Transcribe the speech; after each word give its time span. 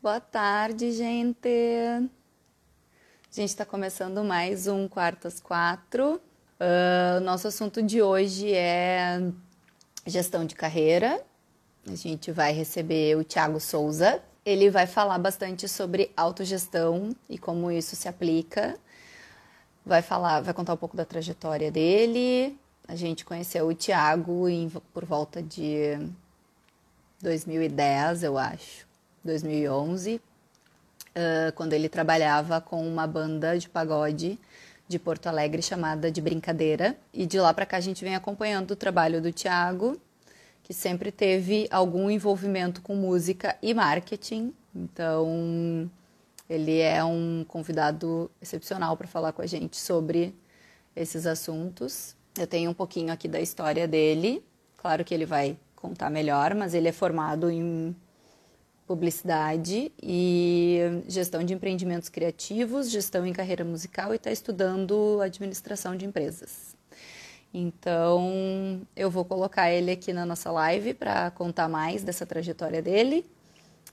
Boa 0.00 0.20
tarde, 0.20 0.92
gente. 0.92 1.48
A 1.48 3.34
gente 3.34 3.48
está 3.48 3.66
começando 3.66 4.22
mais 4.22 4.68
um 4.68 4.86
Quartas 4.86 5.40
Quatro. 5.40 6.20
Uh, 6.60 7.20
nosso 7.24 7.48
assunto 7.48 7.82
de 7.82 8.00
hoje 8.00 8.54
é 8.54 9.20
gestão 10.06 10.44
de 10.44 10.54
carreira. 10.54 11.20
A 11.84 11.96
gente 11.96 12.30
vai 12.30 12.52
receber 12.52 13.16
o 13.16 13.24
Thiago 13.24 13.58
Souza. 13.58 14.22
Ele 14.46 14.70
vai 14.70 14.86
falar 14.86 15.18
bastante 15.18 15.68
sobre 15.68 16.12
autogestão 16.16 17.10
e 17.28 17.36
como 17.36 17.68
isso 17.68 17.96
se 17.96 18.06
aplica. 18.06 18.78
Vai 19.84 20.00
falar, 20.00 20.42
vai 20.42 20.54
contar 20.54 20.74
um 20.74 20.76
pouco 20.78 20.96
da 20.96 21.04
trajetória 21.04 21.72
dele. 21.72 22.56
A 22.86 22.94
gente 22.94 23.24
conheceu 23.24 23.66
o 23.66 23.74
Thiago 23.74 24.48
em, 24.48 24.70
por 24.94 25.04
volta 25.04 25.42
de 25.42 25.98
2010, 27.20 28.22
eu 28.22 28.38
acho, 28.38 28.86
2011, 29.28 30.16
uh, 30.16 31.52
quando 31.54 31.74
ele 31.74 31.88
trabalhava 31.88 32.60
com 32.60 32.86
uma 32.86 33.06
banda 33.06 33.58
de 33.58 33.68
pagode 33.68 34.38
de 34.88 34.98
Porto 34.98 35.26
Alegre 35.26 35.60
chamada 35.60 36.10
de 36.10 36.20
Brincadeira. 36.20 36.96
E 37.12 37.26
de 37.26 37.38
lá 37.38 37.52
para 37.52 37.66
cá 37.66 37.76
a 37.76 37.80
gente 37.80 38.02
vem 38.02 38.14
acompanhando 38.14 38.70
o 38.70 38.76
trabalho 38.76 39.20
do 39.20 39.30
Tiago, 39.30 40.00
que 40.62 40.72
sempre 40.72 41.12
teve 41.12 41.68
algum 41.70 42.10
envolvimento 42.10 42.80
com 42.80 42.96
música 42.96 43.56
e 43.60 43.74
marketing. 43.74 44.54
Então, 44.74 45.90
ele 46.48 46.78
é 46.80 47.04
um 47.04 47.44
convidado 47.46 48.30
excepcional 48.40 48.96
para 48.96 49.06
falar 49.06 49.32
com 49.32 49.42
a 49.42 49.46
gente 49.46 49.76
sobre 49.76 50.34
esses 50.96 51.26
assuntos. 51.26 52.16
Eu 52.38 52.46
tenho 52.46 52.70
um 52.70 52.74
pouquinho 52.74 53.12
aqui 53.12 53.28
da 53.28 53.40
história 53.40 53.86
dele. 53.86 54.42
Claro 54.78 55.04
que 55.04 55.12
ele 55.12 55.26
vai 55.26 55.56
contar 55.76 56.08
melhor, 56.08 56.54
mas 56.54 56.72
ele 56.72 56.88
é 56.88 56.92
formado 56.92 57.50
em 57.50 57.94
publicidade 58.88 59.92
e 60.02 60.80
gestão 61.06 61.44
de 61.44 61.52
empreendimentos 61.52 62.08
criativos, 62.08 62.90
gestão 62.90 63.26
em 63.26 63.34
carreira 63.34 63.64
musical 63.64 64.14
e 64.14 64.16
está 64.16 64.30
estudando 64.32 65.20
administração 65.20 65.94
de 65.94 66.06
empresas. 66.06 66.74
Então, 67.52 68.80
eu 68.96 69.10
vou 69.10 69.24
colocar 69.26 69.70
ele 69.70 69.90
aqui 69.90 70.12
na 70.12 70.24
nossa 70.24 70.50
live 70.50 70.94
para 70.94 71.30
contar 71.32 71.68
mais 71.68 72.02
dessa 72.02 72.24
trajetória 72.24 72.80
dele 72.80 73.26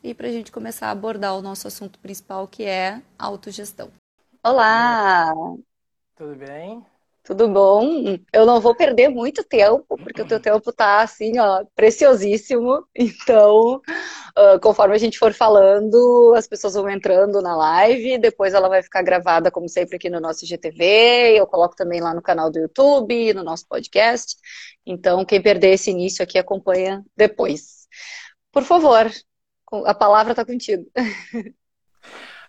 e 0.02 0.14
para 0.14 0.28
a 0.28 0.32
gente 0.32 0.52
começar 0.52 0.88
a 0.88 0.92
abordar 0.92 1.36
o 1.38 1.42
nosso 1.42 1.68
assunto 1.68 2.00
principal, 2.00 2.48
que 2.48 2.64
é 2.64 3.02
autogestão. 3.20 3.92
Olá! 4.44 5.34
Tudo 6.16 6.36
bem? 6.36 6.86
Tudo 7.26 7.48
bom? 7.48 8.20
Eu 8.32 8.46
não 8.46 8.62
vou 8.62 8.76
perder 8.76 9.10
muito 9.10 9.44
tempo, 9.44 9.98
porque 9.98 10.22
o 10.22 10.28
teu 10.28 10.40
tempo 10.40 10.72
tá 10.72 11.02
assim, 11.02 11.40
ó, 11.40 11.66
preciosíssimo. 11.76 12.86
Então, 12.96 13.82
uh, 14.38 14.60
conforme 14.62 14.94
a 14.94 14.98
gente 15.00 15.18
for 15.18 15.34
falando, 15.34 16.34
as 16.38 16.48
pessoas 16.48 16.76
vão 16.76 16.88
entrando 16.88 17.42
na 17.42 17.56
live, 17.56 18.20
depois 18.20 18.54
ela 18.54 18.70
vai 18.70 18.84
ficar 18.84 19.02
gravada, 19.02 19.50
como 19.50 19.68
sempre, 19.68 19.96
aqui 19.96 20.08
no 20.08 20.20
nosso 20.20 20.46
GTV. 20.46 21.36
Eu 21.36 21.48
coloco 21.48 21.76
também 21.76 22.00
lá 22.00 22.14
no 22.14 22.22
canal 22.22 22.52
do 22.52 22.60
YouTube, 22.60 23.34
no 23.34 23.44
nosso 23.44 23.68
podcast. 23.68 24.36
Então, 24.86 25.26
quem 25.26 25.42
perder 25.42 25.74
esse 25.74 25.90
início 25.90 26.24
aqui, 26.24 26.38
acompanha 26.38 27.04
depois. 27.18 27.88
Por 28.52 28.64
favor, 28.64 29.12
a 29.86 29.94
palavra 29.96 30.34
está 30.34 30.46
contigo. 30.46 30.86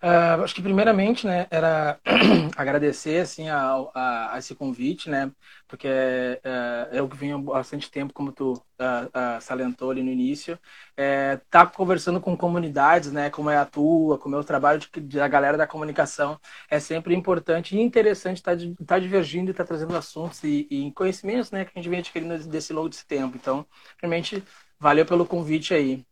Uh, 0.01 0.43
acho 0.43 0.53
que 0.53 0.61
primeiramente, 0.61 1.25
né, 1.25 1.47
era 1.49 1.99
agradecer 2.55 3.21
assim 3.21 3.49
a, 3.49 3.73
a, 3.93 4.33
a, 4.33 4.37
esse 4.37 4.53
convite, 4.53 5.09
né, 5.09 5.31
porque 5.67 5.87
uh, 5.87 6.95
eu 6.95 7.07
que 7.09 7.17
venho 7.17 7.37
há 7.37 7.57
bastante 7.57 7.89
tempo, 7.89 8.13
como 8.13 8.31
tu 8.31 8.53
uh, 8.53 9.41
salientou 9.41 9.89
ali 9.89 10.03
no 10.03 10.11
início, 10.11 10.57
é, 10.95 11.39
tá 11.49 11.65
conversando 11.65 12.21
com 12.21 12.37
comunidades, 12.37 13.11
né, 13.11 13.29
como 13.29 13.49
é 13.49 13.57
a 13.57 13.65
tua, 13.65 14.17
como 14.19 14.35
é 14.35 14.39
o 14.39 14.43
trabalho 14.43 14.79
de, 14.79 15.17
da 15.17 15.27
galera 15.27 15.57
da 15.57 15.67
comunicação, 15.67 16.39
é 16.69 16.79
sempre 16.79 17.15
importante 17.15 17.75
e 17.75 17.81
interessante 17.81 18.37
estar 18.37 18.55
tá, 18.55 18.63
tá 18.85 18.99
divergindo 18.99 19.49
e 19.49 19.51
estar 19.51 19.63
tá 19.63 19.67
trazendo 19.69 19.95
assuntos 19.97 20.43
e, 20.43 20.67
e, 20.69 20.91
conhecimentos, 20.91 21.51
né, 21.51 21.65
que 21.65 21.71
a 21.73 21.79
gente 21.79 21.89
vem 21.89 21.99
adquirindo 21.99 22.37
desse 22.47 22.71
longo 22.71 22.89
desse 22.89 23.05
tempo. 23.05 23.35
Então, 23.35 23.65
realmente, 23.99 24.43
valeu 24.79 25.05
pelo 25.05 25.25
convite 25.25 25.73
aí. 25.73 26.05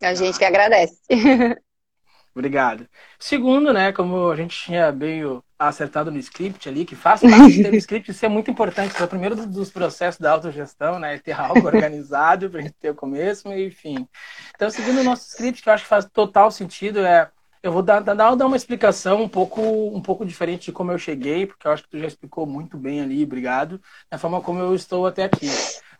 A 0.00 0.14
gente 0.14 0.38
que 0.38 0.44
agradece. 0.44 0.98
Obrigado. 2.38 2.88
Segundo, 3.18 3.72
né, 3.72 3.92
como 3.92 4.30
a 4.30 4.36
gente 4.36 4.56
tinha 4.56 4.92
meio 4.92 5.42
acertado 5.58 6.08
no 6.08 6.18
script 6.18 6.68
ali, 6.68 6.84
que 6.84 6.94
faz 6.94 7.20
parte 7.20 7.66
um 7.66 7.74
script, 7.74 8.12
isso 8.12 8.24
é 8.24 8.28
muito 8.28 8.48
importante. 8.48 8.94
É 8.96 9.04
o 9.04 9.08
primeiro 9.08 9.34
dos 9.34 9.70
processos 9.70 10.20
da 10.20 10.30
autogestão, 10.30 11.00
né, 11.00 11.18
ter 11.18 11.32
algo 11.32 11.66
organizado 11.66 12.48
para 12.48 12.60
a 12.60 12.62
gente 12.62 12.76
ter 12.78 12.90
o 12.90 12.94
começo 12.94 13.48
e 13.52 13.66
enfim. 13.66 14.06
Então, 14.54 14.70
seguindo 14.70 15.00
o 15.00 15.04
nosso 15.04 15.26
script, 15.26 15.60
que 15.60 15.68
eu 15.68 15.72
acho 15.72 15.82
que 15.82 15.88
faz 15.88 16.04
total 16.04 16.48
sentido, 16.52 17.00
é 17.00 17.28
eu 17.60 17.72
vou 17.72 17.82
dar, 17.82 17.98
dar, 17.98 18.14
dar 18.14 18.46
uma 18.46 18.56
explicação 18.56 19.20
um 19.20 19.28
pouco, 19.28 19.60
um 19.60 20.00
pouco 20.00 20.24
diferente 20.24 20.66
de 20.66 20.72
como 20.72 20.92
eu 20.92 20.98
cheguei, 20.98 21.44
porque 21.44 21.66
eu 21.66 21.72
acho 21.72 21.82
que 21.82 21.90
tu 21.90 21.98
já 21.98 22.06
explicou 22.06 22.46
muito 22.46 22.78
bem 22.78 23.00
ali, 23.00 23.24
obrigado, 23.24 23.82
da 24.08 24.16
forma 24.16 24.40
como 24.40 24.60
eu 24.60 24.76
estou 24.76 25.08
até 25.08 25.24
aqui. 25.24 25.48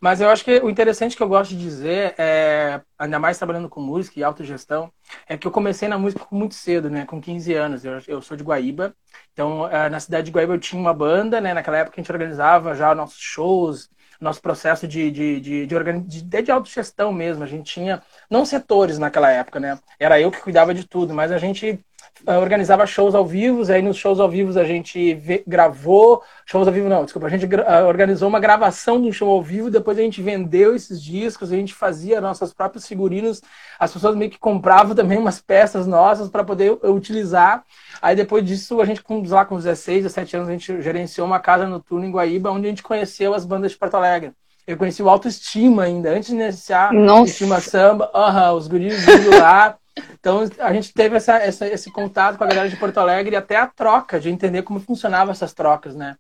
Mas 0.00 0.20
eu 0.20 0.28
acho 0.30 0.44
que 0.44 0.58
o 0.60 0.70
interessante 0.70 1.16
que 1.16 1.22
eu 1.22 1.28
gosto 1.28 1.50
de 1.50 1.58
dizer, 1.58 2.14
é, 2.18 2.80
ainda 2.98 3.18
mais 3.18 3.36
trabalhando 3.38 3.68
com 3.68 3.80
música 3.80 4.18
e 4.18 4.22
autogestão, 4.24 4.92
é 5.28 5.36
que 5.36 5.46
eu 5.46 5.50
comecei 5.50 5.88
na 5.88 5.98
música 5.98 6.24
muito 6.30 6.54
cedo, 6.54 6.88
né? 6.88 7.04
Com 7.04 7.20
15 7.20 7.52
anos. 7.54 7.84
Eu, 7.84 8.00
eu 8.06 8.22
sou 8.22 8.36
de 8.36 8.44
Guaíba. 8.44 8.94
Então, 9.32 9.68
é, 9.68 9.88
na 9.90 9.98
cidade 10.00 10.26
de 10.26 10.32
Guaíba 10.32 10.54
eu 10.54 10.60
tinha 10.60 10.80
uma 10.80 10.94
banda, 10.94 11.40
né? 11.40 11.52
Naquela 11.54 11.78
época 11.78 11.96
a 11.98 12.00
gente 12.00 12.12
organizava 12.12 12.74
já 12.74 12.94
nossos 12.94 13.18
shows, 13.20 13.88
nosso 14.20 14.40
processo 14.40 14.86
de, 14.86 15.10
de, 15.10 15.40
de, 15.40 15.66
de, 15.66 16.22
de, 16.22 16.42
de 16.42 16.50
autogestão 16.50 17.12
mesmo. 17.12 17.42
A 17.42 17.46
gente 17.46 17.72
tinha, 17.72 18.02
não 18.30 18.44
setores 18.44 18.98
naquela 18.98 19.30
época, 19.30 19.58
né? 19.60 19.78
Era 19.98 20.20
eu 20.20 20.30
que 20.30 20.40
cuidava 20.40 20.72
de 20.74 20.86
tudo, 20.86 21.12
mas 21.14 21.32
a 21.32 21.38
gente 21.38 21.84
organizava 22.26 22.86
shows 22.86 23.14
ao 23.14 23.24
vivo, 23.24 23.70
aí 23.72 23.82
nos 23.82 23.96
shows 23.96 24.18
ao 24.20 24.28
vivo 24.28 24.58
a 24.58 24.64
gente 24.64 25.42
gravou, 25.46 26.22
shows 26.44 26.66
ao 26.66 26.72
vivo 26.72 26.88
não, 26.88 27.04
desculpa, 27.04 27.26
a 27.26 27.30
gente 27.30 27.46
uh, 27.46 27.86
organizou 27.86 28.28
uma 28.28 28.40
gravação 28.40 29.00
de 29.00 29.08
um 29.08 29.12
show 29.12 29.30
ao 29.30 29.42
vivo, 29.42 29.70
depois 29.70 29.98
a 29.98 30.02
gente 30.02 30.20
vendeu 30.20 30.74
esses 30.74 31.02
discos, 31.02 31.52
a 31.52 31.56
gente 31.56 31.74
fazia 31.74 32.20
nossos 32.20 32.52
próprios 32.52 32.86
figurinos, 32.86 33.40
as 33.78 33.92
pessoas 33.92 34.16
meio 34.16 34.30
que 34.30 34.38
compravam 34.38 34.94
também 34.94 35.18
umas 35.18 35.40
peças 35.40 35.86
nossas 35.86 36.28
para 36.28 36.42
poder 36.42 36.78
utilizar. 36.84 37.64
Aí 38.02 38.16
depois 38.16 38.44
disso, 38.44 38.80
a 38.80 38.84
gente, 38.84 39.02
lá 39.28 39.44
com 39.44 39.56
16, 39.56 40.02
17 40.04 40.36
anos, 40.36 40.48
a 40.48 40.52
gente 40.52 40.82
gerenciou 40.82 41.26
uma 41.26 41.40
casa 41.40 41.66
noturna 41.66 42.06
em 42.06 42.10
Guaíba, 42.10 42.50
onde 42.50 42.66
a 42.66 42.70
gente 42.70 42.82
conheceu 42.82 43.34
as 43.34 43.44
bandas 43.44 43.72
de 43.72 43.78
Porto 43.78 43.94
Alegre. 43.94 44.32
Eu 44.66 44.76
conheci 44.76 45.02
o 45.02 45.08
Autoestima 45.08 45.84
ainda, 45.84 46.10
antes 46.10 46.28
de 46.28 46.34
iniciar 46.34 46.92
Nossa. 46.92 47.30
Estima 47.30 47.58
Samba, 47.58 48.10
uh 48.14 48.18
-huh, 48.18 48.54
os 48.54 48.68
guris 48.68 49.02
vindo 49.02 49.38
lá. 49.38 49.78
Então 50.18 50.40
a 50.58 50.72
gente 50.72 50.92
teve 50.92 51.16
essa, 51.16 51.36
essa, 51.38 51.66
esse 51.66 51.90
contato 51.90 52.38
com 52.38 52.44
a 52.44 52.46
galera 52.46 52.68
de 52.68 52.76
Porto 52.76 52.98
Alegre 52.98 53.34
e 53.34 53.36
até 53.36 53.56
a 53.56 53.66
troca, 53.66 54.20
de 54.20 54.30
entender 54.30 54.62
como 54.62 54.80
funcionavam 54.80 55.32
essas 55.32 55.52
trocas, 55.52 55.94
né? 55.94 56.16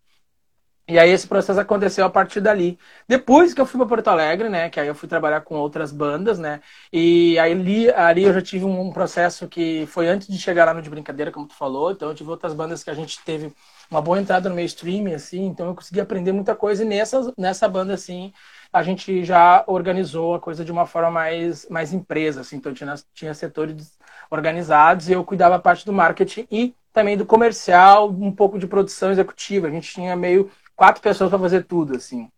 E 0.88 0.98
aí 0.98 1.10
esse 1.10 1.28
processo 1.28 1.60
aconteceu 1.60 2.06
a 2.06 2.08
partir 2.10 2.40
dali. 2.40 2.78
Depois 3.06 3.52
que 3.52 3.60
eu 3.60 3.66
fui 3.66 3.78
para 3.78 3.86
Porto 3.88 4.08
Alegre, 4.08 4.48
né, 4.48 4.70
que 4.70 4.80
aí 4.80 4.88
eu 4.88 4.94
fui 4.94 5.06
trabalhar 5.06 5.42
com 5.42 5.54
outras 5.56 5.92
bandas, 5.92 6.38
né, 6.38 6.62
e 6.90 7.38
aí 7.38 7.52
ali, 7.52 7.90
ali 7.90 8.22
eu 8.22 8.32
já 8.32 8.40
tive 8.40 8.64
um 8.64 8.90
processo 8.90 9.46
que 9.46 9.84
foi 9.86 10.08
antes 10.08 10.26
de 10.28 10.38
chegar 10.38 10.64
lá 10.64 10.72
no 10.72 10.80
De 10.80 10.88
Brincadeira, 10.88 11.30
como 11.30 11.46
tu 11.46 11.54
falou, 11.54 11.92
então 11.92 12.08
eu 12.08 12.14
tive 12.14 12.30
outras 12.30 12.54
bandas 12.54 12.82
que 12.82 12.88
a 12.88 12.94
gente 12.94 13.22
teve 13.22 13.52
uma 13.90 14.00
boa 14.00 14.18
entrada 14.18 14.48
no 14.48 14.54
mainstream, 14.54 15.14
assim, 15.14 15.44
então 15.44 15.66
eu 15.66 15.74
consegui 15.74 16.00
aprender 16.00 16.32
muita 16.32 16.56
coisa 16.56 16.82
e 16.82 16.86
nessa, 16.86 17.34
nessa 17.36 17.68
banda, 17.68 17.92
assim, 17.92 18.32
a 18.72 18.82
gente 18.82 19.24
já 19.24 19.64
organizou 19.66 20.34
a 20.34 20.40
coisa 20.40 20.64
de 20.64 20.72
uma 20.72 20.86
forma 20.86 21.10
mais, 21.10 21.66
mais 21.68 21.92
empresa, 21.92 22.42
assim, 22.42 22.56
então 22.56 22.72
tinha, 22.74 22.94
tinha 23.14 23.34
setores 23.34 23.98
organizados 24.30 25.08
e 25.08 25.12
eu 25.12 25.24
cuidava 25.24 25.56
a 25.56 25.58
parte 25.58 25.86
do 25.86 25.92
marketing 25.92 26.46
e 26.50 26.74
também 26.92 27.16
do 27.16 27.24
comercial, 27.24 28.10
um 28.10 28.32
pouco 28.32 28.58
de 28.58 28.66
produção 28.66 29.10
executiva, 29.10 29.68
a 29.68 29.70
gente 29.70 29.92
tinha 29.92 30.14
meio 30.16 30.50
quatro 30.76 31.02
pessoas 31.02 31.30
para 31.30 31.38
fazer 31.38 31.64
tudo, 31.64 31.96
assim. 31.96 32.28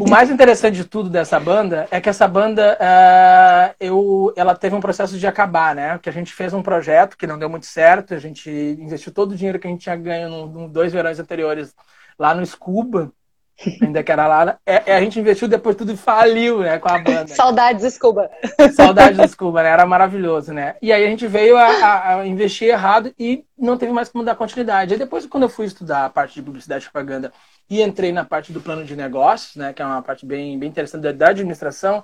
o 0.00 0.08
mais 0.08 0.28
interessante 0.30 0.76
de 0.76 0.84
tudo 0.84 1.08
dessa 1.08 1.40
banda 1.40 1.88
é 1.90 2.00
que 2.00 2.08
essa 2.08 2.28
banda 2.28 2.76
uh, 2.78 3.74
eu, 3.80 4.32
ela 4.36 4.54
teve 4.54 4.76
um 4.76 4.80
processo 4.80 5.18
de 5.18 5.26
acabar, 5.26 5.74
né? 5.74 5.98
Que 5.98 6.08
a 6.08 6.12
gente 6.12 6.32
fez 6.32 6.52
um 6.52 6.62
projeto 6.62 7.16
que 7.16 7.26
não 7.26 7.38
deu 7.38 7.48
muito 7.48 7.66
certo, 7.66 8.14
a 8.14 8.18
gente 8.18 8.50
investiu 8.50 9.12
todo 9.12 9.32
o 9.32 9.36
dinheiro 9.36 9.58
que 9.58 9.66
a 9.66 9.70
gente 9.70 9.82
tinha 9.82 9.96
ganho 9.96 10.46
nos 10.46 10.70
dois 10.70 10.92
verões 10.92 11.18
anteriores 11.18 11.74
lá 12.18 12.34
no 12.34 12.44
Scuba, 12.44 13.10
ainda 13.80 14.02
que 14.02 14.12
era 14.12 14.26
lá. 14.26 14.58
É, 14.64 14.92
é, 14.92 14.96
a 14.96 15.00
gente 15.00 15.18
investiu 15.18 15.48
depois 15.48 15.76
tudo 15.76 15.96
faliu, 15.96 16.60
né, 16.60 16.78
com 16.78 16.88
a 16.88 16.98
banda. 16.98 17.28
Saudades 17.28 17.94
Scuba. 17.94 18.30
Saudades 18.74 19.30
Scuba, 19.30 19.62
né? 19.62 19.70
Era 19.70 19.86
maravilhoso, 19.86 20.52
né? 20.52 20.76
E 20.80 20.92
aí 20.92 21.04
a 21.04 21.08
gente 21.08 21.26
veio 21.26 21.56
a, 21.56 21.66
a, 21.66 22.14
a, 22.16 22.26
investir 22.26 22.68
errado 22.68 23.12
e 23.18 23.44
não 23.58 23.76
teve 23.76 23.92
mais 23.92 24.08
como 24.08 24.24
dar 24.24 24.34
continuidade. 24.34 24.94
Aí 24.94 24.98
depois, 24.98 25.26
quando 25.26 25.44
eu 25.44 25.48
fui 25.48 25.66
estudar 25.66 26.06
a 26.06 26.10
parte 26.10 26.34
de 26.34 26.42
publicidade 26.42 26.84
e 26.84 26.90
propaganda 26.90 27.32
e 27.68 27.82
entrei 27.82 28.12
na 28.12 28.24
parte 28.24 28.52
do 28.52 28.60
plano 28.60 28.84
de 28.84 28.96
negócios, 28.96 29.56
né, 29.56 29.72
que 29.72 29.82
é 29.82 29.86
uma 29.86 30.02
parte 30.02 30.26
bem, 30.26 30.58
bem 30.58 30.68
interessante 30.68 31.02
da, 31.02 31.12
da 31.12 31.28
administração, 31.28 32.02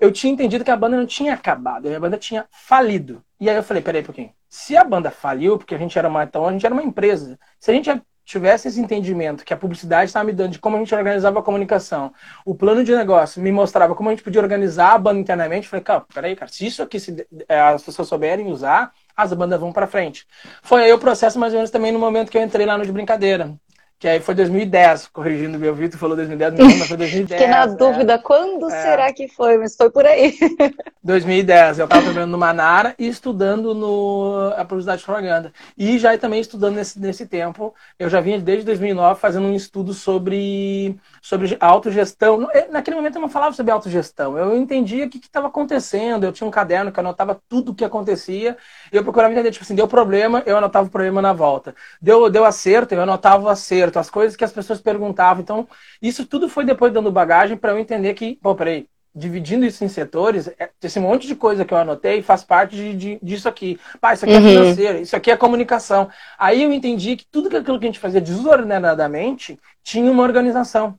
eu 0.00 0.10
tinha 0.10 0.32
entendido 0.32 0.64
que 0.64 0.70
a 0.70 0.76
banda 0.76 0.96
não 0.96 1.06
tinha 1.06 1.34
acabado, 1.34 1.94
a 1.94 2.00
banda 2.00 2.16
tinha 2.16 2.46
falido. 2.50 3.22
E 3.38 3.50
aí 3.50 3.56
eu 3.56 3.62
falei, 3.62 3.82
peraí 3.82 4.00
um 4.00 4.04
pouquinho. 4.04 4.32
Se 4.48 4.76
a 4.76 4.82
banda 4.82 5.10
faliu, 5.10 5.58
porque 5.58 5.74
a 5.74 5.78
gente 5.78 5.98
era 5.98 6.08
uma, 6.08 6.24
então 6.24 6.46
a 6.46 6.52
gente 6.52 6.64
era 6.64 6.74
uma 6.74 6.82
empresa, 6.82 7.38
se 7.58 7.70
a 7.70 7.74
gente 7.74 7.90
tivesse 8.30 8.68
esse 8.68 8.80
entendimento 8.80 9.44
que 9.44 9.52
a 9.52 9.56
publicidade 9.56 10.08
estava 10.08 10.24
me 10.24 10.32
dando 10.32 10.52
de 10.52 10.58
como 10.60 10.76
a 10.76 10.78
gente 10.78 10.94
organizava 10.94 11.40
a 11.40 11.42
comunicação, 11.42 12.12
o 12.44 12.54
plano 12.54 12.84
de 12.84 12.94
negócio 12.94 13.42
me 13.42 13.50
mostrava 13.50 13.94
como 13.94 14.08
a 14.08 14.12
gente 14.12 14.22
podia 14.22 14.40
organizar 14.40 14.92
a 14.92 14.98
banda 14.98 15.18
internamente, 15.18 15.66
falei, 15.66 15.82
cara, 15.82 16.04
peraí, 16.14 16.36
cara, 16.36 16.50
se 16.50 16.64
isso 16.64 16.80
aqui 16.80 17.00
se, 17.00 17.26
é, 17.48 17.60
as 17.60 17.82
pessoas 17.82 18.06
souberem 18.06 18.46
usar, 18.46 18.92
as 19.16 19.32
bandas 19.32 19.58
vão 19.58 19.72
para 19.72 19.88
frente. 19.88 20.28
Foi 20.62 20.84
aí 20.84 20.92
o 20.92 20.98
processo 20.98 21.40
mais 21.40 21.52
ou 21.52 21.58
menos 21.58 21.70
também 21.72 21.90
no 21.90 21.98
momento 21.98 22.30
que 22.30 22.38
eu 22.38 22.42
entrei 22.42 22.64
lá 22.64 22.78
no 22.78 22.86
de 22.86 22.92
brincadeira 22.92 23.58
que 24.00 24.08
aí 24.08 24.18
foi 24.18 24.34
2010, 24.34 25.08
corrigindo 25.08 25.58
meu 25.58 25.74
Vitor, 25.74 26.00
falou 26.00 26.16
2010, 26.16 26.54
não, 26.54 26.64
mas 26.64 26.88
foi 26.88 26.96
2010. 26.96 27.38
Fiquei 27.38 27.54
na 27.54 27.64
é. 27.64 27.66
dúvida, 27.66 28.18
quando 28.18 28.70
é. 28.70 28.82
será 28.82 29.12
que 29.12 29.28
foi, 29.28 29.58
mas 29.58 29.76
foi 29.76 29.90
por 29.90 30.06
aí. 30.06 30.38
2010, 31.04 31.80
eu 31.80 31.84
estava 31.84 32.02
trabalhando 32.02 32.30
no 32.30 32.38
Manara 32.38 32.94
e 32.98 33.06
estudando 33.06 33.74
no 33.74 34.54
a 34.56 34.64
publicidade 34.64 35.00
de 35.00 35.04
propaganda. 35.04 35.52
E 35.76 35.98
já 35.98 36.16
também 36.16 36.40
estudando 36.40 36.76
nesse, 36.76 36.98
nesse 36.98 37.26
tempo, 37.26 37.74
eu 37.98 38.08
já 38.08 38.22
vinha 38.22 38.40
desde 38.40 38.64
2009 38.64 39.20
fazendo 39.20 39.46
um 39.46 39.54
estudo 39.54 39.92
sobre, 39.92 40.98
sobre 41.20 41.58
autogestão. 41.60 42.48
Eh, 42.54 42.68
naquele 42.70 42.96
momento 42.96 43.16
eu 43.16 43.20
não 43.20 43.28
falava 43.28 43.54
sobre 43.54 43.70
autogestão, 43.70 44.38
eu 44.38 44.56
entendia 44.56 45.04
o 45.04 45.10
que 45.10 45.18
estava 45.18 45.48
acontecendo, 45.48 46.24
eu 46.24 46.32
tinha 46.32 46.48
um 46.48 46.50
caderno 46.50 46.90
que 46.90 47.00
anotava 47.00 47.38
tudo 47.50 47.72
o 47.72 47.74
que 47.74 47.84
acontecia, 47.84 48.56
e 48.90 48.96
eu 48.96 49.02
procurava 49.02 49.30
entender, 49.30 49.50
tipo 49.50 49.62
assim, 49.62 49.74
deu 49.74 49.86
problema, 49.86 50.42
eu 50.46 50.56
anotava 50.56 50.86
o 50.88 50.90
problema 50.90 51.20
na 51.20 51.34
volta. 51.34 51.74
Deu, 52.00 52.30
deu 52.30 52.46
acerto, 52.46 52.94
eu 52.94 53.02
anotava 53.02 53.44
o 53.44 53.48
acerto 53.50 53.89
acerto, 53.90 53.98
as 53.98 54.10
coisas 54.10 54.36
que 54.36 54.44
as 54.44 54.52
pessoas 54.52 54.80
perguntavam. 54.80 55.42
Então, 55.42 55.68
isso 56.00 56.24
tudo 56.26 56.48
foi 56.48 56.64
depois 56.64 56.92
dando 56.92 57.10
bagagem 57.10 57.56
para 57.56 57.72
eu 57.72 57.78
entender 57.78 58.14
que, 58.14 58.38
pô, 58.42 58.54
peraí, 58.54 58.86
dividindo 59.14 59.66
isso 59.66 59.84
em 59.84 59.88
setores, 59.88 60.48
é, 60.58 60.70
esse 60.82 61.00
monte 61.00 61.26
de 61.26 61.34
coisa 61.34 61.64
que 61.64 61.74
eu 61.74 61.78
anotei 61.78 62.22
faz 62.22 62.44
parte 62.44 62.76
de, 62.76 62.94
de 62.94 63.18
disso 63.22 63.48
aqui. 63.48 63.78
Pá, 64.00 64.14
isso 64.14 64.24
aqui 64.24 64.34
é 64.34 64.38
uhum. 64.38 64.46
é 64.46 64.50
financeiro, 64.50 64.98
isso 65.00 65.16
aqui 65.16 65.30
é 65.30 65.36
comunicação. 65.36 66.08
Aí 66.38 66.62
eu 66.62 66.72
entendi 66.72 67.16
que 67.16 67.26
tudo 67.26 67.54
aquilo 67.56 67.78
que 67.78 67.86
a 67.86 67.88
gente 67.88 67.98
fazia 67.98 68.20
desordenadamente 68.20 69.58
tinha 69.82 70.10
uma 70.10 70.22
organização. 70.22 70.94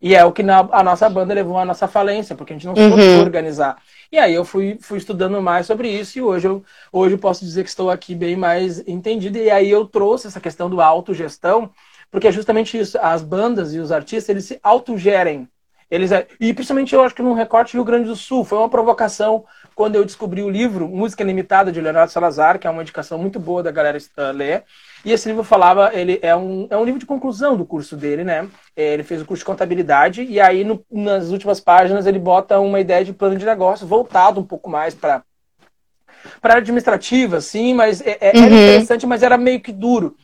E 0.00 0.14
é 0.14 0.24
o 0.24 0.30
que 0.30 0.42
na, 0.42 0.58
a 0.70 0.82
nossa 0.82 1.08
banda 1.08 1.32
levou 1.32 1.58
à 1.58 1.64
nossa 1.64 1.88
falência, 1.88 2.36
porque 2.36 2.52
a 2.52 2.56
gente 2.56 2.66
não 2.66 2.76
soube 2.76 3.02
uhum. 3.02 3.20
organizar. 3.20 3.78
E 4.12 4.18
aí 4.18 4.34
eu 4.34 4.44
fui, 4.44 4.78
fui 4.80 4.98
estudando 4.98 5.40
mais 5.40 5.66
sobre 5.66 5.88
isso 5.88 6.18
e 6.18 6.22
hoje 6.22 6.46
eu, 6.46 6.62
hoje 6.92 7.14
eu 7.14 7.18
posso 7.18 7.44
dizer 7.44 7.64
que 7.64 7.70
estou 7.70 7.90
aqui 7.90 8.14
bem 8.14 8.36
mais 8.36 8.86
entendido. 8.86 9.38
E 9.38 9.50
aí 9.50 9.70
eu 9.70 9.86
trouxe 9.86 10.26
essa 10.26 10.40
questão 10.40 10.68
do 10.68 10.80
autogestão 10.80 11.70
porque 12.10 12.28
é 12.28 12.32
justamente 12.32 12.78
isso. 12.78 12.98
As 13.00 13.22
bandas 13.22 13.74
e 13.74 13.78
os 13.78 13.92
artistas, 13.92 14.28
eles 14.28 14.44
se 14.44 14.58
autogerem. 14.62 15.48
Eles, 15.88 16.10
é, 16.10 16.26
e 16.40 16.52
principalmente 16.52 16.94
eu 16.94 17.02
acho 17.02 17.14
que 17.14 17.22
no 17.22 17.32
recorte 17.32 17.74
Rio 17.74 17.84
Grande 17.84 18.08
do 18.08 18.16
Sul, 18.16 18.44
foi 18.44 18.58
uma 18.58 18.68
provocação 18.68 19.44
quando 19.74 19.94
eu 19.94 20.04
descobri 20.04 20.42
o 20.42 20.50
livro 20.50 20.88
Música 20.88 21.22
Limitada 21.22 21.70
de 21.70 21.80
Leonardo 21.80 22.10
Salazar, 22.10 22.58
que 22.58 22.66
é 22.66 22.70
uma 22.70 22.82
indicação 22.82 23.18
muito 23.18 23.38
boa 23.38 23.62
da 23.62 23.70
galera 23.70 23.98
ler. 24.34 24.64
E 25.04 25.12
esse 25.12 25.28
livro 25.28 25.44
falava, 25.44 25.90
ele 25.94 26.18
é 26.22 26.34
um, 26.34 26.66
é 26.68 26.76
um 26.76 26.84
livro 26.84 26.98
de 26.98 27.06
conclusão 27.06 27.56
do 27.56 27.64
curso 27.64 27.96
dele, 27.96 28.24
né? 28.24 28.48
É, 28.74 28.94
ele 28.94 29.04
fez 29.04 29.22
o 29.22 29.24
curso 29.24 29.42
de 29.42 29.46
contabilidade 29.46 30.22
e 30.24 30.40
aí 30.40 30.64
no, 30.64 30.84
nas 30.90 31.30
últimas 31.30 31.60
páginas 31.60 32.06
ele 32.06 32.18
bota 32.18 32.58
uma 32.58 32.80
ideia 32.80 33.04
de 33.04 33.12
plano 33.12 33.36
de 33.36 33.46
negócio 33.46 33.86
voltado 33.86 34.40
um 34.40 34.44
pouco 34.44 34.68
mais 34.68 34.94
para 34.94 35.22
para 36.40 36.56
administrativa, 36.56 37.40
sim, 37.40 37.74
mas 37.74 38.00
é, 38.00 38.18
é, 38.20 38.32
uhum. 38.34 38.44
era 38.44 38.54
interessante, 38.54 39.06
mas 39.06 39.22
era 39.22 39.36
meio 39.36 39.60
que 39.60 39.72
duro. 39.72 40.16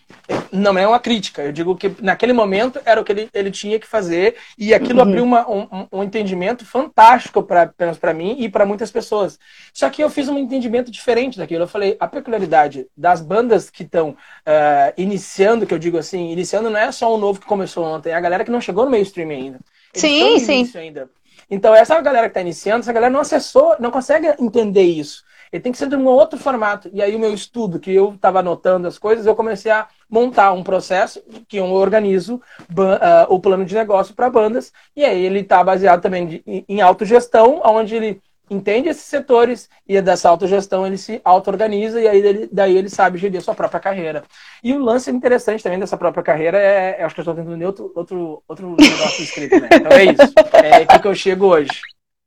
Não 0.53 0.79
é 0.79 0.87
uma 0.87 1.01
crítica, 1.01 1.43
eu 1.43 1.53
digo 1.53 1.75
que 1.75 1.95
naquele 2.01 2.33
momento 2.33 2.81
era 2.85 3.01
o 3.01 3.05
que 3.05 3.13
ele, 3.13 3.29
ele 3.35 3.51
tinha 3.51 3.79
que 3.79 3.87
fazer 3.87 4.37
e 4.57 4.73
aquilo 4.73 5.01
uhum. 5.01 5.09
abriu 5.09 5.25
uma, 5.25 5.51
um, 5.51 5.87
um, 5.93 6.03
entendimento 6.03 6.65
fantástico 6.65 7.43
para 7.43 8.15
mim 8.15 8.37
e 8.39 8.49
para 8.49 8.65
muitas 8.65 8.91
pessoas. 8.91 9.39
Só 9.73 9.91
que 9.91 10.03
eu 10.03 10.09
fiz 10.09 10.29
um 10.29 10.39
entendimento 10.39 10.91
diferente 10.91 11.39
daquilo. 11.39 11.65
Eu 11.65 11.69
falei, 11.69 11.97
a 11.99 12.07
peculiaridade 12.07 12.87
das 12.97 13.21
bandas 13.21 13.69
que 13.69 13.83
estão 13.83 14.11
uh, 14.11 14.93
iniciando, 14.97 15.67
que 15.67 15.75
eu 15.75 15.79
digo 15.79 15.99
assim, 15.99 16.31
iniciando 16.31 16.71
não 16.71 16.79
é 16.79 16.93
só 16.93 17.13
o 17.13 17.19
novo 17.19 17.41
que 17.41 17.47
começou 17.47 17.85
ontem, 17.85 18.11
é 18.11 18.15
a 18.15 18.21
galera 18.21 18.45
que 18.45 18.51
não 18.51 18.61
chegou 18.61 18.85
no 18.85 18.91
mainstream 18.91 19.31
ainda. 19.31 19.59
Eles 19.95 20.43
sim, 20.43 20.65
sim. 20.65 20.79
Ainda. 20.79 21.11
Então, 21.51 21.75
essa 21.75 22.01
galera 22.01 22.29
que 22.29 22.31
está 22.31 22.41
iniciando, 22.41 22.81
essa 22.81 22.93
galera 22.93 23.13
não 23.13 23.21
acessou, 23.21 23.77
não 23.79 23.91
consegue 23.91 24.27
entender 24.39 24.85
isso. 24.85 25.23
Ele 25.53 25.63
tem 25.63 25.71
que 25.71 25.79
ser 25.79 25.89
de 25.89 25.97
um 25.97 26.07
outro 26.07 26.39
formato. 26.39 26.89
E 26.93 27.03
aí 27.03 27.15
o 27.15 27.19
meu 27.19 27.35
estudo, 27.35 27.79
que 27.79 27.93
eu 27.93 28.15
estava 28.15 28.39
anotando 28.39 28.89
as 28.89 28.99
coisas, 28.99 29.27
eu 29.27 29.37
comecei 29.37 29.71
a 29.71 29.87
montar 30.09 30.53
um 30.53 30.63
processo 30.63 31.23
que 31.47 31.59
eu 31.59 31.67
organizo 31.67 32.37
uh, 32.71 33.27
o 33.29 33.39
plano 33.39 33.65
de 33.65 33.75
negócio 33.75 34.15
para 34.15 34.31
bandas. 34.31 34.73
E 34.97 35.05
aí 35.05 35.23
ele 35.23 35.41
está 35.41 35.63
baseado 35.63 36.01
também 36.01 36.27
de, 36.27 36.65
em 36.67 36.81
autogestão, 36.81 37.61
onde 37.65 37.95
ele 37.95 38.23
entende 38.51 38.89
esses 38.89 39.05
setores 39.05 39.69
e 39.87 40.01
dessa 40.01 40.29
autogestão 40.29 40.87
ele 40.87 40.99
se 40.99 41.21
auto-organiza 41.25 42.01
e 42.01 42.09
aí 42.09 42.19
ele, 42.19 42.49
daí 42.53 42.77
ele 42.77 42.89
sabe 42.89 43.19
gerir 43.19 43.39
a 43.39 43.43
sua 43.43 43.55
própria 43.55 43.81
carreira. 43.81 44.25
E 44.63 44.73
o 44.73 44.83
lance 44.83 45.11
interessante 45.11 45.63
também 45.63 45.79
dessa 45.79 45.97
própria 45.97 46.23
carreira 46.23 46.59
é, 46.59 47.01
é 47.01 47.05
acho 47.05 47.15
que 47.15 47.21
eu 47.21 47.23
estou 47.23 47.35
tentando 47.35 47.65
outro, 47.65 47.93
outro, 47.95 48.43
outro 48.47 48.77
negócio 48.79 49.25
escrito, 49.25 49.59
né? 49.61 49.69
Então 49.73 49.93
é 49.93 50.05
isso. 50.05 50.33
É 50.65 50.77
aqui 50.83 50.99
que 50.99 51.09
eu 51.09 51.15
chego 51.15 51.47
hoje. 51.47 51.81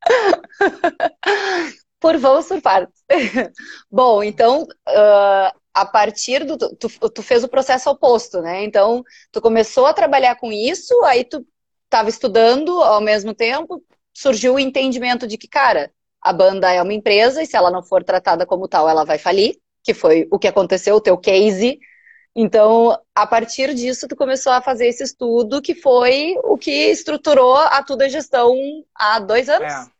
por 2.00 2.18
vamos 2.18 2.48
partes. 2.62 3.04
Bom, 3.90 4.24
então, 4.24 4.64
uh, 4.64 5.60
a 5.74 5.86
partir 5.86 6.46
do. 6.46 6.58
Tu, 6.58 6.90
tu, 7.10 7.22
fez 7.22 7.44
o 7.44 7.50
processo 7.50 7.90
oposto, 7.90 8.42
né? 8.42 8.64
Então, 8.64 9.04
tu 9.32 9.42
começou 9.42 9.86
a 9.86 9.94
trabalhar 9.94 10.36
com 10.36 10.52
isso, 10.52 10.94
aí 11.04 11.24
tu 11.24 11.46
estava 11.84 12.10
estudando 12.10 12.82
ao 12.82 13.02
mesmo 13.02 13.34
tempo, 13.34 13.84
surgiu 14.14 14.56
o 14.56 14.60
entendimento 14.60 15.28
de 15.28 15.38
que, 15.38 15.48
cara, 15.48 15.92
a 16.22 16.34
banda 16.34 16.72
é 16.72 16.82
uma 16.82 16.94
empresa 16.94 17.44
e 17.44 17.46
se 17.46 17.56
ela 17.56 17.70
não 17.70 17.84
for 17.84 18.04
tratada 18.04 18.46
como 18.46 18.68
tal, 18.68 18.90
ela 18.90 19.04
vai 19.04 19.18
falir, 19.18 19.58
que 19.84 19.94
foi 19.94 20.28
o 20.32 20.40
que 20.40 20.48
aconteceu, 20.48 20.96
o 20.96 21.02
teu 21.02 21.18
case. 21.18 21.80
Então, 22.36 22.98
a 23.14 23.28
partir 23.28 23.74
disso, 23.74 24.08
tu 24.08 24.16
começou 24.16 24.52
a 24.52 24.62
fazer 24.62 24.88
esse 24.88 25.04
estudo 25.04 25.62
que 25.62 25.76
foi 25.76 26.36
o 26.44 26.58
que 26.58 26.90
estruturou 26.90 27.56
a 27.56 27.82
tua 27.84 28.10
gestão 28.10 28.54
há 28.94 29.20
dois 29.20 29.48
anos. 29.48 29.72
É. 29.72 29.95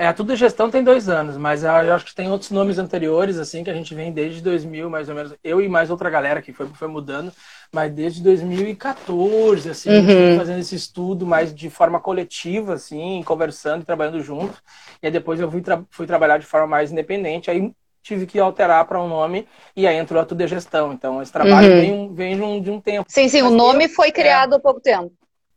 É, 0.00 0.12
tudo 0.12 0.36
gestão 0.36 0.70
tem 0.70 0.84
dois 0.84 1.08
anos, 1.08 1.36
mas 1.36 1.64
eu 1.64 1.72
acho 1.72 2.04
que 2.04 2.14
tem 2.14 2.30
outros 2.30 2.52
nomes 2.52 2.78
anteriores, 2.78 3.36
assim, 3.36 3.64
que 3.64 3.70
a 3.70 3.74
gente 3.74 3.92
vem 3.96 4.12
desde 4.12 4.40
2000, 4.40 4.88
mais 4.88 5.08
ou 5.08 5.14
menos. 5.16 5.34
Eu 5.42 5.60
e 5.60 5.68
mais 5.68 5.90
outra 5.90 6.08
galera 6.08 6.40
que 6.40 6.52
foi, 6.52 6.68
foi 6.68 6.86
mudando, 6.86 7.32
mas 7.72 7.92
desde 7.92 8.22
2014, 8.22 9.70
assim, 9.70 9.90
uhum. 9.90 10.38
fazendo 10.38 10.60
esse 10.60 10.76
estudo 10.76 11.26
mais 11.26 11.52
de 11.52 11.68
forma 11.68 11.98
coletiva, 11.98 12.74
assim, 12.74 13.24
conversando 13.24 13.82
e 13.82 13.84
trabalhando 13.84 14.22
junto. 14.22 14.62
E 15.02 15.06
aí 15.06 15.12
depois 15.12 15.40
eu 15.40 15.50
fui, 15.50 15.62
tra 15.62 15.82
fui 15.90 16.06
trabalhar 16.06 16.38
de 16.38 16.46
forma 16.46 16.68
mais 16.68 16.92
independente, 16.92 17.50
aí 17.50 17.72
tive 18.00 18.24
que 18.24 18.38
alterar 18.38 18.84
para 18.86 19.02
um 19.02 19.08
nome 19.08 19.48
e 19.74 19.84
aí 19.84 19.96
entrou 19.96 20.22
a 20.22 20.24
Tudo 20.24 20.46
Gestão. 20.46 20.92
Então, 20.92 21.20
esse 21.20 21.32
trabalho 21.32 21.72
uhum. 21.72 21.80
vem, 21.80 22.14
vem 22.14 22.36
de, 22.36 22.42
um, 22.42 22.62
de 22.62 22.70
um 22.70 22.80
tempo. 22.80 23.06
Sim, 23.08 23.28
sim, 23.28 23.42
mas 23.42 23.52
o 23.52 23.56
nome 23.56 23.86
eu, 23.86 23.88
foi 23.90 24.12
criado 24.12 24.54
é, 24.54 24.56
há 24.56 24.60
pouco 24.60 24.80
tempo. 24.80 25.12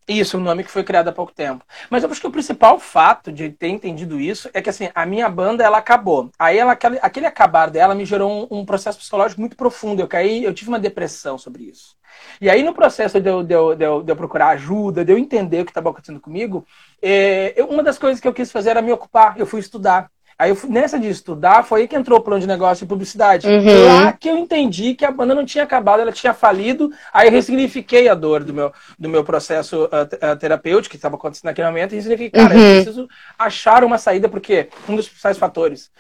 Isso, 0.08 0.38
um 0.38 0.42
nome 0.42 0.64
que 0.64 0.72
foi 0.72 0.84
criado 0.84 1.08
há 1.10 1.12
pouco 1.12 1.32
tempo. 1.32 1.64
Mas 1.90 2.04
eu 2.04 2.10
acho 2.10 2.20
que 2.20 2.28
o 2.28 2.32
principal 2.32 2.80
fato 2.80 3.32
de 3.32 3.50
ter 3.50 3.68
entendido 3.68 4.20
isso 4.20 4.50
é 4.54 4.62
que 4.62 4.70
assim, 4.70 4.90
a 4.96 5.06
minha 5.06 5.30
banda 5.30 5.64
ela 5.64 5.78
acabou. 5.78 6.30
Aí 6.40 6.58
ela, 6.58 6.72
aquele, 6.72 7.26
acabar 7.26 7.70
dela 7.70 7.94
me 7.94 8.04
gerou 8.04 8.48
um, 8.52 8.60
um, 8.60 8.66
processo 8.66 8.98
psicológico 8.98 9.40
muito 9.40 9.56
profundo. 9.56 10.02
Eu 10.02 10.08
caí, 10.08 10.44
eu 10.44 10.54
tive 10.54 10.70
uma 10.70 10.80
depressão 10.80 11.38
sobre 11.38 11.64
isso. 11.64 11.96
E 12.42 12.50
aí, 12.50 12.62
no 12.64 12.74
processo 12.74 13.22
de 13.22 13.30
eu, 13.30 13.44
de 13.44 13.54
eu, 13.54 13.76
de 13.76 13.86
eu, 13.86 14.04
de 14.04 14.12
eu 14.12 14.16
procurar 14.16 14.50
ajuda, 14.50 15.06
de 15.06 15.14
eu 15.14 15.18
entender 15.18 15.62
o 15.62 15.66
que 15.66 15.72
estava 15.72 15.90
acontecendo 15.90 16.20
comigo, 16.20 16.66
é, 17.02 17.54
eu, 17.56 17.68
uma 17.68 17.84
das 17.84 17.98
coisas 17.98 18.20
que 18.20 18.28
eu 18.28 18.34
quis 18.34 18.52
fazer 18.52 18.72
era 18.72 18.82
me 18.82 18.92
ocupar. 18.92 19.38
Eu 19.40 19.46
fui 19.46 19.60
estudar. 19.60 20.10
Aí 20.42 20.50
eu, 20.50 20.58
nessa 20.68 20.98
de 20.98 21.08
estudar, 21.08 21.62
foi 21.64 21.82
aí 21.82 21.88
que 21.88 21.96
entrou 21.96 22.18
o 22.18 22.22
plano 22.24 22.42
de 22.42 22.48
negócio 22.48 22.84
e 22.84 22.88
publicidade. 22.88 23.46
Uhum. 23.46 23.86
Lá 23.86 24.12
que 24.12 24.28
eu 24.28 24.36
entendi 24.36 24.96
que 24.96 25.06
a 25.06 25.12
banda 25.12 25.36
não 25.36 25.46
tinha 25.46 25.64
acabado, 25.64 26.00
ela 26.00 26.12
tinha 26.12 26.34
falido. 26.34 26.92
Aí 27.14 27.28
eu 27.28 27.32
ressignifiquei 27.32 28.10
a 28.10 28.16
dor 28.16 28.44
do 28.44 28.52
meu, 28.52 28.74
do 28.98 29.08
meu 29.08 29.24
processo 29.24 29.84
uh, 29.84 30.36
terapêutico 30.38 30.90
que 30.90 30.96
estava 30.96 31.16
acontecendo 31.16 31.46
naquele 31.46 31.68
momento. 31.68 31.92
E 31.92 31.98
ressignifiquei, 31.98 32.42
cara, 32.42 32.56
uhum. 32.56 32.60
eu 32.60 32.84
preciso 32.84 33.08
achar 33.38 33.84
uma 33.84 34.00
saída, 34.00 34.28
porque 34.28 34.70
um 34.90 34.96
dos 34.96 35.08
principais 35.08 35.38
fatores. 35.38 35.92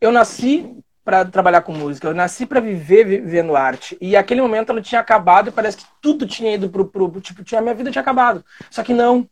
Eu 0.00 0.12
nasci 0.12 0.70
para 1.04 1.24
trabalhar 1.24 1.62
com 1.62 1.72
música, 1.72 2.06
eu 2.06 2.14
nasci 2.14 2.46
para 2.46 2.60
viver 2.60 3.02
vivendo 3.02 3.56
arte. 3.56 3.98
E 4.00 4.16
aquele 4.16 4.40
momento 4.40 4.70
ela 4.70 4.80
tinha 4.80 5.00
acabado 5.00 5.48
e 5.48 5.52
parece 5.52 5.78
que 5.78 5.84
tudo 6.00 6.24
tinha 6.24 6.54
ido 6.54 6.70
pro, 6.70 6.86
pro 6.86 7.20
tipo, 7.20 7.42
tinha, 7.42 7.60
minha 7.60 7.74
vida 7.74 7.90
tinha 7.90 8.02
acabado. 8.02 8.44
Só 8.70 8.84
que 8.84 8.94
não, 8.94 9.28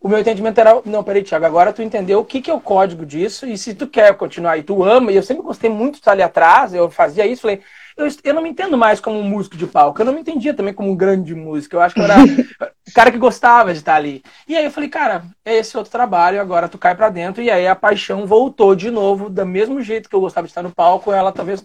o 0.00 0.08
meu 0.08 0.18
entendimento 0.18 0.58
era, 0.58 0.80
não, 0.86 1.04
peraí, 1.04 1.22
Thiago, 1.22 1.44
agora 1.44 1.72
tu 1.72 1.82
entendeu 1.82 2.20
o 2.20 2.24
que, 2.24 2.40
que 2.40 2.50
é 2.50 2.54
o 2.54 2.60
código 2.60 3.04
disso, 3.04 3.46
e 3.46 3.58
se 3.58 3.74
tu 3.74 3.86
quer 3.86 4.14
continuar 4.14 4.56
e 4.56 4.62
tu 4.62 4.82
ama, 4.82 5.12
e 5.12 5.16
eu 5.16 5.22
sempre 5.22 5.42
gostei 5.42 5.68
muito 5.68 5.94
de 5.94 5.98
estar 5.98 6.12
ali 6.12 6.22
atrás, 6.22 6.72
eu 6.72 6.90
fazia 6.90 7.26
isso, 7.26 7.42
falei, 7.42 7.60
eu, 7.98 8.08
eu 8.24 8.32
não 8.32 8.40
me 8.40 8.48
entendo 8.48 8.78
mais 8.78 8.98
como 8.98 9.18
um 9.18 9.22
músico 9.22 9.58
de 9.58 9.66
palco, 9.66 10.00
eu 10.00 10.06
não 10.06 10.14
me 10.14 10.20
entendia 10.20 10.54
também 10.54 10.72
como 10.72 10.90
um 10.90 10.96
grande 10.96 11.34
músico, 11.34 11.76
eu 11.76 11.82
acho 11.82 11.94
que 11.94 12.00
eu 12.00 12.04
era 12.04 12.16
o 12.22 12.92
cara 12.94 13.10
que 13.10 13.18
gostava 13.18 13.72
de 13.72 13.80
estar 13.80 13.94
ali. 13.94 14.22
E 14.48 14.56
aí 14.56 14.64
eu 14.64 14.70
falei, 14.70 14.88
cara, 14.88 15.22
é 15.44 15.56
esse 15.56 15.76
outro 15.76 15.92
trabalho, 15.92 16.40
agora 16.40 16.66
tu 16.66 16.78
cai 16.78 16.94
para 16.94 17.10
dentro, 17.10 17.42
e 17.42 17.50
aí 17.50 17.68
a 17.68 17.76
paixão 17.76 18.26
voltou 18.26 18.74
de 18.74 18.90
novo, 18.90 19.28
do 19.28 19.44
mesmo 19.44 19.82
jeito 19.82 20.08
que 20.08 20.16
eu 20.16 20.20
gostava 20.20 20.46
de 20.46 20.50
estar 20.50 20.62
no 20.62 20.74
palco, 20.74 21.12
ela 21.12 21.30
talvez 21.30 21.62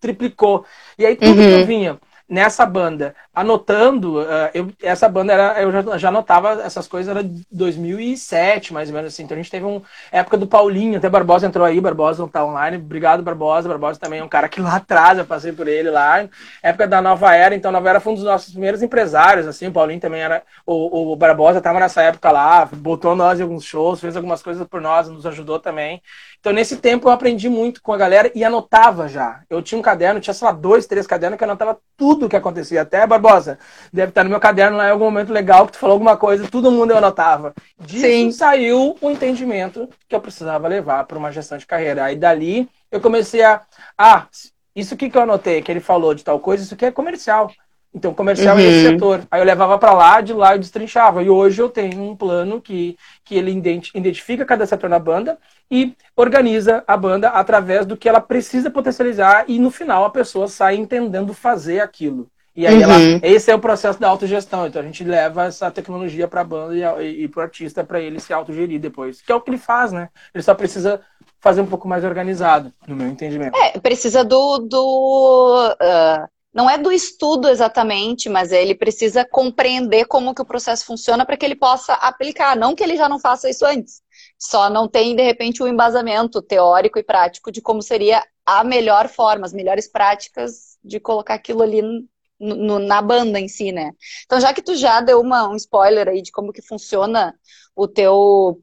triplicou. 0.00 0.64
E 0.98 1.06
aí 1.06 1.14
tudo 1.14 1.40
uhum. 1.40 1.48
que 1.48 1.60
eu 1.60 1.66
vinha 1.66 1.98
nessa 2.32 2.64
banda, 2.64 3.14
anotando, 3.34 4.22
uh, 4.22 4.48
eu, 4.54 4.72
essa 4.82 5.06
banda 5.06 5.34
era, 5.34 5.60
eu 5.60 5.70
já, 5.70 5.98
já 5.98 6.08
anotava 6.08 6.62
essas 6.62 6.88
coisas, 6.88 7.14
era 7.14 7.28
2007, 7.50 8.72
mais 8.72 8.88
ou 8.88 8.94
menos 8.94 9.12
assim. 9.12 9.24
Então 9.24 9.34
a 9.36 9.40
gente 9.40 9.50
teve 9.50 9.66
uma 9.66 9.82
época 10.10 10.38
do 10.38 10.46
Paulinho, 10.46 10.96
até 10.96 11.10
Barbosa 11.10 11.46
entrou 11.46 11.66
aí, 11.66 11.78
Barbosa 11.78 12.22
não 12.22 12.28
tá 12.28 12.42
online. 12.42 12.78
Obrigado, 12.78 13.22
Barbosa. 13.22 13.68
Barbosa 13.68 14.00
também 14.00 14.20
é 14.20 14.24
um 14.24 14.28
cara 14.28 14.48
que 14.48 14.62
lá 14.62 14.76
atrás 14.76 15.18
eu 15.18 15.26
passei 15.26 15.52
por 15.52 15.68
ele 15.68 15.90
lá. 15.90 16.26
Época 16.62 16.88
da 16.88 17.02
Nova 17.02 17.34
Era, 17.34 17.54
então 17.54 17.68
a 17.68 17.72
Nova 17.72 17.90
Era 17.90 18.00
foi 18.00 18.12
um 18.12 18.16
dos 18.16 18.24
nossos 18.24 18.50
primeiros 18.52 18.82
empresários, 18.82 19.46
assim. 19.46 19.66
O 19.66 19.72
Paulinho 19.72 20.00
também 20.00 20.22
era. 20.22 20.42
O, 20.64 21.12
o 21.12 21.16
Barbosa 21.16 21.60
tava 21.60 21.80
nessa 21.80 22.00
época 22.00 22.30
lá, 22.30 22.64
botou 22.64 23.14
nós 23.14 23.40
em 23.40 23.42
alguns 23.42 23.64
shows, 23.64 24.00
fez 24.00 24.16
algumas 24.16 24.42
coisas 24.42 24.66
por 24.66 24.80
nós, 24.80 25.06
nos 25.06 25.26
ajudou 25.26 25.58
também. 25.58 26.00
Então, 26.42 26.52
nesse 26.52 26.78
tempo, 26.78 27.06
eu 27.06 27.12
aprendi 27.12 27.48
muito 27.48 27.80
com 27.80 27.92
a 27.92 27.96
galera 27.96 28.28
e 28.34 28.42
anotava 28.42 29.06
já. 29.06 29.42
Eu 29.48 29.62
tinha 29.62 29.78
um 29.78 29.82
caderno, 29.82 30.18
tinha, 30.18 30.34
sei 30.34 30.44
lá, 30.44 30.50
dois, 30.50 30.86
três 30.86 31.06
cadernos 31.06 31.38
que 31.38 31.44
anotava 31.44 31.78
tudo 31.96 32.26
o 32.26 32.28
que 32.28 32.34
acontecia. 32.34 32.82
Até, 32.82 33.06
Barbosa, 33.06 33.60
deve 33.92 34.08
estar 34.08 34.24
no 34.24 34.30
meu 34.30 34.40
caderno 34.40 34.76
lá 34.76 34.88
em 34.88 34.90
algum 34.90 35.04
momento 35.04 35.32
legal 35.32 35.66
que 35.66 35.72
tu 35.74 35.78
falou 35.78 35.94
alguma 35.94 36.16
coisa, 36.16 36.48
todo 36.50 36.72
mundo 36.72 36.90
eu 36.90 36.98
anotava. 36.98 37.54
Disso 37.78 38.06
Sim. 38.06 38.32
saiu 38.32 38.96
o 39.00 39.08
entendimento 39.08 39.88
que 40.08 40.16
eu 40.16 40.20
precisava 40.20 40.66
levar 40.66 41.04
para 41.04 41.16
uma 41.16 41.30
gestão 41.30 41.56
de 41.56 41.64
carreira. 41.64 42.02
Aí, 42.02 42.16
dali, 42.16 42.68
eu 42.90 43.00
comecei 43.00 43.44
a... 43.44 43.60
Ah, 43.96 44.26
isso 44.74 44.94
aqui 44.94 45.08
que 45.08 45.16
eu 45.16 45.22
anotei, 45.22 45.62
que 45.62 45.70
ele 45.70 45.78
falou 45.78 46.12
de 46.12 46.24
tal 46.24 46.40
coisa, 46.40 46.64
isso 46.64 46.74
aqui 46.74 46.86
é 46.86 46.90
comercial. 46.90 47.52
Então, 47.94 48.14
comercial 48.14 48.56
uhum. 48.56 48.62
é 48.62 48.64
esse 48.64 48.88
setor. 48.88 49.22
Aí 49.30 49.40
eu 49.40 49.44
levava 49.44 49.78
para 49.78 49.92
lá, 49.92 50.20
de 50.20 50.32
lá 50.32 50.54
eu 50.54 50.58
destrinchava. 50.58 51.22
E 51.22 51.28
hoje 51.28 51.60
eu 51.60 51.68
tenho 51.68 52.02
um 52.02 52.16
plano 52.16 52.60
que, 52.60 52.96
que 53.24 53.36
ele 53.36 53.52
identifica 53.94 54.44
cada 54.44 54.66
setor 54.66 54.88
na 54.88 54.98
banda 54.98 55.38
e 55.72 55.96
organiza 56.14 56.84
a 56.86 56.94
banda 56.98 57.30
através 57.30 57.86
do 57.86 57.96
que 57.96 58.06
ela 58.06 58.20
precisa 58.20 58.70
potencializar 58.70 59.46
e 59.48 59.58
no 59.58 59.70
final 59.70 60.04
a 60.04 60.10
pessoa 60.10 60.46
sai 60.46 60.76
entendendo 60.76 61.32
fazer 61.32 61.80
aquilo. 61.80 62.28
E 62.54 62.66
aí 62.66 62.76
uhum. 62.76 62.82
ela, 62.82 62.96
esse 63.22 63.50
é 63.50 63.54
o 63.54 63.58
processo 63.58 63.98
da 63.98 64.06
autogestão. 64.06 64.66
Então 64.66 64.82
a 64.82 64.84
gente 64.84 65.02
leva 65.02 65.46
essa 65.46 65.70
tecnologia 65.70 66.28
para 66.28 66.42
a 66.42 66.44
banda 66.44 67.02
e, 67.02 67.24
e, 67.24 67.28
para 67.28 67.40
o 67.40 67.42
artista 67.42 67.82
para 67.82 67.98
ele 67.98 68.20
se 68.20 68.30
autogerir 68.34 68.78
depois. 68.78 69.22
Que 69.22 69.32
é 69.32 69.34
o 69.34 69.40
que 69.40 69.48
ele 69.48 69.56
faz, 69.56 69.90
né? 69.90 70.10
Ele 70.34 70.44
só 70.44 70.54
precisa 70.54 71.00
fazer 71.40 71.62
um 71.62 71.66
pouco 71.66 71.88
mais 71.88 72.04
organizado, 72.04 72.70
no 72.86 72.94
meu 72.94 73.08
entendimento. 73.08 73.56
É, 73.56 73.80
precisa 73.80 74.22
do, 74.22 74.58
do 74.58 75.74
uh 75.80 76.28
não 76.54 76.68
é 76.68 76.76
do 76.76 76.92
estudo 76.92 77.48
exatamente, 77.48 78.28
mas 78.28 78.52
ele 78.52 78.74
precisa 78.74 79.24
compreender 79.24 80.04
como 80.04 80.34
que 80.34 80.42
o 80.42 80.44
processo 80.44 80.84
funciona 80.84 81.24
para 81.24 81.36
que 81.36 81.46
ele 81.46 81.56
possa 81.56 81.94
aplicar, 81.94 82.54
não 82.54 82.74
que 82.74 82.82
ele 82.82 82.96
já 82.96 83.08
não 83.08 83.18
faça 83.18 83.48
isso 83.48 83.64
antes. 83.64 84.01
Só 84.44 84.68
não 84.68 84.88
tem, 84.88 85.14
de 85.14 85.22
repente, 85.22 85.62
o 85.62 85.66
um 85.66 85.68
embasamento 85.68 86.42
teórico 86.42 86.98
e 86.98 87.02
prático 87.04 87.52
de 87.52 87.62
como 87.62 87.80
seria 87.80 88.24
a 88.44 88.64
melhor 88.64 89.08
forma, 89.08 89.46
as 89.46 89.52
melhores 89.52 89.86
práticas 89.86 90.76
de 90.82 90.98
colocar 90.98 91.34
aquilo 91.34 91.62
ali 91.62 91.80
no, 91.80 92.56
no, 92.56 92.78
na 92.80 93.00
banda 93.00 93.38
em 93.38 93.46
si, 93.46 93.70
né? 93.70 93.92
Então, 94.24 94.40
já 94.40 94.52
que 94.52 94.60
tu 94.60 94.74
já 94.74 95.00
deu 95.00 95.20
uma, 95.20 95.48
um 95.48 95.54
spoiler 95.54 96.08
aí 96.08 96.20
de 96.20 96.32
como 96.32 96.52
que 96.52 96.60
funciona 96.60 97.38
o 97.76 97.86
teu, 97.86 98.60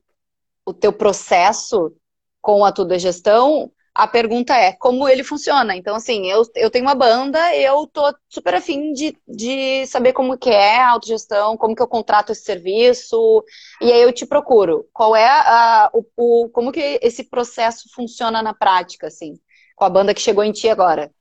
o 0.66 0.74
teu 0.74 0.92
processo 0.92 1.96
com 2.42 2.66
a 2.66 2.74
tua 2.74 3.00
gestão, 3.00 3.72
a 3.94 4.08
pergunta 4.08 4.54
é 4.56 4.74
como 4.74 5.08
ele 5.08 5.24
funciona. 5.24 5.76
Então, 5.76 5.96
assim, 5.96 6.28
eu, 6.28 6.44
eu 6.56 6.70
tenho 6.70 6.86
uma 6.86 6.96
banda, 6.96 7.56
eu 7.56 7.88
tô 7.88 8.14
super 8.30 8.56
afim 8.56 8.94
de, 8.94 9.18
de 9.28 9.86
saber 9.88 10.14
como 10.14 10.38
que 10.38 10.50
é 10.50 10.78
a 10.80 10.92
autogestão, 10.92 11.58
como 11.58 11.76
que 11.76 11.82
eu 11.82 11.88
contrato 11.88 12.32
esse 12.32 12.44
serviço, 12.44 13.44
e 13.82 13.92
aí 13.92 14.02
eu 14.02 14.14
te 14.14 14.26
procuro. 14.26 14.88
Qual 14.94 15.16
é 15.16 15.28
a, 15.28 15.90
o, 15.94 16.06
o 16.16 16.50
como 16.50 16.72
que 16.72 17.00
esse 17.02 17.24
processo 17.24 17.90
funciona 17.94 18.42
na 18.42 18.54
prática, 18.54 19.08
assim, 19.08 19.34
com 19.76 19.86
a 19.86 19.90
banda 19.90 20.14
que 20.14 20.22
chegou 20.22 20.44
em 20.44 20.52
ti 20.52 20.70
agora? 20.70 21.12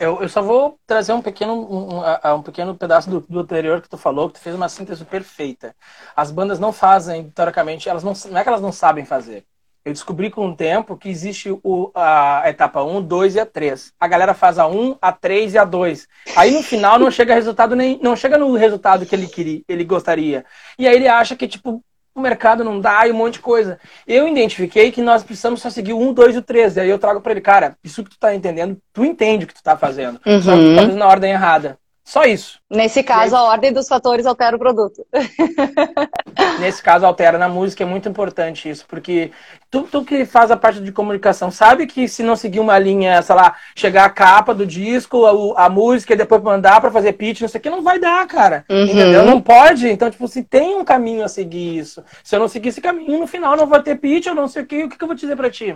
Eu, 0.00 0.20
eu 0.20 0.28
só 0.28 0.42
vou 0.42 0.80
trazer 0.84 1.12
um 1.12 1.22
pequeno, 1.22 1.54
um, 1.54 2.00
um, 2.00 2.34
um 2.34 2.42
pequeno 2.42 2.76
pedaço 2.76 3.08
do, 3.08 3.20
do, 3.20 3.38
anterior 3.38 3.80
que 3.80 3.88
tu 3.88 3.96
falou, 3.96 4.28
que 4.28 4.34
tu 4.34 4.42
fez 4.42 4.56
uma 4.56 4.68
síntese 4.68 5.04
perfeita. 5.04 5.76
As 6.16 6.32
bandas 6.32 6.58
não 6.58 6.72
fazem, 6.72 7.30
teoricamente, 7.30 7.88
elas 7.88 8.02
não, 8.02 8.12
não 8.30 8.38
é 8.38 8.42
que 8.42 8.48
elas 8.48 8.60
não 8.60 8.72
sabem 8.72 9.04
fazer 9.04 9.46
eu 9.84 9.92
descobri 9.92 10.30
com 10.30 10.48
o 10.48 10.56
tempo 10.56 10.96
que 10.96 11.10
existe 11.10 11.50
o, 11.62 11.90
a 11.94 12.44
etapa 12.46 12.82
1, 12.82 13.02
2 13.02 13.34
e 13.34 13.40
a 13.40 13.44
3. 13.44 13.92
A 14.00 14.08
galera 14.08 14.32
faz 14.32 14.58
a 14.58 14.66
1, 14.66 14.96
a 15.00 15.12
3 15.12 15.54
e 15.54 15.58
a 15.58 15.64
2. 15.64 16.08
Aí 16.34 16.50
no 16.52 16.62
final 16.62 16.98
não 16.98 17.10
chega 17.10 17.34
resultado 17.34 17.76
nem 17.76 17.98
não 18.02 18.16
chega 18.16 18.38
no 18.38 18.54
resultado 18.56 19.04
que 19.04 19.14
ele 19.14 19.26
queria, 19.26 19.62
ele 19.68 19.84
gostaria. 19.84 20.44
E 20.78 20.88
aí 20.88 20.96
ele 20.96 21.06
acha 21.06 21.36
que 21.36 21.46
tipo 21.46 21.84
o 22.14 22.20
mercado 22.20 22.62
não 22.62 22.80
dá 22.80 23.06
e 23.06 23.10
um 23.10 23.16
monte 23.16 23.34
de 23.34 23.40
coisa. 23.40 23.78
Eu 24.06 24.28
identifiquei 24.28 24.92
que 24.92 25.02
nós 25.02 25.24
precisamos 25.24 25.60
só 25.60 25.68
seguir 25.68 25.92
o 25.92 26.00
1, 26.00 26.12
2 26.14 26.34
e 26.36 26.38
o 26.38 26.42
3. 26.42 26.76
E 26.76 26.80
aí 26.80 26.88
eu 26.88 26.98
trago 26.98 27.20
para 27.20 27.32
ele, 27.32 27.40
cara, 27.40 27.76
isso 27.82 28.04
que 28.04 28.10
tu 28.10 28.18
tá 28.18 28.34
entendendo, 28.34 28.78
tu 28.92 29.04
entende 29.04 29.44
o 29.44 29.48
que 29.48 29.54
tu 29.54 29.62
tá 29.62 29.76
fazendo. 29.76 30.20
Uhum. 30.24 30.40
Só 30.40 30.52
que 30.52 30.62
tu 30.62 30.74
tá 30.76 30.82
fazendo 30.82 30.96
na 30.96 31.08
ordem 31.08 31.32
errada. 31.32 31.78
Só 32.04 32.24
isso. 32.24 32.60
Nesse 32.68 33.02
caso, 33.02 33.34
aí... 33.34 33.40
a 33.40 33.44
ordem 33.44 33.72
dos 33.72 33.88
fatores 33.88 34.26
altera 34.26 34.54
o 34.54 34.58
produto. 34.58 35.06
Nesse 36.60 36.82
caso, 36.82 37.06
altera 37.06 37.38
na 37.38 37.48
música, 37.48 37.82
é 37.82 37.86
muito 37.86 38.06
importante 38.06 38.68
isso, 38.68 38.84
porque 38.86 39.30
tu, 39.70 39.84
tu, 39.90 40.04
que 40.04 40.26
faz 40.26 40.50
a 40.50 40.56
parte 40.56 40.80
de 40.80 40.92
comunicação 40.92 41.50
sabe 41.50 41.86
que 41.86 42.06
se 42.06 42.22
não 42.22 42.36
seguir 42.36 42.60
uma 42.60 42.78
linha, 42.78 43.22
sei 43.22 43.34
lá, 43.34 43.56
chegar 43.74 44.04
a 44.04 44.10
capa 44.10 44.52
do 44.52 44.66
disco, 44.66 45.24
a, 45.56 45.64
a 45.64 45.68
música 45.70 46.12
e 46.12 46.16
depois 46.16 46.42
mandar 46.42 46.78
para 46.78 46.90
fazer 46.90 47.14
pitch, 47.14 47.40
não 47.40 47.48
sei 47.48 47.58
o 47.58 47.62
que, 47.62 47.70
não 47.70 47.82
vai 47.82 47.98
dar, 47.98 48.26
cara. 48.26 48.66
Uhum. 48.68 48.84
Entendeu? 48.84 49.24
Não 49.24 49.40
pode. 49.40 49.88
Então, 49.88 50.10
tipo, 50.10 50.28
se 50.28 50.44
tem 50.44 50.76
um 50.76 50.84
caminho 50.84 51.24
a 51.24 51.28
seguir 51.28 51.78
isso. 51.78 52.04
Se 52.22 52.36
eu 52.36 52.40
não 52.40 52.48
seguir 52.48 52.68
esse 52.68 52.82
caminho, 52.82 53.18
no 53.18 53.26
final 53.26 53.56
não 53.56 53.66
vai 53.66 53.82
ter 53.82 53.96
pitch, 53.96 54.26
eu 54.26 54.34
não 54.34 54.46
sei 54.46 54.62
o 54.62 54.66
que, 54.66 54.84
o 54.84 54.88
que, 54.90 54.98
que 54.98 55.02
eu 55.02 55.08
vou 55.08 55.16
dizer 55.16 55.36
pra 55.36 55.50
ti? 55.50 55.74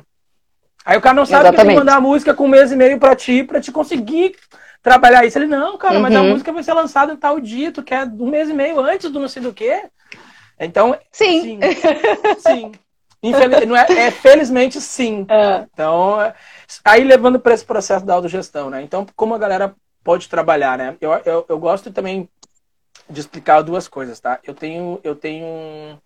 Aí 0.84 0.96
o 0.96 1.00
cara 1.00 1.14
não 1.14 1.26
sabe 1.26 1.48
Exatamente. 1.48 1.60
que 1.60 1.66
tem 1.66 1.74
que 1.74 1.80
mandar 1.80 1.96
a 1.96 2.00
música 2.00 2.34
com 2.34 2.44
um 2.44 2.48
mês 2.48 2.70
e 2.70 2.76
meio 2.76 2.98
pra 2.98 3.16
ti, 3.16 3.42
pra 3.42 3.60
te 3.60 3.72
conseguir 3.72 4.34
trabalhar 4.88 5.24
isso. 5.24 5.38
Ele, 5.38 5.46
não, 5.46 5.76
cara, 5.76 5.96
uhum. 5.96 6.00
mas 6.00 6.16
a 6.16 6.22
uhum. 6.22 6.30
música 6.30 6.52
vai 6.52 6.62
ser 6.62 6.72
lançada 6.72 7.12
em 7.12 7.16
tal 7.16 7.38
dia, 7.38 7.70
tu 7.70 7.82
quer 7.82 8.06
um 8.06 8.28
mês 8.28 8.48
e 8.48 8.54
meio 8.54 8.80
antes 8.80 9.10
do 9.10 9.20
não 9.20 9.28
sei 9.28 9.42
do 9.42 9.52
quê. 9.52 9.84
Então, 10.58 10.98
sim. 11.12 11.40
Sim. 11.40 11.60
sim. 12.38 12.72
Infeliz, 13.22 13.66
não 13.66 13.76
é, 13.76 13.86
é 13.90 14.10
felizmente 14.10 14.80
sim. 14.80 15.26
É. 15.28 15.66
Então, 15.72 16.16
aí 16.84 17.04
levando 17.04 17.38
para 17.38 17.54
esse 17.54 17.64
processo 17.64 18.04
da 18.04 18.14
autogestão, 18.14 18.70
né? 18.70 18.82
Então, 18.82 19.06
como 19.14 19.34
a 19.34 19.38
galera 19.38 19.74
pode 20.02 20.28
trabalhar, 20.28 20.78
né? 20.78 20.96
Eu, 21.00 21.12
eu, 21.24 21.46
eu 21.48 21.58
gosto 21.58 21.92
também 21.92 22.28
de 23.10 23.20
explicar 23.20 23.62
duas 23.62 23.88
coisas, 23.88 24.18
tá? 24.20 24.38
Eu 24.44 24.54
tenho, 24.54 25.00
eu 25.02 25.14
tenho 25.14 25.98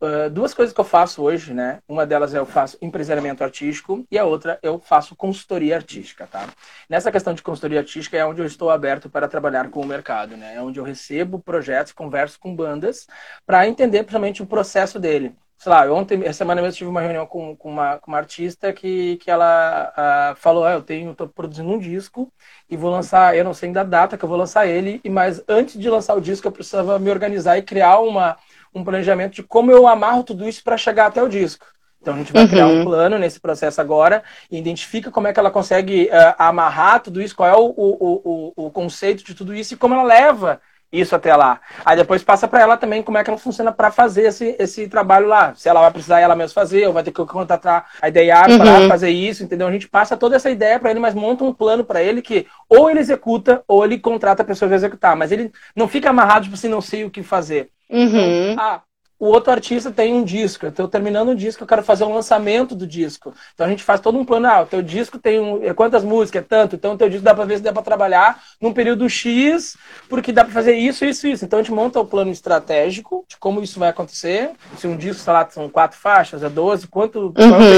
uh, 0.00 0.30
duas 0.30 0.54
coisas 0.54 0.74
que 0.74 0.80
eu 0.80 0.84
faço 0.84 1.22
hoje, 1.22 1.52
né? 1.52 1.80
Uma 1.88 2.06
delas 2.06 2.34
é 2.34 2.38
eu 2.38 2.46
faço 2.46 2.78
empresariamento 2.80 3.42
artístico 3.42 4.04
e 4.10 4.18
a 4.18 4.24
outra 4.24 4.58
eu 4.62 4.78
faço 4.78 5.16
consultoria 5.16 5.76
artística, 5.76 6.26
tá? 6.26 6.48
Nessa 6.88 7.10
questão 7.12 7.34
de 7.34 7.42
consultoria 7.42 7.80
artística 7.80 8.16
é 8.16 8.24
onde 8.24 8.40
eu 8.40 8.46
estou 8.46 8.70
aberto 8.70 9.10
para 9.10 9.28
trabalhar 9.28 9.68
com 9.70 9.80
o 9.80 9.86
mercado, 9.86 10.36
né? 10.36 10.56
É 10.56 10.62
onde 10.62 10.78
eu 10.78 10.84
recebo 10.84 11.38
projetos, 11.38 11.92
converso 11.92 12.38
com 12.38 12.54
bandas 12.54 13.06
para 13.46 13.66
entender 13.66 13.98
principalmente 14.00 14.42
o 14.42 14.46
processo 14.46 14.98
dele 14.98 15.34
sei 15.62 15.70
lá, 15.70 15.92
ontem, 15.92 16.20
essa 16.24 16.38
semana 16.38 16.60
mesmo 16.60 16.76
tive 16.76 16.90
uma 16.90 17.00
reunião 17.00 17.24
com, 17.24 17.56
com, 17.56 17.70
uma, 17.70 17.96
com 17.98 18.10
uma 18.10 18.18
artista 18.18 18.72
que, 18.72 19.16
que 19.18 19.30
ela 19.30 19.92
uh, 20.32 20.36
falou, 20.36 20.64
ah, 20.64 20.72
eu 20.72 20.82
tenho, 20.82 21.14
tô 21.14 21.28
produzindo 21.28 21.70
um 21.70 21.78
disco 21.78 22.32
e 22.68 22.76
vou 22.76 22.90
lançar, 22.90 23.36
eu 23.36 23.44
não 23.44 23.54
sei 23.54 23.68
ainda 23.68 23.82
a 23.82 23.84
data 23.84 24.18
que 24.18 24.24
eu 24.24 24.28
vou 24.28 24.36
lançar 24.36 24.66
ele, 24.66 25.00
mas 25.08 25.40
antes 25.46 25.78
de 25.78 25.88
lançar 25.88 26.16
o 26.16 26.20
disco 26.20 26.48
eu 26.48 26.52
precisava 26.52 26.98
me 26.98 27.08
organizar 27.10 27.58
e 27.58 27.62
criar 27.62 28.00
uma, 28.00 28.36
um 28.74 28.84
planejamento 28.84 29.34
de 29.34 29.42
como 29.42 29.70
eu 29.70 29.86
amarro 29.86 30.22
tudo 30.22 30.48
isso 30.48 30.62
para 30.62 30.76
chegar 30.76 31.06
até 31.06 31.22
o 31.22 31.28
disco. 31.28 31.66
Então 32.00 32.14
a 32.14 32.18
gente 32.18 32.32
vai 32.32 32.42
uhum. 32.42 32.48
criar 32.48 32.66
um 32.66 32.78
uhum. 32.78 32.84
plano 32.84 33.18
nesse 33.18 33.38
processo 33.38 33.80
agora 33.80 34.24
e 34.50 34.58
identifica 34.58 35.10
como 35.10 35.28
é 35.28 35.32
que 35.32 35.38
ela 35.38 35.52
consegue 35.52 36.06
uh, 36.06 36.34
amarrar 36.36 37.00
tudo 37.00 37.22
isso, 37.22 37.36
qual 37.36 37.48
é 37.48 37.56
o, 37.56 37.72
o, 37.76 38.52
o, 38.56 38.66
o 38.66 38.70
conceito 38.70 39.24
de 39.24 39.34
tudo 39.34 39.54
isso 39.54 39.74
e 39.74 39.76
como 39.76 39.94
ela 39.94 40.02
leva 40.02 40.60
isso 40.92 41.16
até 41.16 41.34
lá. 41.34 41.60
Aí 41.84 41.96
depois 41.96 42.22
passa 42.22 42.46
para 42.46 42.60
ela 42.60 42.76
também 42.76 43.02
como 43.02 43.16
é 43.16 43.24
que 43.24 43.30
ela 43.30 43.38
funciona 43.38 43.72
para 43.72 43.90
fazer 43.90 44.24
esse, 44.24 44.54
esse 44.58 44.86
trabalho 44.88 45.26
lá. 45.26 45.54
Se 45.54 45.68
ela 45.68 45.80
vai 45.80 45.90
precisar 45.90 46.20
ela 46.20 46.36
mesma 46.36 46.52
fazer, 46.54 46.86
ou 46.86 46.92
vai 46.92 47.02
ter 47.02 47.10
que 47.10 47.24
contratar 47.24 47.88
a 48.00 48.08
ideia 48.08 48.36
uhum. 48.46 48.58
para 48.58 48.88
fazer 48.88 49.10
isso, 49.10 49.42
entendeu? 49.42 49.66
A 49.66 49.72
gente 49.72 49.88
passa 49.88 50.16
toda 50.16 50.36
essa 50.36 50.50
ideia 50.50 50.78
para 50.78 50.90
ele, 50.90 51.00
mas 51.00 51.14
monta 51.14 51.44
um 51.44 51.52
plano 51.52 51.82
para 51.82 52.02
ele 52.02 52.20
que 52.20 52.46
ou 52.68 52.90
ele 52.90 53.00
executa 53.00 53.64
ou 53.66 53.84
ele 53.84 53.98
contrata 53.98 54.42
a 54.42 54.46
pessoa 54.46 54.68
para 54.68 54.76
executar. 54.76 55.16
Mas 55.16 55.32
ele 55.32 55.50
não 55.74 55.88
fica 55.88 56.10
amarrado, 56.10 56.44
tipo 56.44 56.54
assim, 56.54 56.68
não 56.68 56.80
sei 56.82 57.04
o 57.04 57.10
que 57.10 57.22
fazer. 57.22 57.70
Uhum. 57.88 58.52
Então, 58.52 58.64
ah, 58.64 58.82
o 59.22 59.26
outro 59.26 59.52
artista 59.52 59.88
tem 59.92 60.12
um 60.12 60.24
disco. 60.24 60.66
Eu 60.66 60.70
estou 60.70 60.88
terminando 60.88 61.28
um 61.28 61.34
disco, 61.36 61.62
eu 61.62 61.66
quero 61.68 61.84
fazer 61.84 62.02
um 62.02 62.12
lançamento 62.12 62.74
do 62.74 62.84
disco. 62.84 63.32
Então 63.54 63.64
a 63.64 63.70
gente 63.70 63.84
faz 63.84 64.00
todo 64.00 64.18
um 64.18 64.24
plano. 64.24 64.48
Ah, 64.48 64.62
o 64.62 64.66
teu 64.66 64.82
disco 64.82 65.16
tem 65.16 65.38
um, 65.38 65.62
é 65.62 65.72
quantas 65.72 66.02
músicas? 66.02 66.42
É 66.42 66.44
tanto. 66.44 66.74
Então 66.74 66.94
o 66.94 66.98
teu 66.98 67.08
disco 67.08 67.24
dá 67.24 67.32
para 67.32 67.44
ver 67.44 67.58
se 67.58 67.62
dá 67.62 67.72
para 67.72 67.82
trabalhar 67.82 68.42
num 68.60 68.72
período 68.72 69.08
X, 69.08 69.76
porque 70.08 70.32
dá 70.32 70.42
para 70.42 70.52
fazer 70.52 70.74
isso, 70.74 71.04
isso, 71.04 71.28
isso. 71.28 71.44
Então 71.44 71.60
a 71.60 71.62
gente 71.62 71.70
monta 71.70 72.00
o 72.00 72.04
plano 72.04 72.32
estratégico 72.32 73.24
de 73.28 73.36
como 73.36 73.62
isso 73.62 73.78
vai 73.78 73.90
acontecer. 73.90 74.50
Se 74.76 74.88
um 74.88 74.96
disco, 74.96 75.22
sei 75.22 75.32
lá, 75.32 75.48
são 75.48 75.68
quatro 75.68 75.96
faixas, 75.96 76.42
é 76.42 76.48
12, 76.48 76.88
quanto 76.88 77.26
uhum. 77.26 77.32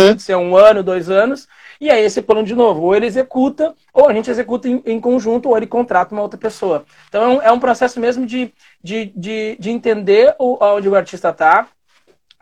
pode 0.09 0.23
ser 0.23 0.37
um 0.37 0.57
ano, 0.57 0.83
dois 0.83 1.11
anos. 1.11 1.47
E 1.79 1.91
aí 1.91 2.03
esse 2.03 2.23
plano 2.23 2.47
de 2.47 2.55
novo, 2.55 2.81
ou 2.81 2.95
ele 2.95 3.05
executa, 3.05 3.75
ou 3.93 4.09
a 4.09 4.15
gente 4.15 4.31
executa 4.31 4.67
em, 4.67 4.83
em 4.87 4.99
conjunto, 4.99 5.51
ou 5.51 5.57
ele 5.59 5.67
contrata 5.67 6.15
uma 6.15 6.23
outra 6.23 6.39
pessoa. 6.39 6.87
Então 7.11 7.23
é 7.23 7.29
um, 7.29 7.43
é 7.43 7.53
um 7.53 7.61
processo 7.61 8.01
mesmo 8.01 8.25
de, 8.25 8.51
de, 8.85 9.11
de, 9.17 9.57
de 9.59 9.71
entender 9.71 10.37
o, 10.39 10.63
onde 10.63 10.91
o 10.91 10.95
artista 10.95 11.31
está, 11.31 11.67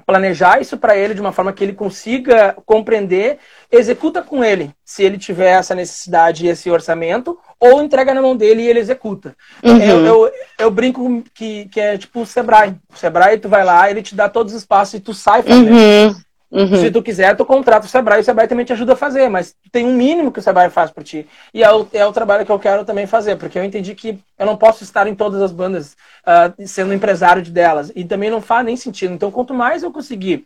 planejar 0.05 0.61
isso 0.61 0.77
para 0.77 0.97
ele 0.97 1.15
de 1.15 1.21
uma 1.21 1.31
forma 1.31 1.53
que 1.53 1.63
ele 1.63 1.73
consiga 1.73 2.57
compreender, 2.67 3.39
executa 3.71 4.21
com 4.21 4.43
ele, 4.43 4.73
se 4.85 5.05
ele 5.05 5.17
tiver 5.17 5.53
essa 5.53 5.73
necessidade 5.73 6.45
e 6.45 6.49
esse 6.49 6.69
orçamento, 6.69 7.39
ou 7.61 7.81
entrega 7.81 8.13
na 8.13 8.21
mão 8.21 8.37
dele 8.37 8.63
e 8.63 8.69
ele 8.69 8.81
executa. 8.81 9.37
Uhum. 9.63 9.81
Eu, 9.81 10.05
eu, 10.05 10.33
eu, 10.59 10.71
brinco 10.73 11.23
que, 11.33 11.67
que 11.67 11.81
é 11.81 11.97
tipo 11.97 12.23
o 12.23 12.27
Sebrae. 12.27 12.75
O 12.93 12.97
Sebrae, 12.97 13.39
tu 13.39 13.49
vai 13.49 13.65
lá, 13.65 13.89
ele 13.89 14.03
te 14.03 14.17
dá 14.17 14.29
todos 14.29 14.53
os 14.53 14.59
espaços 14.61 14.95
e 14.95 15.01
tu 15.01 15.15
sai 15.15 15.45
fazendo. 15.45 15.71
Uhum. 15.71 16.15
Uhum. 16.53 16.77
Se 16.77 16.91
tu 16.91 17.03
quiser, 17.03 17.35
tu 17.35 17.47
contrata 17.47 17.87
o 17.87 17.89
Sebrae, 17.89 18.21
o 18.21 18.25
Sebrae 18.25 18.47
também 18.47 18.67
te 18.67 18.75
ajuda 18.75 18.93
a 18.93 18.97
fazer, 18.97 19.27
mas 19.31 19.57
tem 19.73 19.87
um 19.87 19.95
mínimo 19.95 20.31
que 20.31 20.39
o 20.39 20.43
Sebrae 20.43 20.69
faz 20.69 20.91
por 20.91 21.03
ti. 21.03 21.27
E 21.55 21.65
é 21.65 21.73
o, 21.73 21.89
é 21.95 22.05
o 22.05 22.13
trabalho 22.13 22.45
que 22.45 22.53
eu 22.53 22.59
quero 22.59 22.85
também 22.85 23.07
fazer, 23.07 23.37
porque 23.37 23.59
eu 23.59 23.65
entendi 23.65 23.95
que 23.95 24.19
eu 24.39 24.45
não 24.45 24.57
posso 24.57 24.85
estar 24.85 25.07
em 25.07 25.15
todas 25.15 25.41
as 25.41 25.51
bandas 25.51 25.97
uh, 26.27 26.67
sendo 26.67 26.93
empresário 26.93 27.43
de 27.43 27.51
delas. 27.51 27.91
E 27.97 28.05
também 28.05 28.31
não 28.31 28.43
faz 28.43 28.67
nem 28.67 28.77
sentido. 28.77 29.15
Então, 29.15 29.31
quanto 29.31 29.55
mais 29.55 29.83
eu 29.83 29.91
conseguir 29.91 30.45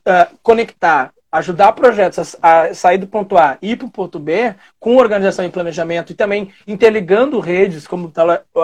uh, 0.00 0.36
conectar 0.42 1.12
ajudar 1.34 1.72
projetos 1.72 2.36
a, 2.40 2.72
sair 2.72 2.96
do 2.96 3.08
ponto 3.08 3.36
A 3.36 3.58
e 3.60 3.72
ir 3.72 3.76
para 3.76 3.88
o 3.88 3.90
ponto 3.90 4.20
B, 4.20 4.54
com 4.84 4.96
organização 4.96 5.46
e 5.46 5.48
planejamento, 5.48 6.12
e 6.12 6.14
também 6.14 6.50
interligando 6.66 7.40
redes, 7.40 7.86
como 7.86 8.12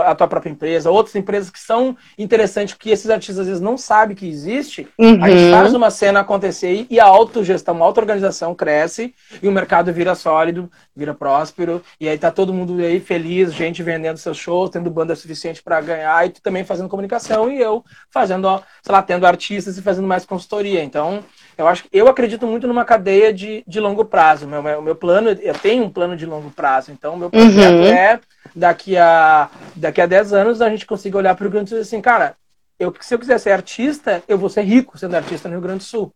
a 0.05 0.15
tua 0.15 0.29
própria 0.29 0.51
empresa, 0.51 0.91
outras 0.91 1.17
empresas 1.17 1.49
que 1.49 1.59
são 1.59 1.97
interessantes, 2.19 2.75
que 2.75 2.91
esses 2.91 3.09
artistas 3.09 3.39
às 3.39 3.47
vezes 3.47 3.63
não 3.63 3.79
sabem 3.79 4.15
que 4.15 4.29
existe, 4.29 4.87
uhum. 4.99 5.25
a 5.25 5.31
gente 5.31 5.45
uhum. 5.45 5.51
faz 5.51 5.73
uma 5.73 5.91
cena 5.91 6.21
acontecer 6.21 6.87
e 6.91 7.01
a 7.01 7.07
autogestão, 7.07 7.83
a 7.83 7.87
auto-organização 7.87 8.55
cresce 8.55 9.15
e 9.43 9.49
o 9.49 9.53
mercado 9.53 9.91
vira 9.95 10.15
sólido, 10.15 10.71
vira 10.95 11.15
próspero, 11.15 11.83
e 11.99 12.07
aí 12.07 12.19
tá 12.19 12.31
todo 12.31 12.53
mundo 12.53 12.79
aí 12.83 13.01
feliz, 13.01 13.55
gente 13.55 13.83
vendendo 13.83 14.19
seus 14.19 14.37
shows, 14.37 14.69
tendo 14.69 14.91
banda 14.91 15.17
suficiente 15.17 15.63
para 15.63 15.81
ganhar, 15.81 16.27
e 16.27 16.29
tu 16.29 16.43
também 16.43 16.65
fazendo 16.65 16.91
comunicação, 16.91 17.51
e 17.51 17.59
eu 17.59 17.83
fazendo, 18.11 18.47
sei 18.83 18.93
lá, 18.93 19.01
tendo 19.01 19.27
artistas 19.27 19.79
e 19.79 19.83
fazendo 19.83 20.07
mais 20.07 20.27
consultoria. 20.27 20.85
Então, 20.85 21.25
eu 21.57 21.67
acho 21.67 21.85
eu 21.93 22.09
acredito 22.09 22.47
muito 22.47 22.67
numa 22.67 22.85
cadeia 22.85 23.33
de, 23.33 23.63
de 23.67 23.81
longo 23.81 24.05
prazo. 24.05 24.47
Meu, 24.47 24.63
meu, 24.63 24.83
meu 24.83 24.95
plano, 24.95 25.31
eu 25.31 25.55
tenho 25.55 25.85
um 25.85 25.91
plano 25.91 26.10
de 26.17 26.27
longo 26.27 26.51
prazo. 26.51 26.93
Então, 26.93 27.17
meu 27.17 27.31
projeto 27.31 27.75
uhum. 27.75 27.85
é 27.85 28.21
daqui 28.55 28.97
a 28.97 29.49
daqui 29.77 30.01
a 30.01 30.07
10 30.07 30.33
anos 30.33 30.63
a 30.63 30.69
gente 30.69 30.87
consiga 30.87 31.19
olhar 31.19 31.35
para 31.35 31.43
o 31.43 31.47
Rio 31.47 31.53
Grande 31.53 31.67
do 31.67 31.69
Sul 31.71 31.79
e 31.79 31.81
dizer 31.81 31.97
assim, 31.97 32.03
cara, 32.03 32.37
eu, 32.79 32.95
se 33.01 33.15
eu 33.15 33.19
quiser 33.19 33.39
ser 33.39 33.53
artista, 33.53 34.23
eu 34.27 34.39
vou 34.39 34.49
ser 34.49 34.63
rico 34.63 34.99
sendo 34.99 35.15
artista 35.15 35.49
no 35.49 35.55
Rio 35.55 35.63
Grande 35.63 35.79
do 35.79 35.85
Sul. 35.85 36.13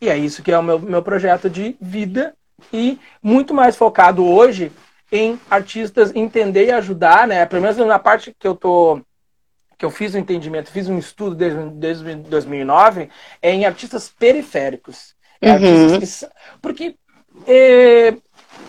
E 0.00 0.08
é 0.08 0.16
isso 0.16 0.42
que 0.42 0.52
é 0.52 0.58
o 0.58 0.62
meu, 0.62 0.78
meu 0.78 1.02
projeto 1.02 1.48
de 1.48 1.76
vida 1.80 2.34
e 2.72 2.98
muito 3.22 3.54
mais 3.54 3.76
focado 3.76 4.24
hoje 4.24 4.70
em 5.10 5.40
artistas 5.50 6.14
entender 6.14 6.66
e 6.66 6.72
ajudar, 6.72 7.26
né? 7.26 7.46
Pelo 7.46 7.62
menos 7.62 7.76
na 7.76 7.98
parte 7.98 8.34
que 8.38 8.46
eu 8.46 8.54
tô 8.54 9.00
que 9.78 9.84
eu 9.84 9.90
fiz 9.90 10.14
um 10.14 10.18
entendimento, 10.18 10.70
fiz 10.70 10.88
um 10.88 10.98
estudo 10.98 11.34
desde, 11.34 11.62
desde 11.70 12.14
2009, 12.14 13.10
é 13.42 13.52
em 13.52 13.66
artistas 13.66 14.08
periféricos. 14.08 15.14
Uhum. 15.42 15.52
artistas 15.52 16.20
que, 16.20 16.58
porque 16.62 16.96
é, 17.46 18.16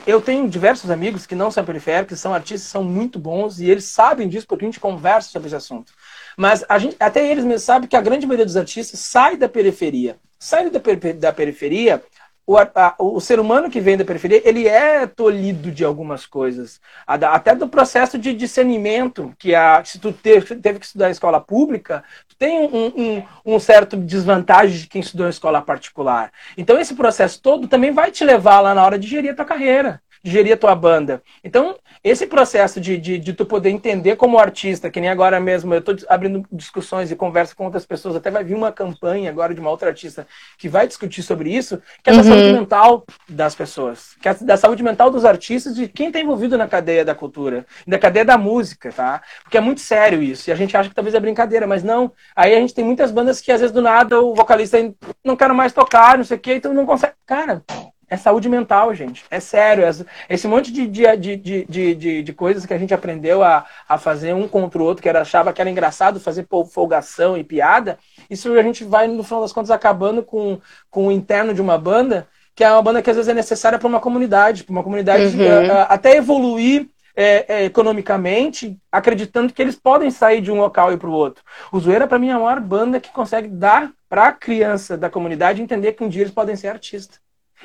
eu 0.08 0.22
tenho 0.22 0.50
diversos 0.50 0.90
amigos 0.90 1.26
que 1.26 1.36
não 1.36 1.52
são 1.52 1.66
periféricos, 1.66 2.20
são 2.20 2.34
artistas, 2.34 2.70
são 2.70 2.82
muito 2.82 3.20
bons, 3.20 3.60
e 3.60 3.70
eles 3.70 3.84
sabem 3.84 4.30
disso 4.30 4.48
porque 4.48 4.64
a 4.64 4.68
gente 4.68 4.80
conversa 4.80 5.30
sobre 5.30 5.48
esse 5.48 5.56
assunto. 5.56 5.92
Mas 6.38 6.64
gente, 6.80 6.96
até 6.98 7.30
eles 7.30 7.44
mesmos 7.44 7.64
sabem 7.64 7.90
que 7.90 7.96
a 7.96 8.02
grande 8.02 8.26
maioria 8.26 8.46
dos 8.46 8.56
artistas 8.56 9.02
sai 9.02 9.36
da 9.36 9.50
periferia. 9.50 10.18
Sai 10.40 10.70
da 10.70 11.34
periferia 11.34 12.02
o, 12.48 12.58
a, 12.58 12.96
o 12.98 13.20
ser 13.20 13.42
humano 13.42 13.70
que 13.70 13.82
vem 13.82 13.98
da 13.98 14.06
periferia, 14.06 14.42
ele 14.46 14.70
é 14.70 15.06
tolhido 15.06 15.70
de 15.70 15.84
algumas 15.84 16.26
coisas. 16.26 16.80
Até 17.06 17.54
do 17.54 17.68
processo 17.68 18.18
de 18.18 18.34
discernimento, 18.34 19.34
que 19.38 19.54
a, 19.54 19.84
se 19.84 20.00
tu 20.00 20.14
teve, 20.14 20.56
teve 20.56 20.80
que 20.80 20.86
estudar 20.86 21.10
em 21.10 21.12
escola 21.12 21.42
pública, 21.42 22.06
tu 22.26 22.38
tem 22.38 22.60
um, 22.60 22.86
um, 22.88 23.24
um, 23.46 23.60
certo 23.60 23.98
desvantagem 23.98 24.80
de 24.80 24.88
quem 24.88 25.02
estudou 25.02 25.28
em 25.28 25.30
escola 25.30 25.62
particular. 25.62 26.32
Então 26.58 26.80
esse 26.80 26.96
processo 26.96 27.42
todo 27.42 27.68
também 27.68 27.92
vai 27.92 28.12
te 28.12 28.24
levar 28.24 28.62
lá 28.62 28.74
na 28.74 28.86
hora 28.86 28.98
de 28.98 29.08
gerir 29.08 29.32
a 29.32 29.36
tua 29.36 29.46
carreira 29.46 30.02
gerir 30.24 30.54
a 30.54 30.58
tua 30.58 30.76
banda. 30.76 31.22
Então, 31.44 31.76
esse 32.04 32.28
processo 32.28 32.80
de, 32.80 32.98
de, 32.98 33.18
de, 33.18 33.34
tu 33.34 33.46
poder 33.46 33.70
entender 33.70 34.16
como 34.16 34.38
artista, 34.38 34.90
que 34.90 35.00
nem 35.00 35.10
agora 35.10 35.40
mesmo, 35.40 35.74
eu 35.74 35.80
estou 35.80 35.96
abrindo 36.08 36.46
discussões 36.52 37.12
e 37.12 37.16
conversa 37.16 37.56
com 37.56 37.66
outras 37.66 37.86
pessoas, 37.86 38.16
até 38.16 38.30
vai 38.30 38.44
vir 38.44 38.56
uma 38.56 38.72
campanha 38.72 39.30
agora 39.30 39.54
de 39.54 39.60
uma 39.60 39.70
outra 39.70 39.90
artista 39.90 40.28
que 40.58 40.70
vai 40.70 40.88
discutir 40.88 41.24
sobre 41.24 41.56
isso, 41.56 41.82
que 42.04 42.10
é 42.10 42.14
da 42.14 42.20
uhum. 42.20 42.24
saúde 42.24 42.54
mental 42.54 43.06
das 43.28 43.56
pessoas, 43.56 44.16
que 44.22 44.30
é 44.30 44.34
da 44.34 44.58
saúde 44.58 44.84
mental 44.84 45.10
dos 45.10 45.26
artistas, 45.26 45.76
de 45.76 45.88
quem 45.88 46.08
está 46.08 46.20
envolvido 46.20 46.58
na 46.58 46.68
cadeia 46.68 47.04
da 47.04 47.16
cultura, 47.16 47.66
na 47.86 47.98
cadeia 47.98 48.26
da 48.26 48.38
música, 48.38 48.92
tá? 48.92 49.22
Porque 49.44 49.58
é 49.58 49.62
muito 49.62 49.82
sério 49.82 50.22
isso, 50.22 50.50
e 50.50 50.54
a 50.54 50.56
gente 50.56 50.76
acha 50.76 50.90
que 50.90 50.96
talvez 50.96 51.16
é 51.16 51.20
brincadeira, 51.20 51.68
mas 51.68 51.84
não. 51.84 52.12
Aí 52.36 52.56
a 52.56 52.60
gente 52.60 52.74
tem 52.74 52.86
muitas 52.86 53.12
bandas 53.12 53.42
que 53.42 53.52
às 53.52 53.60
vezes 53.60 53.74
do 53.74 53.82
nada 53.82 54.22
o 54.22 54.34
vocalista 54.34 54.78
não 55.24 55.36
quer 55.36 55.52
mais 55.54 55.74
tocar, 55.74 56.18
não 56.18 56.26
sei 56.26 56.38
o 56.38 56.40
quê, 56.40 56.56
então 56.56 56.74
não 56.74 56.86
consegue. 56.86 57.14
Cara, 57.26 57.64
é 58.10 58.16
saúde 58.16 58.48
mental, 58.48 58.94
gente. 58.94 59.26
É 59.30 59.40
sério. 59.40 59.84
Esse 60.30 60.48
monte 60.48 60.72
de, 60.72 60.88
de, 60.88 61.18
de, 61.18 61.36
de, 61.36 61.96
de, 61.96 62.24
de 62.24 62.34
coisas 62.34 62.66
que 62.66 62.74
a 62.74 62.78
gente 62.78 62.94
aprendeu 62.94 63.44
a, 63.44 63.66
a 63.88 63.98
fazer 63.98 64.34
um 64.34 64.48
contra 64.48 64.82
o 64.82 64.86
outro, 64.86 65.04
que 65.04 65.10
era, 65.10 65.22
achava 65.22 65.52
que 65.52 65.60
era 65.60 65.70
engraçado 65.70 66.20
fazer 66.20 66.48
folgação 66.72 67.38
e 67.38 67.44
piada, 67.44 68.00
isso 68.30 68.52
a 68.54 68.64
gente 68.64 68.84
vai, 68.84 69.08
no 69.08 69.24
final 69.24 69.42
das 69.42 69.52
contas, 69.52 69.72
acabando 69.72 70.24
com, 70.24 70.60
com 70.90 71.08
o 71.08 71.12
interno 71.12 71.54
de 71.54 71.62
uma 71.62 71.78
banda, 71.78 72.28
que 72.56 72.64
é 72.64 72.72
uma 72.72 72.82
banda 72.82 73.02
que 73.02 73.10
às 73.10 73.16
vezes 73.16 73.30
é 73.30 73.34
necessária 73.34 73.78
para 73.78 73.88
uma 73.88 74.00
comunidade, 74.00 74.64
para 74.64 74.72
uma 74.72 74.84
comunidade 74.84 75.36
uhum. 75.36 75.68
uh, 75.68 75.86
até 75.90 76.16
evoluir 76.16 76.88
é, 77.14 77.46
é, 77.48 77.66
economicamente, 77.66 78.78
acreditando 78.92 79.52
que 79.52 79.62
eles 79.62 79.76
podem 79.76 80.10
sair 80.12 80.40
de 80.40 80.52
um 80.52 80.60
local 80.60 80.94
e 80.94 80.98
para 80.98 81.10
o 81.10 81.14
outro. 81.14 81.44
O 81.72 81.80
Zoeira, 81.80 82.08
para 82.08 82.20
mim, 82.20 82.30
é 82.30 82.34
a 82.34 82.40
maior 82.40 82.60
banda 82.62 83.00
que 83.00 83.12
consegue 83.12 83.48
dar 83.48 83.92
para 84.08 84.28
a 84.28 84.32
criança 84.32 84.96
da 84.96 85.10
comunidade 85.10 85.62
entender 85.62 85.94
que 85.94 86.04
um 86.04 86.10
dia 86.10 86.22
eles 86.22 86.34
podem 86.34 86.56
ser 86.56 86.70
artistas. 86.70 87.20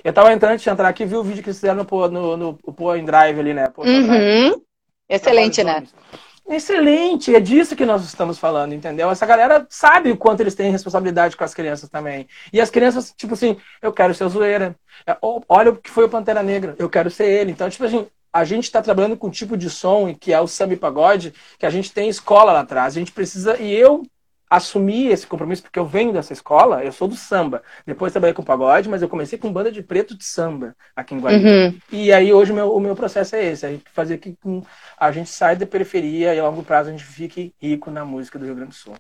Eu 0.04 0.12
tava 0.12 0.32
entrando 0.32 0.58
de 0.58 0.68
entrar 0.68 0.88
aqui, 0.88 1.04
vi 1.04 1.16
o 1.16 1.22
vídeo 1.22 1.42
que 1.42 1.48
eles 1.48 1.58
fizeram 1.58 1.86
no, 1.88 2.08
no, 2.08 2.36
no, 2.36 2.58
no 2.66 3.06
Drive 3.06 3.38
ali, 3.38 3.54
né? 3.54 3.72
Uhum. 3.76 4.62
Excelente, 5.08 5.62
né? 5.62 5.84
Excelente, 6.48 7.34
é 7.34 7.40
disso 7.40 7.76
que 7.76 7.86
nós 7.86 8.04
estamos 8.04 8.36
falando, 8.36 8.74
entendeu? 8.74 9.10
Essa 9.10 9.24
galera 9.24 9.64
sabe 9.70 10.10
o 10.10 10.16
quanto 10.16 10.40
eles 10.40 10.54
têm 10.54 10.72
responsabilidade 10.72 11.36
com 11.36 11.44
as 11.44 11.54
crianças 11.54 11.88
também. 11.88 12.26
E 12.52 12.60
as 12.60 12.68
crianças, 12.68 13.12
tipo 13.16 13.34
assim, 13.34 13.56
eu 13.80 13.92
quero 13.92 14.12
ser 14.12 14.28
zoeira. 14.28 14.74
É, 15.06 15.16
olha 15.48 15.70
o 15.70 15.76
que 15.76 15.90
foi 15.90 16.04
o 16.04 16.08
Pantera 16.08 16.42
Negra, 16.42 16.74
eu 16.78 16.90
quero 16.90 17.10
ser 17.10 17.26
ele. 17.26 17.52
Então, 17.52 17.70
tipo 17.70 17.84
assim, 17.84 18.06
a 18.32 18.44
gente 18.44 18.64
está 18.64 18.82
trabalhando 18.82 19.16
com 19.16 19.28
um 19.28 19.30
tipo 19.30 19.56
de 19.56 19.70
som 19.70 20.12
que 20.14 20.32
é 20.32 20.40
o 20.40 20.48
samba 20.48 20.76
pagode, 20.76 21.32
que 21.58 21.66
a 21.66 21.70
gente 21.70 21.92
tem 21.92 22.08
escola 22.08 22.52
lá 22.52 22.60
atrás. 22.60 22.96
A 22.96 22.98
gente 22.98 23.12
precisa, 23.12 23.56
e 23.60 23.72
eu 23.72 24.02
assumi 24.52 25.06
esse 25.06 25.26
compromisso 25.26 25.62
porque 25.62 25.78
eu 25.78 25.86
venho 25.86 26.12
dessa 26.12 26.34
escola, 26.34 26.84
eu 26.84 26.92
sou 26.92 27.08
do 27.08 27.16
samba. 27.16 27.62
Depois 27.86 28.12
trabalhei 28.12 28.34
com 28.34 28.42
pagode, 28.42 28.86
mas 28.86 29.00
eu 29.00 29.08
comecei 29.08 29.38
com 29.38 29.50
banda 29.50 29.72
de 29.72 29.82
preto 29.82 30.14
de 30.14 30.24
samba 30.24 30.76
aqui 30.94 31.14
em 31.14 31.20
Guarani. 31.20 31.44
Uhum. 31.44 31.78
E 31.90 32.12
aí 32.12 32.34
hoje 32.34 32.52
o 32.52 32.54
meu, 32.54 32.74
o 32.74 32.78
meu 32.78 32.94
processo 32.94 33.34
é 33.34 33.46
esse, 33.46 33.64
é 33.64 33.78
fazer 33.94 34.18
que 34.18 34.36
a 34.98 35.10
gente 35.10 35.30
saia 35.30 35.56
da 35.56 35.66
periferia 35.66 36.34
e 36.34 36.38
a 36.38 36.46
longo 36.46 36.62
prazo 36.62 36.90
a 36.90 36.92
gente 36.92 37.04
fique 37.04 37.54
rico 37.58 37.90
na 37.90 38.04
música 38.04 38.38
do 38.38 38.44
Rio 38.44 38.54
Grande 38.54 38.72
do 38.72 38.76
Sul. 38.76 38.94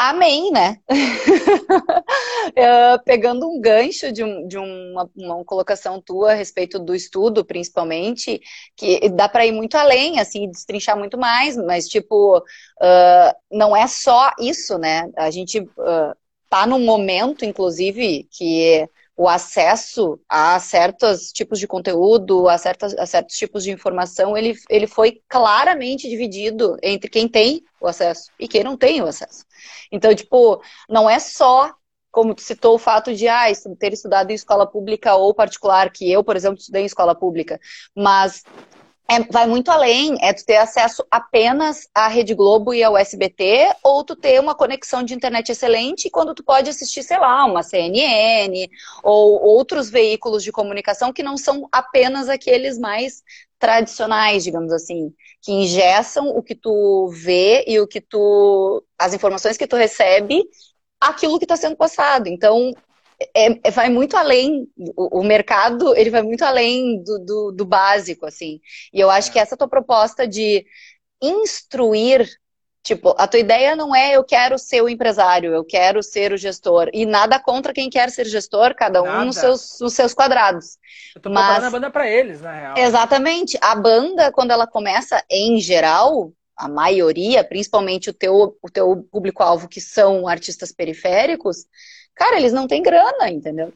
Amém, 0.00 0.52
né? 0.52 0.76
pegando 3.04 3.48
um 3.48 3.60
gancho 3.60 4.12
de, 4.12 4.22
um, 4.22 4.46
de 4.46 4.56
uma, 4.56 5.10
uma, 5.16 5.44
colocação 5.44 6.00
tua 6.00 6.30
a 6.30 6.34
respeito 6.34 6.78
do 6.78 6.94
estudo, 6.94 7.44
principalmente, 7.44 8.40
que 8.76 9.08
dá 9.08 9.28
para 9.28 9.44
ir 9.44 9.50
muito 9.50 9.74
além, 9.74 10.20
assim, 10.20 10.48
destrinchar 10.48 10.96
muito 10.96 11.18
mais, 11.18 11.56
mas, 11.56 11.88
tipo, 11.88 12.38
uh, 12.38 13.34
não 13.50 13.76
é 13.76 13.88
só 13.88 14.30
isso, 14.38 14.78
né? 14.78 15.10
A 15.16 15.32
gente 15.32 15.58
uh, 15.60 16.14
tá 16.48 16.64
num 16.64 16.84
momento, 16.84 17.44
inclusive, 17.44 18.28
que 18.30 18.88
o 19.18 19.28
acesso 19.28 20.20
a 20.28 20.60
certos 20.60 21.32
tipos 21.32 21.58
de 21.58 21.66
conteúdo, 21.66 22.48
a, 22.48 22.56
certas, 22.56 22.94
a 22.96 23.04
certos 23.04 23.36
tipos 23.36 23.64
de 23.64 23.72
informação, 23.72 24.36
ele, 24.36 24.54
ele 24.70 24.86
foi 24.86 25.20
claramente 25.28 26.08
dividido 26.08 26.76
entre 26.80 27.10
quem 27.10 27.26
tem 27.26 27.64
o 27.80 27.88
acesso 27.88 28.30
e 28.38 28.46
quem 28.46 28.62
não 28.62 28.76
tem 28.76 29.02
o 29.02 29.06
acesso. 29.08 29.44
Então, 29.90 30.14
tipo, 30.14 30.62
não 30.88 31.10
é 31.10 31.18
só, 31.18 31.74
como 32.12 32.32
tu 32.32 32.42
citou, 32.42 32.76
o 32.76 32.78
fato 32.78 33.12
de 33.12 33.26
ah, 33.26 33.46
ter 33.76 33.92
estudado 33.92 34.30
em 34.30 34.34
escola 34.34 34.70
pública 34.70 35.16
ou 35.16 35.34
particular, 35.34 35.90
que 35.90 36.08
eu, 36.08 36.22
por 36.22 36.36
exemplo, 36.36 36.58
estudei 36.60 36.82
em 36.82 36.86
escola 36.86 37.12
pública, 37.12 37.58
mas 37.96 38.44
é, 39.10 39.20
vai 39.20 39.46
muito 39.46 39.70
além, 39.70 40.16
é 40.20 40.34
tu 40.34 40.44
ter 40.44 40.56
acesso 40.56 41.02
apenas 41.10 41.88
à 41.94 42.08
Rede 42.08 42.34
Globo 42.34 42.74
e 42.74 42.82
ao 42.84 42.96
SBT, 42.96 43.74
ou 43.82 44.04
tu 44.04 44.14
ter 44.14 44.38
uma 44.38 44.54
conexão 44.54 45.02
de 45.02 45.14
internet 45.14 45.50
excelente 45.50 46.10
quando 46.10 46.34
tu 46.34 46.44
pode 46.44 46.68
assistir, 46.68 47.02
sei 47.02 47.18
lá, 47.18 47.46
uma 47.46 47.62
CNN 47.62 48.68
ou 49.02 49.42
outros 49.42 49.88
veículos 49.88 50.42
de 50.44 50.52
comunicação 50.52 51.10
que 51.10 51.22
não 51.22 51.38
são 51.38 51.66
apenas 51.72 52.28
aqueles 52.28 52.78
mais 52.78 53.22
tradicionais, 53.58 54.44
digamos 54.44 54.72
assim, 54.72 55.12
que 55.40 55.52
ingessam 55.52 56.28
o 56.28 56.42
que 56.42 56.54
tu 56.54 57.08
vê 57.08 57.64
e 57.66 57.80
o 57.80 57.88
que 57.88 58.02
tu. 58.02 58.84
as 58.98 59.14
informações 59.14 59.56
que 59.56 59.66
tu 59.66 59.76
recebe, 59.76 60.44
aquilo 61.00 61.38
que 61.38 61.44
está 61.46 61.56
sendo 61.56 61.76
passado. 61.76 62.28
Então, 62.28 62.72
é, 63.34 63.68
é, 63.68 63.70
vai 63.70 63.88
muito 63.88 64.16
além, 64.16 64.68
o, 64.96 65.20
o, 65.20 65.24
mercado 65.24 65.94
ele 65.96 66.10
vai 66.10 66.22
muito 66.22 66.44
além 66.44 67.02
do, 67.02 67.18
do, 67.18 67.52
do, 67.52 67.64
básico, 67.64 68.26
assim. 68.26 68.60
E 68.92 69.00
eu 69.00 69.10
acho 69.10 69.32
que 69.32 69.38
essa 69.38 69.56
tua 69.56 69.68
proposta 69.68 70.26
de 70.26 70.64
instruir 71.20 72.28
Tipo, 72.88 73.14
a 73.18 73.26
tua 73.26 73.40
ideia 73.40 73.76
não 73.76 73.94
é 73.94 74.16
eu 74.16 74.24
quero 74.24 74.58
ser 74.58 74.80
o 74.80 74.88
empresário, 74.88 75.52
eu 75.52 75.62
quero 75.62 76.02
ser 76.02 76.32
o 76.32 76.38
gestor. 76.38 76.88
E 76.94 77.04
nada 77.04 77.38
contra 77.38 77.74
quem 77.74 77.90
quer 77.90 78.10
ser 78.10 78.24
gestor, 78.24 78.74
cada 78.74 79.02
um 79.02 79.06
nada. 79.06 79.24
nos 79.26 79.36
seus, 79.36 79.78
nos 79.78 79.92
seus 79.92 80.14
quadrados. 80.14 80.78
Eu 81.14 81.20
tô 81.20 81.28
Mas, 81.28 81.64
a 81.64 81.70
banda 81.70 81.90
para 81.90 82.08
eles, 82.08 82.40
na 82.40 82.52
real. 82.52 82.78
Exatamente. 82.78 83.58
A 83.60 83.74
banda, 83.74 84.32
quando 84.32 84.52
ela 84.52 84.66
começa, 84.66 85.22
em 85.28 85.60
geral, 85.60 86.32
a 86.56 86.66
maioria, 86.66 87.44
principalmente 87.44 88.08
o 88.08 88.14
teu, 88.14 88.56
o 88.62 88.70
teu 88.70 89.06
público-alvo, 89.12 89.68
que 89.68 89.82
são 89.82 90.26
artistas 90.26 90.72
periféricos, 90.72 91.66
cara, 92.18 92.36
eles 92.36 92.52
não 92.52 92.66
têm 92.66 92.82
grana, 92.82 93.30
entendeu? 93.30 93.72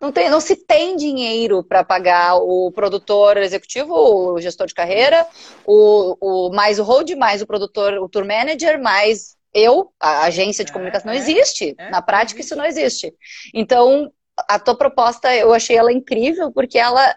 Não, 0.00 0.12
tem, 0.12 0.28
não 0.28 0.40
se 0.40 0.56
tem 0.56 0.96
dinheiro 0.96 1.62
para 1.62 1.82
pagar 1.82 2.36
o 2.36 2.70
produtor 2.72 3.38
executivo, 3.38 3.94
o 3.94 4.40
gestor 4.40 4.66
de 4.66 4.74
carreira, 4.74 5.26
o, 5.64 6.16
o, 6.20 6.52
mais 6.52 6.78
o 6.78 6.82
hold, 6.82 7.10
mais 7.12 7.40
o 7.40 7.46
produtor, 7.46 7.94
o 7.94 8.08
tour 8.08 8.26
manager, 8.26 8.78
mais 8.82 9.34
eu, 9.54 9.92
a 9.98 10.24
agência 10.24 10.64
de 10.64 10.72
é, 10.72 10.74
comunicação. 10.74 11.06
Não 11.06 11.14
é, 11.14 11.16
existe. 11.16 11.74
É, 11.78 11.88
Na 11.88 12.02
prática, 12.02 12.40
isso 12.40 12.56
não 12.56 12.66
existe. 12.66 13.14
Então, 13.54 14.12
a 14.36 14.58
tua 14.58 14.76
proposta, 14.76 15.34
eu 15.34 15.54
achei 15.54 15.76
ela 15.76 15.92
incrível, 15.92 16.52
porque 16.52 16.78
ela, 16.78 17.16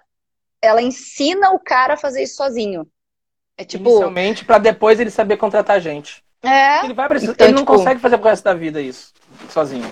ela 0.61 0.81
ensina 0.81 1.51
o 1.51 1.59
cara 1.59 1.95
a 1.95 1.97
fazer 1.97 2.23
isso 2.23 2.35
sozinho. 2.35 2.87
É 3.57 3.65
tipo. 3.65 3.89
Inicialmente, 3.89 4.45
para 4.45 4.59
depois 4.59 4.99
ele 4.99 5.09
saber 5.09 5.35
contratar 5.35 5.81
gente. 5.81 6.23
É. 6.43 6.85
Ele 6.85 6.93
vai 6.93 7.07
precisar. 7.07 7.33
Então, 7.33 7.47
ele 7.47 7.55
não 7.55 7.63
tipo... 7.63 7.73
consegue 7.73 7.99
fazer 7.99 8.17
pro 8.17 8.29
resto 8.29 8.43
da 8.43 8.53
vida 8.53 8.79
isso, 8.79 9.11
sozinho. 9.49 9.91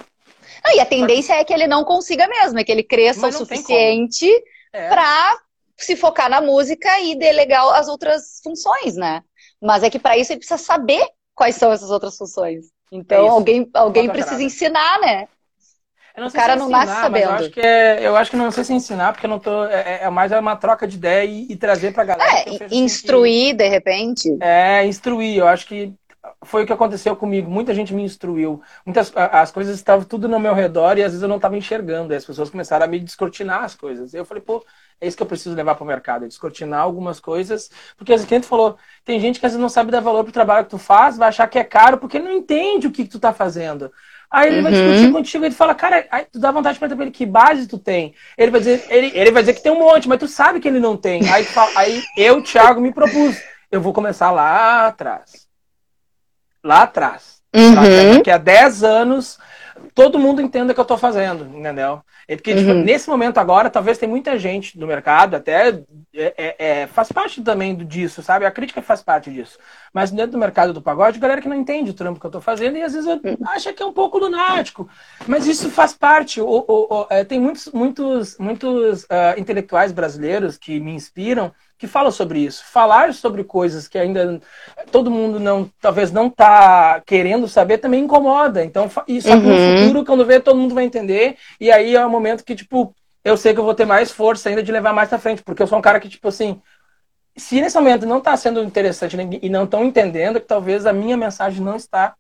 Não, 0.65 0.75
e 0.75 0.79
a 0.79 0.85
tendência 0.85 1.33
é 1.33 1.43
que 1.43 1.53
ele 1.53 1.67
não 1.67 1.83
consiga 1.83 2.27
mesmo, 2.27 2.57
é 2.57 2.63
que 2.63 2.71
ele 2.71 2.83
cresça 2.83 3.27
o 3.27 3.31
suficiente 3.31 4.27
é. 4.73 4.89
para 4.89 5.37
se 5.77 5.95
focar 5.95 6.29
na 6.29 6.41
música 6.41 6.99
e 7.01 7.15
delegar 7.15 7.67
as 7.75 7.87
outras 7.87 8.39
funções, 8.43 8.95
né? 8.95 9.21
Mas 9.61 9.83
é 9.83 9.89
que 9.89 9.99
para 9.99 10.17
isso 10.17 10.31
ele 10.31 10.39
precisa 10.39 10.57
saber 10.57 11.05
quais 11.35 11.55
são 11.55 11.71
essas 11.71 11.91
outras 11.91 12.17
funções. 12.17 12.65
Então, 12.91 13.25
é 13.25 13.29
alguém, 13.29 13.69
alguém 13.73 14.09
precisa 14.09 14.41
ensinar, 14.41 14.99
né? 14.99 15.27
o 16.17 16.31
cara 16.31 16.55
não 16.55 16.65
ensinar, 16.65 16.85
nasce 16.85 17.01
sabendo. 17.01 17.23
Eu 17.23 17.31
acho, 17.31 17.49
que 17.49 17.59
é, 17.59 18.07
eu 18.07 18.15
acho 18.15 18.31
que 18.31 18.37
não 18.37 18.51
sei 18.51 18.63
se 18.63 18.73
ensinar, 18.73 19.11
porque 19.11 19.25
eu 19.25 19.29
não 19.29 19.39
tô. 19.39 19.65
É, 19.65 19.99
é, 20.01 20.03
é 20.03 20.09
mais 20.09 20.31
uma 20.31 20.55
troca 20.55 20.87
de 20.87 20.95
ideia 20.95 21.25
e, 21.25 21.51
e 21.51 21.55
trazer 21.57 21.93
pra 21.93 22.05
galera. 22.05 22.31
É, 22.31 22.67
instruir, 22.71 23.55
de 23.55 23.67
repente. 23.67 24.37
É, 24.39 24.85
instruir. 24.85 25.37
Eu 25.37 25.47
acho 25.47 25.67
que 25.67 25.93
foi 26.45 26.63
o 26.63 26.65
que 26.65 26.73
aconteceu 26.73 27.15
comigo. 27.15 27.49
Muita 27.49 27.73
gente 27.73 27.93
me 27.93 28.03
instruiu. 28.03 28.61
Muitas 28.85 29.11
as 29.15 29.51
coisas 29.51 29.75
estavam 29.75 30.05
tudo 30.05 30.27
no 30.27 30.39
meu 30.39 30.53
redor 30.53 30.97
e 30.97 31.03
às 31.03 31.11
vezes 31.11 31.21
eu 31.21 31.27
não 31.27 31.35
estava 31.35 31.57
enxergando. 31.57 32.13
E 32.13 32.15
as 32.15 32.23
pessoas 32.23 32.49
começaram 32.49 32.85
a 32.85 32.87
me 32.87 32.99
descortinar 32.99 33.63
as 33.63 33.75
coisas. 33.75 34.13
E 34.13 34.17
eu 34.17 34.25
falei, 34.25 34.41
pô, 34.41 34.63
é 35.01 35.07
isso 35.07 35.17
que 35.17 35.23
eu 35.23 35.27
preciso 35.27 35.55
levar 35.55 35.75
para 35.75 35.83
o 35.83 35.87
mercado, 35.87 36.25
é 36.25 36.27
descortinar 36.27 36.79
algumas 36.79 37.19
coisas. 37.19 37.69
Porque 37.97 38.13
as 38.13 38.23
cliente 38.23 38.47
falou, 38.47 38.77
tem 39.03 39.19
gente 39.19 39.39
que 39.39 39.45
às 39.45 39.51
vezes 39.51 39.61
não 39.61 39.69
sabe 39.69 39.91
dar 39.91 39.99
valor 39.99 40.23
pro 40.23 40.31
trabalho 40.31 40.65
que 40.65 40.71
tu 40.71 40.77
faz, 40.77 41.17
vai 41.17 41.29
achar 41.29 41.47
que 41.47 41.59
é 41.59 41.63
caro 41.63 41.97
porque 41.97 42.17
ele 42.17 42.25
não 42.25 42.33
entende 42.33 42.87
o 42.87 42.91
que, 42.91 43.03
que 43.03 43.09
tu 43.09 43.17
está 43.17 43.33
fazendo. 43.33 43.91
Aí 44.31 44.47
ele 44.47 44.57
uhum. 44.57 44.63
vai 44.63 44.71
discutir 44.71 45.11
contigo 45.11 45.43
e 45.43 45.47
ele 45.47 45.55
fala, 45.55 45.75
cara, 45.75 46.07
aí 46.11 46.25
tu 46.31 46.39
dá 46.39 46.51
vontade 46.51 46.75
de 46.75 46.79
perguntar 46.79 46.95
pra 46.95 47.05
ele 47.05 47.11
que 47.11 47.25
base 47.25 47.67
tu 47.67 47.77
tem. 47.77 48.13
Ele 48.37 48.51
vai 48.51 48.59
dizer, 48.59 48.85
ele, 48.89 49.11
ele 49.13 49.31
vai 49.31 49.41
dizer 49.41 49.53
que 49.53 49.61
tem 49.61 49.71
um 49.71 49.79
monte, 49.79 50.07
mas 50.07 50.19
tu 50.19 50.27
sabe 50.27 50.59
que 50.59 50.67
ele 50.67 50.79
não 50.79 50.97
tem. 50.97 51.27
Aí, 51.29 51.43
fala, 51.43 51.71
aí 51.75 52.01
eu, 52.17 52.41
Thiago, 52.41 52.81
me 52.81 52.93
propus. 52.93 53.37
Eu 53.71 53.81
vou 53.81 53.93
começar 53.93 54.31
lá 54.31 54.87
atrás 54.87 55.44
lá 56.65 56.81
atrás. 56.81 57.35
Uhum. 57.55 58.17
Daqui 58.17 58.31
a 58.31 58.37
10 58.37 58.83
anos, 58.83 59.39
todo 59.93 60.19
mundo 60.19 60.41
entenda 60.41 60.71
o 60.71 60.73
que 60.73 60.79
eu 60.79 60.83
estou 60.83 60.97
fazendo, 60.97 61.45
entendeu? 61.57 62.01
É 62.27 62.35
porque, 62.35 62.55
tipo, 62.55 62.71
uhum. 62.71 62.83
nesse 62.83 63.07
momento 63.07 63.37
agora, 63.37 63.69
talvez 63.69 63.99
tem 63.99 64.09
muita 64.09 64.37
gente 64.37 64.77
do 64.77 64.87
mercado, 64.87 65.35
até 65.35 65.69
é, 66.13 66.33
é, 66.37 66.55
é, 66.57 66.87
faz 66.87 67.11
parte 67.11 67.41
também 67.41 67.75
disso, 67.75 68.23
sabe? 68.23 68.45
A 68.45 68.51
crítica 68.51 68.81
faz 68.81 69.03
parte 69.03 69.31
disso. 69.31 69.59
Mas 69.93 70.09
dentro 70.09 70.31
do 70.31 70.37
mercado 70.39 70.73
do 70.73 70.81
pagode, 70.81 71.19
galera 71.19 71.39
que 71.39 71.47
não 71.47 71.55
entende 71.55 71.91
o 71.91 71.93
trampo 71.93 72.19
que 72.19 72.25
eu 72.25 72.29
estou 72.29 72.41
fazendo 72.41 72.77
e 72.77 72.81
às 72.81 72.93
vezes 72.93 73.07
uhum. 73.07 73.37
acha 73.45 73.71
que 73.71 73.83
é 73.83 73.85
um 73.85 73.93
pouco 73.93 74.17
lunático. 74.17 74.89
Mas 75.27 75.45
isso 75.45 75.69
faz 75.69 75.93
parte. 75.93 76.41
O, 76.41 76.65
o, 76.67 76.87
o, 76.89 77.07
é, 77.11 77.23
tem 77.23 77.39
muitos, 77.39 77.67
muitos, 77.71 78.37
muitos 78.39 79.03
uh, 79.03 79.37
intelectuais 79.37 79.91
brasileiros 79.91 80.57
que 80.57 80.79
me 80.79 80.93
inspiram 80.93 81.53
que 81.77 81.87
falam 81.87 82.11
sobre 82.11 82.39
isso. 82.39 82.63
Falar 82.65 83.13
sobre 83.13 83.43
coisas 83.43 83.87
que 83.87 83.97
ainda 83.97 84.41
todo 84.91 85.11
mundo 85.11 85.39
não, 85.39 85.69
talvez 85.81 86.11
não 86.11 86.27
está 86.27 87.01
querendo 87.05 87.47
saber 87.47 87.79
também 87.79 88.03
incomoda. 88.03 88.63
Então, 88.63 88.89
isso 89.07 89.29
uhum. 89.29 89.41
no 89.41 89.81
futuro, 89.81 90.05
quando 90.05 90.25
vê, 90.25 90.39
todo 90.39 90.59
mundo 90.59 90.75
vai 90.75 90.85
entender. 90.85 91.37
E 91.59 91.71
aí 91.71 91.95
é 91.95 92.05
o 92.05 92.09
momento 92.09 92.43
que, 92.43 92.55
tipo, 92.55 92.93
eu 93.23 93.35
sei 93.35 93.53
que 93.53 93.59
eu 93.59 93.65
vou 93.65 93.73
ter 93.73 93.85
mais 93.85 94.11
força 94.11 94.49
ainda 94.49 94.63
de 94.63 94.71
levar 94.71 94.93
mais 94.93 95.09
pra 95.09 95.19
frente, 95.19 95.43
porque 95.43 95.61
eu 95.61 95.67
sou 95.67 95.77
um 95.77 95.81
cara 95.81 95.99
que, 95.99 96.09
tipo 96.09 96.27
assim, 96.27 96.61
se 97.35 97.59
nesse 97.59 97.75
momento 97.75 98.05
não 98.05 98.19
está 98.19 98.35
sendo 98.37 98.63
interessante 98.63 99.17
e 99.41 99.49
não 99.49 99.65
estão 99.65 99.83
entendendo, 99.83 100.39
que 100.39 100.47
talvez 100.47 100.85
a 100.85 100.93
minha 100.93 101.17
mensagem 101.17 101.63
não 101.63 101.75
está 101.75 102.13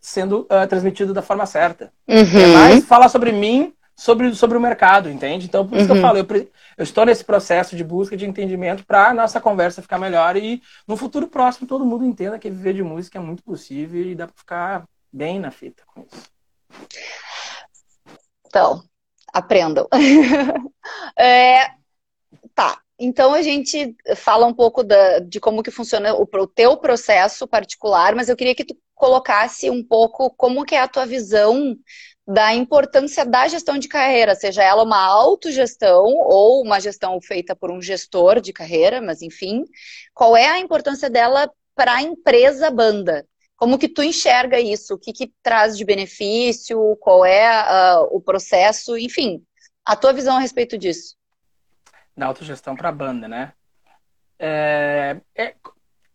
sendo 0.00 0.40
uh, 0.42 0.66
transmitida 0.68 1.12
da 1.12 1.22
forma 1.22 1.46
certa. 1.46 1.92
Uhum. 2.08 2.40
É 2.40 2.46
mais 2.46 2.84
falar 2.84 3.08
sobre 3.08 3.30
mim 3.30 3.72
sobre, 3.98 4.32
sobre 4.32 4.56
o 4.56 4.60
mercado, 4.60 5.10
entende? 5.10 5.46
Então, 5.46 5.66
por 5.66 5.76
isso 5.76 5.82
uhum. 5.82 5.86
que 5.86 5.92
eu 5.92 5.96
uhum. 5.96 6.02
falo, 6.02 6.18
eu, 6.18 6.50
eu, 6.76 6.84
estou 6.84 7.04
nesse 7.04 7.24
processo 7.24 7.74
de 7.74 7.82
busca 7.82 8.16
de 8.16 8.24
entendimento 8.24 8.86
para 8.86 9.08
a 9.08 9.14
nossa 9.14 9.40
conversa 9.40 9.82
ficar 9.82 9.98
melhor 9.98 10.36
e 10.36 10.62
no 10.86 10.96
futuro 10.96 11.26
próximo 11.26 11.66
todo 11.66 11.84
mundo 11.84 12.04
entenda 12.04 12.38
que 12.38 12.48
viver 12.48 12.74
de 12.74 12.82
música 12.84 13.18
é 13.18 13.20
muito 13.20 13.42
possível 13.42 14.00
e 14.00 14.14
dá 14.14 14.28
para 14.28 14.36
ficar 14.36 14.84
bem 15.12 15.40
na 15.40 15.50
fita 15.50 15.82
com 15.84 16.02
isso. 16.02 16.30
Então, 18.46 18.84
aprendam. 19.32 19.88
é, 21.18 21.72
tá. 22.54 22.80
Então 23.00 23.34
a 23.34 23.42
gente 23.42 23.96
fala 24.16 24.46
um 24.46 24.54
pouco 24.54 24.84
da, 24.84 25.18
de 25.18 25.40
como 25.40 25.62
que 25.62 25.72
funciona 25.72 26.14
o, 26.14 26.22
o 26.22 26.46
teu 26.46 26.76
processo 26.76 27.48
particular, 27.48 28.14
mas 28.14 28.28
eu 28.28 28.36
queria 28.36 28.54
que 28.54 28.64
tu 28.64 28.76
colocasse 28.94 29.70
um 29.70 29.82
pouco 29.82 30.30
como 30.30 30.64
que 30.64 30.74
é 30.74 30.80
a 30.80 30.88
tua 30.88 31.06
visão 31.06 31.76
da 32.28 32.52
importância 32.52 33.24
da 33.24 33.48
gestão 33.48 33.78
de 33.78 33.88
carreira, 33.88 34.34
seja 34.34 34.62
ela 34.62 34.82
uma 34.82 35.02
autogestão 35.02 36.04
ou 36.04 36.62
uma 36.62 36.78
gestão 36.78 37.18
feita 37.22 37.56
por 37.56 37.70
um 37.70 37.80
gestor 37.80 38.38
de 38.38 38.52
carreira, 38.52 39.00
mas 39.00 39.22
enfim, 39.22 39.64
qual 40.12 40.36
é 40.36 40.46
a 40.46 40.58
importância 40.58 41.08
dela 41.08 41.50
para 41.74 41.94
a 41.94 42.02
empresa 42.02 42.70
banda? 42.70 43.26
Como 43.56 43.78
que 43.78 43.88
tu 43.88 44.02
enxerga 44.02 44.60
isso? 44.60 44.92
O 44.92 44.98
que, 44.98 45.10
que 45.10 45.32
traz 45.42 45.74
de 45.74 45.86
benefício? 45.86 46.94
Qual 47.00 47.24
é 47.24 47.48
uh, 47.48 48.14
o 48.14 48.20
processo? 48.20 48.98
Enfim, 48.98 49.42
a 49.82 49.96
tua 49.96 50.12
visão 50.12 50.36
a 50.36 50.40
respeito 50.40 50.76
disso? 50.76 51.16
Da 52.14 52.26
autogestão 52.26 52.76
para 52.76 52.90
a 52.90 52.92
banda, 52.92 53.26
né? 53.26 53.54
É, 54.38 55.16
é, 55.34 55.54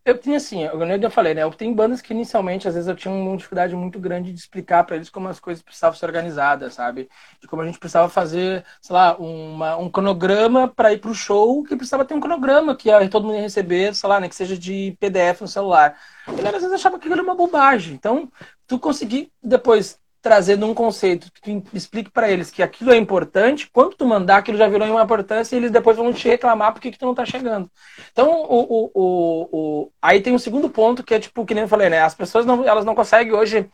eu 0.05 0.17
tinha 0.17 0.37
assim, 0.37 0.63
eu, 0.63 0.81
eu 0.81 1.11
falei, 1.11 1.33
né? 1.33 1.43
Eu 1.43 1.51
tenho 1.51 1.73
bandas 1.73 2.01
que 2.01 2.13
inicialmente, 2.13 2.67
às 2.67 2.73
vezes, 2.73 2.89
eu 2.89 2.95
tinha 2.95 3.13
uma 3.13 3.37
dificuldade 3.37 3.75
muito 3.75 3.99
grande 3.99 4.33
de 4.33 4.39
explicar 4.39 4.83
para 4.83 4.97
eles 4.97 5.09
como 5.09 5.29
as 5.29 5.39
coisas 5.39 5.63
precisavam 5.63 5.97
ser 5.97 6.05
organizadas, 6.05 6.73
sabe? 6.73 7.09
De 7.39 7.47
como 7.47 7.61
a 7.61 7.65
gente 7.65 7.79
precisava 7.79 8.09
fazer, 8.09 8.65
sei 8.81 8.93
lá, 8.93 9.15
uma, 9.17 9.77
um 9.77 9.89
cronograma 9.89 10.67
para 10.67 10.91
ir 10.91 10.99
para 10.99 11.09
o 11.11 11.15
show, 11.15 11.63
que 11.63 11.75
precisava 11.75 12.03
ter 12.03 12.13
um 12.13 12.19
cronograma 12.19 12.75
que 12.75 12.89
todo 13.09 13.25
mundo 13.25 13.35
ia 13.35 13.41
receber, 13.41 13.95
sei 13.95 14.09
lá, 14.09 14.19
né? 14.19 14.27
Que 14.27 14.35
seja 14.35 14.57
de 14.57 14.97
PDF 14.99 15.41
no 15.41 15.47
celular. 15.47 15.97
E 16.27 16.45
às 16.47 16.51
vezes 16.53 16.71
achava 16.73 16.99
que 16.99 17.11
era 17.11 17.23
uma 17.23 17.35
bobagem. 17.35 17.93
Então, 17.93 18.29
tu 18.67 18.77
conseguir 18.79 19.31
depois 19.41 19.99
trazendo 20.23 20.65
um 20.65 20.73
conceito 20.73 21.29
que 21.33 21.59
tu 21.59 21.75
explique 21.75 22.09
para 22.09 22.31
eles 22.31 22.49
que 22.49 22.63
aquilo 22.63 22.93
é 22.93 22.97
importante, 22.97 23.69
quando 23.69 23.93
tu 23.93 24.05
mandar, 24.05 24.37
aquilo 24.37 24.57
já 24.57 24.69
virou 24.69 24.87
uma 24.87 25.03
importância 25.03 25.53
e 25.53 25.59
eles 25.59 25.69
depois 25.69 25.97
vão 25.97 26.13
te 26.13 26.29
reclamar 26.29 26.71
porque 26.71 26.89
que 26.89 26.97
tu 26.97 27.05
não 27.05 27.13
tá 27.13 27.25
chegando. 27.25 27.69
Então, 28.13 28.31
o, 28.31 28.61
o, 28.61 28.91
o, 28.93 29.49
o, 29.51 29.91
aí 30.01 30.21
tem 30.21 30.33
um 30.33 30.39
segundo 30.39 30.69
ponto 30.69 31.03
que 31.03 31.13
é 31.13 31.19
tipo, 31.19 31.45
que 31.45 31.53
nem 31.53 31.63
eu 31.63 31.67
falei, 31.67 31.89
né? 31.89 32.01
As 32.01 32.15
pessoas 32.15 32.45
não, 32.45 32.65
elas 32.65 32.85
não 32.85 32.95
conseguem 32.95 33.33
hoje 33.33 33.69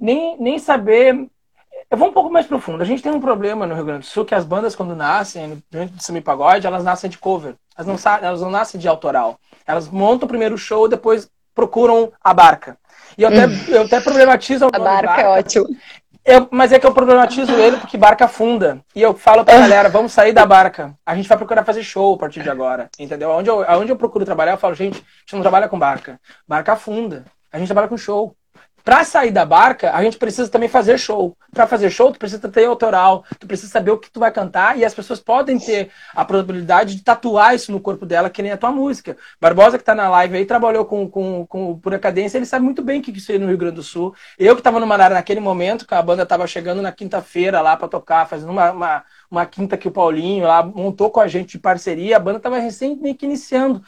nem, 0.00 0.40
nem 0.40 0.58
saber. 0.58 1.28
Eu 1.90 1.98
vou 1.98 2.08
um 2.08 2.12
pouco 2.12 2.32
mais 2.32 2.46
profundo. 2.46 2.82
A 2.82 2.86
gente 2.86 3.02
tem 3.02 3.12
um 3.12 3.20
problema 3.20 3.66
no 3.66 3.74
Rio 3.74 3.84
Grande 3.84 4.06
do 4.06 4.06
Sul 4.06 4.24
que 4.24 4.34
as 4.34 4.46
bandas, 4.46 4.74
quando 4.74 4.96
nascem, 4.96 5.62
dentro 5.70 5.94
do 5.94 6.02
semi-pagode, 6.02 6.66
elas 6.66 6.82
nascem 6.82 7.10
de 7.10 7.18
cover. 7.18 7.54
Elas 7.76 7.86
não, 7.86 8.12
elas 8.22 8.40
não 8.40 8.50
nascem 8.50 8.80
de 8.80 8.88
autoral. 8.88 9.38
Elas 9.66 9.90
montam 9.90 10.24
o 10.24 10.28
primeiro 10.28 10.56
show, 10.56 10.88
depois 10.88 11.30
procuram 11.54 12.10
a 12.24 12.32
barca. 12.32 12.78
E 13.16 13.22
eu 13.22 13.28
até, 13.28 13.44
eu 13.68 13.82
até 13.82 14.00
problematizo 14.00 14.66
o 14.66 14.68
A 14.72 14.78
barca, 14.78 15.06
barca 15.06 15.22
é 15.22 15.28
ótimo. 15.28 15.66
Eu, 16.24 16.48
mas 16.52 16.70
é 16.72 16.78
que 16.78 16.86
eu 16.86 16.94
problematizo 16.94 17.52
ele 17.52 17.76
porque 17.78 17.96
barca 17.96 18.26
afunda. 18.26 18.80
E 18.94 19.02
eu 19.02 19.12
falo 19.12 19.44
pra 19.44 19.58
galera, 19.58 19.88
vamos 19.88 20.12
sair 20.12 20.32
da 20.32 20.46
barca. 20.46 20.94
A 21.04 21.16
gente 21.16 21.28
vai 21.28 21.36
procurar 21.36 21.64
fazer 21.64 21.82
show 21.82 22.14
a 22.14 22.18
partir 22.18 22.42
de 22.42 22.50
agora. 22.50 22.88
Entendeu? 22.96 23.30
Onde 23.30 23.50
eu, 23.50 23.64
onde 23.70 23.90
eu 23.90 23.96
procuro 23.96 24.24
trabalhar, 24.24 24.52
eu 24.52 24.58
falo, 24.58 24.74
gente, 24.74 24.98
a 24.98 25.20
gente 25.20 25.34
não 25.34 25.42
trabalha 25.42 25.68
com 25.68 25.78
barca. 25.78 26.20
Barca 26.46 26.74
afunda. 26.74 27.24
A 27.52 27.58
gente 27.58 27.66
trabalha 27.66 27.88
com 27.88 27.96
show. 27.96 28.36
Para 28.84 29.04
sair 29.04 29.30
da 29.30 29.46
barca, 29.46 29.94
a 29.94 30.02
gente 30.02 30.18
precisa 30.18 30.48
também 30.48 30.68
fazer 30.68 30.98
show. 30.98 31.36
Para 31.52 31.66
fazer 31.66 31.90
show, 31.90 32.10
tu 32.10 32.18
precisa 32.18 32.48
ter 32.48 32.64
autoral, 32.64 33.24
tu 33.38 33.46
precisa 33.46 33.70
saber 33.70 33.92
o 33.92 33.98
que 33.98 34.10
tu 34.10 34.18
vai 34.18 34.32
cantar 34.32 34.76
e 34.76 34.84
as 34.84 34.94
pessoas 34.94 35.20
podem 35.20 35.58
ter 35.58 35.90
a 36.14 36.24
probabilidade 36.24 36.96
de 36.96 37.02
tatuar 37.02 37.54
isso 37.54 37.70
no 37.70 37.80
corpo 37.80 38.04
dela, 38.04 38.28
que 38.28 38.42
nem 38.42 38.50
a 38.50 38.56
tua 38.56 38.72
música. 38.72 39.16
Barbosa, 39.40 39.78
que 39.78 39.84
tá 39.84 39.94
na 39.94 40.08
live 40.08 40.36
aí, 40.36 40.44
trabalhou 40.44 40.84
com, 40.84 41.08
com, 41.08 41.46
com 41.46 41.78
Pura 41.78 41.98
Cadência, 41.98 42.38
ele 42.38 42.46
sabe 42.46 42.64
muito 42.64 42.82
bem 42.82 43.00
o 43.00 43.02
que 43.02 43.10
isso 43.10 43.30
aí 43.30 43.38
no 43.38 43.46
Rio 43.46 43.58
Grande 43.58 43.76
do 43.76 43.82
Sul. 43.82 44.14
Eu 44.38 44.56
que 44.56 44.62
tava 44.62 44.80
no 44.80 44.86
Manara 44.86 45.14
naquele 45.14 45.40
momento, 45.40 45.86
que 45.86 45.94
a 45.94 46.02
banda 46.02 46.26
tava 46.26 46.46
chegando 46.46 46.82
na 46.82 46.90
quinta-feira 46.90 47.60
lá 47.60 47.76
para 47.76 47.88
tocar, 47.88 48.26
fazendo 48.26 48.50
uma, 48.50 48.72
uma, 48.72 49.04
uma, 49.30 49.46
quinta 49.46 49.76
que 49.76 49.86
o 49.86 49.92
Paulinho 49.92 50.46
lá 50.46 50.62
montou 50.62 51.10
com 51.10 51.20
a 51.20 51.28
gente 51.28 51.52
de 51.52 51.58
parceria, 51.58 52.16
a 52.16 52.20
banda 52.20 52.40
tava 52.40 52.58
recém 52.58 52.96
que 53.14 53.26
iniciando 53.26 53.82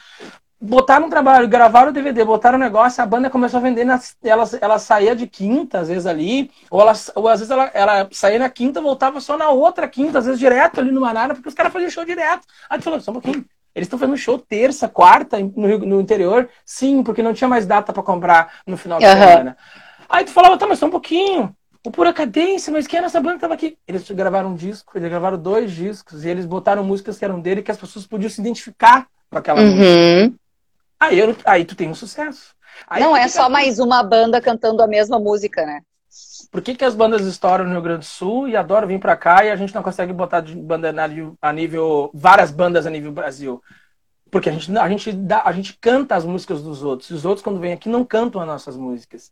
botaram 0.65 1.07
um 1.07 1.11
trabalho, 1.11 1.47
gravaram 1.47 1.91
o 1.91 1.93
DVD, 1.93 2.25
botaram 2.25 2.57
o 2.57 2.61
negócio, 2.61 3.03
a 3.03 3.07
banda 3.07 3.29
começou 3.29 3.59
a 3.59 3.63
vender, 3.63 3.85
nas, 3.85 4.17
ela, 4.23 4.45
ela 4.61 4.79
saía 4.79 5.15
de 5.15 5.27
quinta, 5.27 5.81
às 5.81 5.89
vezes 5.89 6.07
ali, 6.07 6.51
ou, 6.71 6.81
ela, 6.81 6.93
ou 7.15 7.29
às 7.29 7.41
vezes 7.41 7.51
ela, 7.51 7.71
ela 7.75 8.09
saía 8.11 8.39
na 8.39 8.49
quinta, 8.49 8.81
voltava 8.81 9.21
só 9.21 9.37
na 9.37 9.51
outra 9.51 9.87
quinta, 9.87 10.19
às 10.19 10.25
vezes 10.25 10.41
direto 10.41 10.81
ali 10.81 10.91
no 10.91 11.03
Manara, 11.03 11.35
porque 11.35 11.49
os 11.49 11.55
caras 11.55 11.73
faziam 11.73 11.91
show 11.91 12.05
direto. 12.05 12.47
Aí 12.69 12.79
tu 12.79 12.85
falou, 12.85 13.01
só 13.01 13.11
um 13.11 13.21
pouquinho, 13.21 13.45
eles 13.75 13.87
estão 13.87 13.99
fazendo 13.99 14.17
show 14.17 14.39
terça, 14.39 14.89
quarta 14.89 15.39
no, 15.39 15.79
no 15.79 16.01
interior? 16.01 16.49
Sim, 16.65 17.03
porque 17.03 17.23
não 17.23 17.35
tinha 17.35 17.49
mais 17.49 17.67
data 17.67 17.93
para 17.93 18.03
comprar 18.03 18.61
no 18.67 18.77
final 18.77 18.99
de 18.99 19.05
uhum. 19.05 19.13
semana. 19.13 19.57
Aí 20.09 20.25
tu 20.25 20.31
falava, 20.31 20.57
tá, 20.57 20.67
mas 20.67 20.79
só 20.79 20.87
um 20.87 20.91
pouquinho. 20.91 21.55
O 21.87 21.91
Pura 21.91 22.15
Cadência, 22.15 22.73
mas 22.73 22.87
quem 22.87 22.99
é 22.99 23.03
nossa 23.03 23.21
banda 23.21 23.35
que 23.35 23.41
tava 23.43 23.53
aqui? 23.53 23.77
Eles 23.87 24.11
gravaram 24.11 24.51
um 24.51 24.55
disco, 24.55 24.97
eles 24.97 25.11
gravaram 25.11 25.37
dois 25.37 25.71
discos, 25.71 26.25
e 26.25 26.31
eles 26.31 26.47
botaram 26.47 26.83
músicas 26.83 27.19
que 27.19 27.25
eram 27.25 27.41
dele 27.41 27.63
que 27.63 27.71
as 27.71 27.77
pessoas 27.77 28.07
podiam 28.07 28.31
se 28.31 28.41
identificar 28.41 29.07
com 29.31 29.37
aquela 29.37 29.61
uhum. 29.61 29.77
música. 29.77 30.44
Aí, 31.05 31.19
eu, 31.19 31.37
aí 31.45 31.65
tu 31.65 31.75
tem 31.75 31.89
um 31.89 31.95
sucesso. 31.95 32.55
Aí 32.89 33.03
não 33.03 33.17
é 33.17 33.29
só 33.29 33.49
mais 33.49 33.79
uma 33.79 34.03
banda 34.03 34.41
cantando 34.41 34.83
a 34.83 34.87
mesma 34.87 35.19
música, 35.19 35.65
né? 35.65 35.81
Por 36.51 36.63
que, 36.63 36.75
que 36.75 36.85
as 36.85 36.95
bandas 36.95 37.27
estouram 37.27 37.65
no 37.65 37.73
Rio 37.73 37.83
Grande 37.83 38.01
do 38.01 38.05
Sul 38.05 38.49
e 38.49 38.57
adoram 38.57 38.87
vir 38.87 39.01
para 39.01 39.17
cá 39.17 39.45
e 39.45 39.51
a 39.51 39.57
gente 39.57 39.75
não 39.75 39.83
consegue 39.83 40.13
botar 40.13 40.43
banda 40.43 40.95
a 41.43 41.53
nível, 41.53 42.11
várias 42.15 42.51
bandas 42.51 42.87
a 42.87 42.91
nível 42.91 43.13
Brasil? 43.13 43.61
Porque 44.31 44.49
a 44.49 44.53
gente, 44.53 44.77
a, 44.77 44.89
gente 44.89 45.13
dá, 45.13 45.43
a 45.45 45.53
gente 45.53 45.79
canta 45.81 46.17
as 46.17 46.25
músicas 46.25 46.63
dos 46.63 46.83
outros. 46.83 47.11
E 47.11 47.15
os 47.15 47.25
outros, 47.25 47.43
quando 47.43 47.61
vêm 47.61 47.73
aqui, 47.73 47.89
não 47.89 48.05
cantam 48.05 48.41
as 48.41 48.47
nossas 48.47 48.77
músicas. 48.77 49.31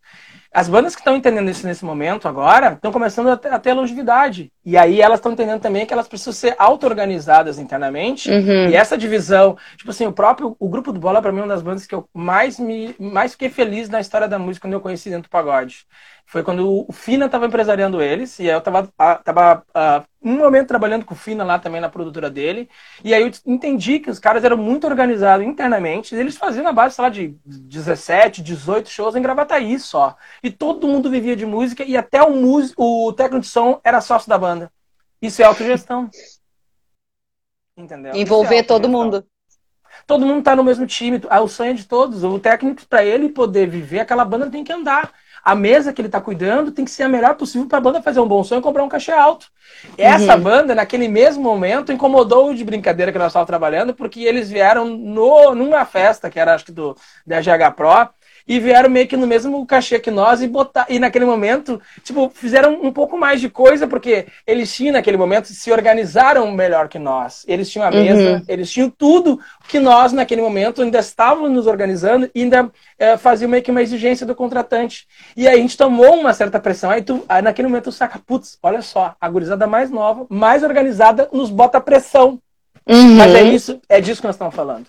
As 0.53 0.69
bandas 0.69 0.95
que 0.95 1.01
estão 1.01 1.17
entendendo 1.17 1.51
isso 1.51 1.67
nesse 1.67 1.85
momento 1.85 2.29
agora 2.29 2.75
estão 2.75 2.93
começando 2.93 3.29
a 3.29 3.37
ter, 3.37 3.53
a 3.53 3.59
ter 3.59 3.73
longevidade. 3.73 4.53
E 4.65 4.77
aí 4.77 5.01
elas 5.01 5.19
estão 5.19 5.33
entendendo 5.33 5.61
também 5.61 5.85
que 5.85 5.93
elas 5.93 6.07
precisam 6.07 6.33
ser 6.33 6.55
auto-organizadas 6.57 7.59
internamente. 7.59 8.31
Uhum. 8.31 8.69
E 8.69 8.77
essa 8.77 8.97
divisão, 8.97 9.57
tipo 9.77 9.91
assim, 9.91 10.07
o 10.07 10.13
próprio 10.13 10.57
o 10.59 10.69
grupo 10.69 10.93
do 10.93 11.01
Bola, 11.01 11.21
para 11.21 11.33
mim, 11.33 11.41
é 11.41 11.43
uma 11.43 11.49
das 11.49 11.63
bandas 11.63 11.87
que 11.87 11.95
eu 11.95 12.09
mais, 12.15 12.61
me, 12.61 12.95
mais 12.99 13.33
fiquei 13.33 13.51
feliz 13.51 13.89
na 13.89 14.01
história 14.01 14.29
da 14.29 14.39
música 14.39 14.67
quando 14.67 14.75
eu 14.75 14.81
conheci 14.81 15.11
dentro 15.11 15.29
do 15.29 15.31
pagode. 15.31 15.85
Foi 16.25 16.43
quando 16.43 16.87
o 16.89 16.93
Fina 16.93 17.27
estava 17.27 17.47
empresariando 17.47 18.01
eles, 18.01 18.39
e 18.39 18.47
eu 18.47 18.59
estava 18.59 18.89
tava, 19.23 19.65
uh, 19.77 20.07
um 20.23 20.39
momento 20.39 20.69
trabalhando 20.69 21.05
com 21.05 21.15
o 21.15 21.17
Fina 21.17 21.45
lá 21.45 21.59
também 21.59 21.81
na 21.81 21.89
produtora 21.89 22.31
dele, 22.31 22.71
e 23.05 23.13
aí 23.13 23.23
eu 23.23 23.31
entendi 23.45 23.99
que 23.99 24.09
os 24.09 24.19
caras 24.19 24.45
eram 24.45 24.57
muito 24.57 24.87
organizados 24.87 25.45
internamente, 25.45 26.15
eles 26.15 26.37
faziam 26.37 26.63
na 26.63 26.73
base, 26.73 26.95
sei 26.95 27.03
lá, 27.03 27.11
de 27.11 27.37
17, 27.45 28.41
18 28.41 28.89
shows 28.89 29.17
em 29.17 29.21
Gravataí 29.21 29.79
só. 29.79 30.17
E 30.43 30.51
todo 30.51 30.87
mundo 30.87 31.11
vivia 31.11 31.37
de 31.37 31.45
música, 31.45 31.85
e 31.85 31.97
até 31.97 32.23
o, 32.23 32.31
músico, 32.31 32.83
o 33.09 33.13
técnico 33.13 33.43
de 33.43 33.49
som 33.49 33.81
era 33.85 34.01
sócio 34.01 34.29
da 34.29 34.39
banda. 34.39 34.52
Isso 35.23 35.41
é 35.41 35.45
autogestão. 35.45 36.11
Entendeu? 37.77 38.15
Envolver 38.15 38.57
é 38.57 38.63
todo 38.63 38.89
mundo. 38.89 39.25
Todo 40.07 40.27
mundo 40.27 40.41
está 40.41 40.57
no 40.57 40.65
mesmo 40.65 40.87
time, 40.87 41.21
ah, 41.31 41.41
o 41.41 41.49
sonho 41.49 41.71
é 41.71 41.75
de 41.75 41.85
todos. 41.85 42.25
O 42.25 42.39
técnico, 42.39 42.85
para 42.89 43.05
ele 43.05 43.29
poder 43.29 43.69
viver, 43.69 44.01
aquela 44.01 44.25
banda 44.25 44.51
tem 44.51 44.65
que 44.65 44.73
andar 44.73 45.13
a 45.45 45.55
mesa 45.55 45.93
que 45.93 46.01
ele 46.01 46.09
está 46.09 46.21
cuidando 46.21 46.71
tem 46.71 46.85
que 46.85 46.91
ser 46.91 47.03
a 47.03 47.09
melhor 47.09 47.35
possível 47.35 47.67
para 47.67 47.79
a 47.79 47.81
banda 47.81 48.03
fazer 48.03 48.21
um 48.21 48.29
bom 48.29 48.45
som 48.45 48.59
e 48.59 48.63
comprar 48.63 48.85
um 48.85 48.89
cachê 48.89 49.11
alto. 49.11 49.49
Essa 49.99 50.37
uhum. 50.37 50.43
banda, 50.43 50.75
naquele 50.75 51.09
mesmo 51.09 51.43
momento, 51.43 51.91
incomodou 51.91 52.51
o 52.51 52.55
de 52.55 52.65
brincadeira 52.65 53.11
que 53.11 53.19
nós 53.19 53.29
estávamos 53.29 53.49
trabalhando, 53.49 53.93
porque 53.93 54.21
eles 54.21 54.49
vieram 54.49 54.85
no, 54.85 55.55
numa 55.55 55.85
festa, 55.85 56.31
que 56.31 56.39
era 56.39 56.55
acho 56.55 56.67
que 56.67 56.73
do 56.73 56.97
da 57.27 57.41
GH 57.41 57.75
Pro, 57.75 58.09
e 58.47 58.59
vieram 58.59 58.89
meio 58.91 59.07
que 59.07 59.17
no 59.17 59.27
mesmo 59.27 59.65
cachê 59.67 59.99
que 59.99 60.11
nós 60.11 60.43
e 60.43 60.49
botar 60.49 60.87
e 60.89 60.99
naquele 60.99 61.25
momento, 61.25 61.81
tipo, 62.03 62.31
fizeram 62.35 62.81
um 62.83 62.93
pouco 62.93 63.19
mais 63.19 63.41
de 63.41 63.49
coisa 63.49 63.87
porque 63.87 64.27
eles 64.47 64.75
tinham 64.75 64.95
naquele 64.95 65.17
momento 65.17 65.49
se 65.49 65.73
organizaram 65.73 66.51
melhor 66.53 66.89
que 66.89 66.99
nós. 66.99 67.45
Eles 67.47 67.71
tinham 67.71 67.87
a 67.87 67.91
mesa, 67.91 68.37
uhum. 68.37 68.45
eles 68.49 68.71
tinham 68.71 68.91
tudo 68.91 69.41
que 69.69 69.79
nós 69.79 70.13
naquele 70.13 70.43
momento 70.43 70.83
ainda 70.83 70.99
estávamos 70.99 71.51
nos 71.51 71.67
organizando 71.67 72.31
e 72.35 72.43
ainda 72.43 72.71
é, 72.99 73.17
faziam 73.17 73.49
meio 73.49 73.63
que 73.63 73.71
uma 73.71 73.83
exigência 73.83 74.27
do 74.27 74.35
contratante. 74.35 75.07
E 75.37 75.47
aí 75.49 75.59
a 75.59 75.63
gente 75.63 75.77
tomou 75.77 76.15
uma 76.15 76.35
certa 76.35 76.59
pressão. 76.59 76.91
Aí 76.91 77.03
tu, 77.03 77.25
aí 77.29 77.43
naquele 77.43 77.69
momento 77.69 77.85
tu 77.85 77.93
saca, 77.93 78.19
putz, 78.19 78.59
olha 78.63 78.83
só, 78.83 79.15
a 79.21 79.29
gurizada 79.29 79.67
mais 79.67 79.91
nova, 79.91 80.27
mais 80.29 80.63
organizada, 80.63 81.29
nos 81.33 81.51
bota 81.51 81.81
pressão. 81.81 82.39
Uhum. 82.87 83.17
Mas 83.17 83.35
é 83.35 83.43
isso, 83.43 83.81
é 83.89 84.01
disso 84.01 84.21
que 84.21 84.27
nós 84.27 84.35
estamos 84.35 84.55
falando. 84.55 84.87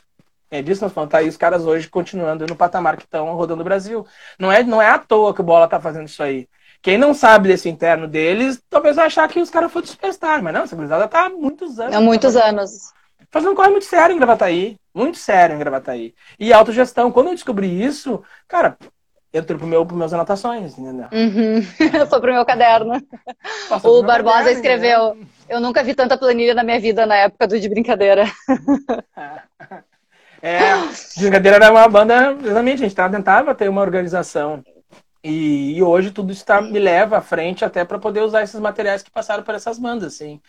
É 0.53 0.61
disso 0.61 0.81
que 0.81 0.85
nós 0.85 0.93
falamos. 0.93 1.11
Tá 1.11 1.17
aí 1.17 1.27
os 1.27 1.35
caras 1.35 1.65
hoje 1.65 1.89
continuando 1.89 2.45
no 2.45 2.55
patamar 2.55 2.95
que 2.95 3.05
estão 3.05 3.33
rodando 3.33 3.61
o 3.61 3.63
Brasil. 3.63 4.05
Não 4.37 4.51
é, 4.51 4.61
não 4.63 4.79
é 4.79 4.87
à 4.87 4.99
toa 4.99 5.33
que 5.33 5.41
o 5.41 5.43
Bola 5.43 5.67
tá 5.67 5.79
fazendo 5.79 6.07
isso 6.07 6.21
aí. 6.21 6.47
Quem 6.79 6.95
não 6.95 7.11
sabe 7.15 7.47
desse 7.47 7.67
interno 7.69 8.07
deles, 8.07 8.61
talvez 8.69 8.97
vai 8.97 9.07
achar 9.07 9.27
que 9.27 9.41
os 9.41 9.49
caras 9.49 9.71
foram 9.71 9.87
superstar. 9.87 10.43
Mas 10.43 10.53
não, 10.53 10.61
essa 10.61 10.75
gurizada 10.75 11.07
tá 11.07 11.25
há 11.25 11.29
muitos 11.29 11.79
anos. 11.79 11.95
Há 11.95 11.99
muitos 11.99 12.35
anos. 12.35 12.93
Fazendo 13.31 13.53
um 13.53 13.55
corre 13.55 13.71
muito 13.71 13.85
sério 13.85 14.13
em 14.13 14.17
Gravataí. 14.17 14.77
Muito 14.93 15.17
sério 15.17 15.55
em 15.55 15.59
Gravataí. 15.59 16.13
E 16.39 16.53
autogestão. 16.53 17.11
Quando 17.11 17.29
eu 17.29 17.33
descobri 17.33 17.83
isso, 17.83 18.21
cara, 18.47 18.77
entrou 19.33 19.57
pro 19.57 19.67
meu, 19.67 19.83
pro 19.83 19.97
meus 19.97 20.13
anotações, 20.13 20.77
entendeu? 20.77 21.07
Uhum. 21.11 21.63
Foi 22.07 22.21
pro 22.21 22.31
meu 22.31 22.45
caderno. 22.45 23.01
O 23.83 24.03
Barbosa 24.03 24.37
caderno, 24.37 24.59
escreveu: 24.59 25.15
né? 25.15 25.25
Eu 25.49 25.59
nunca 25.59 25.83
vi 25.83 25.95
tanta 25.95 26.15
planilha 26.15 26.53
na 26.53 26.63
minha 26.63 26.79
vida 26.79 27.07
na 27.07 27.15
época 27.15 27.47
do 27.47 27.59
de 27.59 27.67
brincadeira. 27.67 28.25
É, 30.43 30.73
Brincadeira 31.17 31.55
era 31.55 31.71
uma 31.71 31.87
banda, 31.87 32.33
exatamente, 32.33 32.83
a 32.83 32.89
gente 32.89 32.95
tentava 32.95 33.55
ter 33.55 33.69
uma 33.69 33.79
organização. 33.79 34.61
E, 35.23 35.77
e 35.77 35.81
hoje 35.81 36.11
tudo 36.11 36.33
isso 36.33 36.45
tá, 36.45 36.61
me 36.61 36.79
leva 36.79 37.17
à 37.17 37.21
frente 37.21 37.63
até 37.63 37.85
para 37.85 37.97
poder 37.97 38.21
usar 38.21 38.43
esses 38.43 38.59
materiais 38.59 39.01
que 39.01 39.09
passaram 39.09 39.41
por 39.41 39.55
essas 39.55 39.79
bandas, 39.79 40.13
assim. 40.15 40.41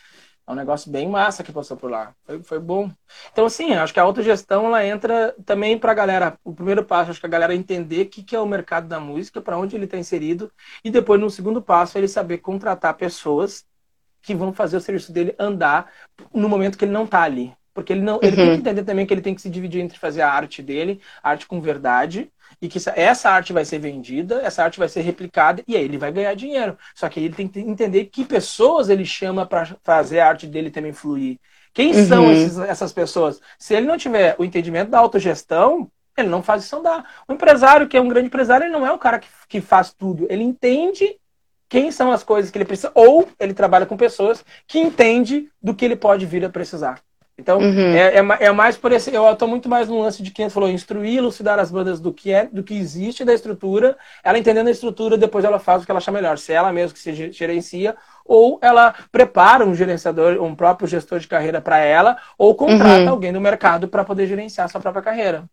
É 0.46 0.50
um 0.52 0.56
negócio 0.56 0.90
bem 0.90 1.08
massa 1.08 1.44
que 1.44 1.52
passou 1.52 1.76
por 1.76 1.90
lá. 1.90 2.12
Foi, 2.24 2.42
foi 2.42 2.58
bom. 2.58 2.90
Então, 3.32 3.46
assim, 3.46 3.72
acho 3.74 3.94
que 3.94 4.00
a 4.00 4.02
autogestão 4.02 4.66
ela 4.66 4.84
entra 4.84 5.34
também 5.46 5.78
para 5.78 5.92
a 5.92 5.94
galera. 5.94 6.38
O 6.44 6.52
primeiro 6.52 6.84
passo, 6.84 7.12
acho 7.12 7.20
que 7.20 7.26
a 7.26 7.28
galera 7.28 7.54
entender 7.54 8.02
o 8.02 8.10
que, 8.10 8.22
que 8.22 8.36
é 8.36 8.40
o 8.40 8.46
mercado 8.46 8.88
da 8.88 8.98
música, 9.00 9.40
para 9.40 9.56
onde 9.56 9.76
ele 9.76 9.84
está 9.86 9.96
inserido. 9.96 10.52
E 10.84 10.90
depois, 10.90 11.20
no 11.20 11.30
segundo 11.30 11.62
passo, 11.62 11.96
ele 11.96 12.08
saber 12.08 12.38
contratar 12.38 12.94
pessoas 12.94 13.64
que 14.20 14.34
vão 14.34 14.52
fazer 14.52 14.76
o 14.76 14.80
serviço 14.80 15.12
dele 15.12 15.34
andar 15.38 15.90
no 16.32 16.48
momento 16.48 16.76
que 16.76 16.84
ele 16.84 16.92
não 16.92 17.04
está 17.04 17.22
ali. 17.22 17.54
Porque 17.74 17.92
ele 17.92 18.02
não, 18.02 18.20
ele 18.22 18.30
uhum. 18.30 18.36
tem 18.36 18.54
que 18.54 18.60
entender 18.60 18.84
também 18.84 19.04
que 19.04 19.12
ele 19.12 19.20
tem 19.20 19.34
que 19.34 19.42
se 19.42 19.50
dividir 19.50 19.82
entre 19.82 19.98
fazer 19.98 20.22
a 20.22 20.30
arte 20.30 20.62
dele, 20.62 21.00
arte 21.22 21.46
com 21.46 21.60
verdade, 21.60 22.30
e 22.62 22.68
que 22.68 22.78
essa 22.94 23.30
arte 23.30 23.52
vai 23.52 23.64
ser 23.64 23.80
vendida, 23.80 24.40
essa 24.42 24.62
arte 24.62 24.78
vai 24.78 24.88
ser 24.88 25.00
replicada 25.00 25.62
e 25.66 25.76
aí 25.76 25.84
ele 25.84 25.98
vai 25.98 26.12
ganhar 26.12 26.34
dinheiro. 26.34 26.78
Só 26.94 27.08
que 27.08 27.18
ele 27.18 27.34
tem 27.34 27.48
que 27.48 27.58
entender 27.58 28.04
que 28.06 28.24
pessoas 28.24 28.88
ele 28.88 29.04
chama 29.04 29.44
para 29.44 29.76
fazer 29.82 30.20
a 30.20 30.28
arte 30.28 30.46
dele 30.46 30.70
também 30.70 30.92
fluir. 30.92 31.38
Quem 31.72 31.92
uhum. 31.92 32.06
são 32.06 32.32
esses, 32.32 32.56
essas 32.58 32.92
pessoas? 32.92 33.40
Se 33.58 33.74
ele 33.74 33.86
não 33.86 33.98
tiver 33.98 34.36
o 34.38 34.44
entendimento 34.44 34.90
da 34.90 35.00
autogestão, 35.00 35.90
ele 36.16 36.28
não 36.28 36.42
faz 36.42 36.62
isso 36.62 36.76
andar. 36.76 37.04
O 37.26 37.32
empresário, 37.32 37.88
que 37.88 37.96
é 37.96 38.00
um 38.00 38.08
grande 38.08 38.28
empresário, 38.28 38.64
ele 38.64 38.72
não 38.72 38.86
é 38.86 38.92
o 38.92 38.98
cara 38.98 39.18
que, 39.18 39.26
que 39.48 39.60
faz 39.60 39.92
tudo. 39.92 40.26
Ele 40.30 40.44
entende 40.44 41.18
quem 41.68 41.90
são 41.90 42.12
as 42.12 42.22
coisas 42.22 42.52
que 42.52 42.58
ele 42.58 42.64
precisa, 42.64 42.92
ou 42.94 43.28
ele 43.40 43.52
trabalha 43.52 43.84
com 43.84 43.96
pessoas 43.96 44.44
que 44.66 44.78
entende 44.78 45.50
do 45.60 45.74
que 45.74 45.84
ele 45.84 45.96
pode 45.96 46.24
vir 46.24 46.44
a 46.44 46.48
precisar. 46.48 47.00
Então, 47.36 47.58
uhum. 47.58 47.94
é, 47.94 48.18
é, 48.18 48.46
é, 48.46 48.52
mais 48.52 48.76
por 48.76 48.92
esse. 48.92 49.12
Eu 49.12 49.30
estou 49.30 49.48
muito 49.48 49.68
mais 49.68 49.88
no 49.88 50.00
lance 50.00 50.22
de 50.22 50.30
quem 50.30 50.48
falou, 50.48 50.68
instruir, 50.68 51.18
elucidar 51.18 51.58
as 51.58 51.70
bandas 51.70 52.00
do 52.00 52.12
que 52.12 52.32
é, 52.32 52.46
do 52.46 52.62
que 52.62 52.74
existe 52.74 53.24
da 53.24 53.34
estrutura. 53.34 53.96
Ela 54.22 54.38
entendendo 54.38 54.68
a 54.68 54.70
estrutura, 54.70 55.18
depois 55.18 55.44
ela 55.44 55.58
faz 55.58 55.82
o 55.82 55.84
que 55.84 55.90
ela 55.90 55.98
acha 55.98 56.12
melhor. 56.12 56.38
Se 56.38 56.52
ela 56.52 56.72
mesma 56.72 56.94
que 56.94 57.00
se 57.00 57.32
gerencia, 57.32 57.96
ou 58.24 58.58
ela 58.62 58.94
prepara 59.10 59.66
um 59.66 59.74
gerenciador, 59.74 60.40
um 60.42 60.54
próprio 60.54 60.86
gestor 60.86 61.18
de 61.18 61.26
carreira 61.26 61.60
para 61.60 61.78
ela, 61.78 62.16
ou 62.38 62.54
contrata 62.54 63.02
uhum. 63.02 63.10
alguém 63.10 63.32
do 63.32 63.40
mercado 63.40 63.88
para 63.88 64.04
poder 64.04 64.26
gerenciar 64.28 64.66
a 64.66 64.68
sua 64.68 64.80
própria 64.80 65.02
carreira. 65.02 65.44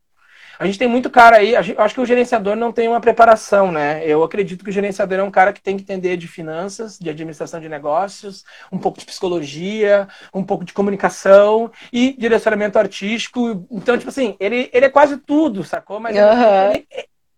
A 0.61 0.67
gente 0.67 0.77
tem 0.77 0.87
muito 0.87 1.09
cara 1.09 1.37
aí, 1.37 1.55
acho 1.55 1.95
que 1.95 1.99
o 1.99 2.05
gerenciador 2.05 2.55
não 2.55 2.71
tem 2.71 2.87
uma 2.87 3.01
preparação, 3.01 3.71
né? 3.71 4.03
Eu 4.05 4.23
acredito 4.23 4.63
que 4.63 4.69
o 4.69 4.73
gerenciador 4.73 5.17
é 5.17 5.23
um 5.23 5.31
cara 5.31 5.51
que 5.51 5.59
tem 5.59 5.75
que 5.75 5.81
entender 5.81 6.17
de 6.17 6.27
finanças, 6.27 6.99
de 6.99 7.09
administração 7.09 7.59
de 7.59 7.67
negócios, 7.67 8.45
um 8.71 8.77
pouco 8.77 8.99
de 8.99 9.05
psicologia, 9.07 10.07
um 10.31 10.43
pouco 10.43 10.63
de 10.63 10.71
comunicação 10.71 11.71
e 11.91 12.15
direcionamento 12.15 12.77
artístico. 12.77 13.65
Então, 13.71 13.97
tipo 13.97 14.09
assim, 14.09 14.35
ele, 14.39 14.69
ele 14.71 14.85
é 14.85 14.89
quase 14.89 15.17
tudo, 15.17 15.63
sacou? 15.63 15.99
Mas 15.99 16.15
uhum. 16.15 16.71
ele, 16.71 16.87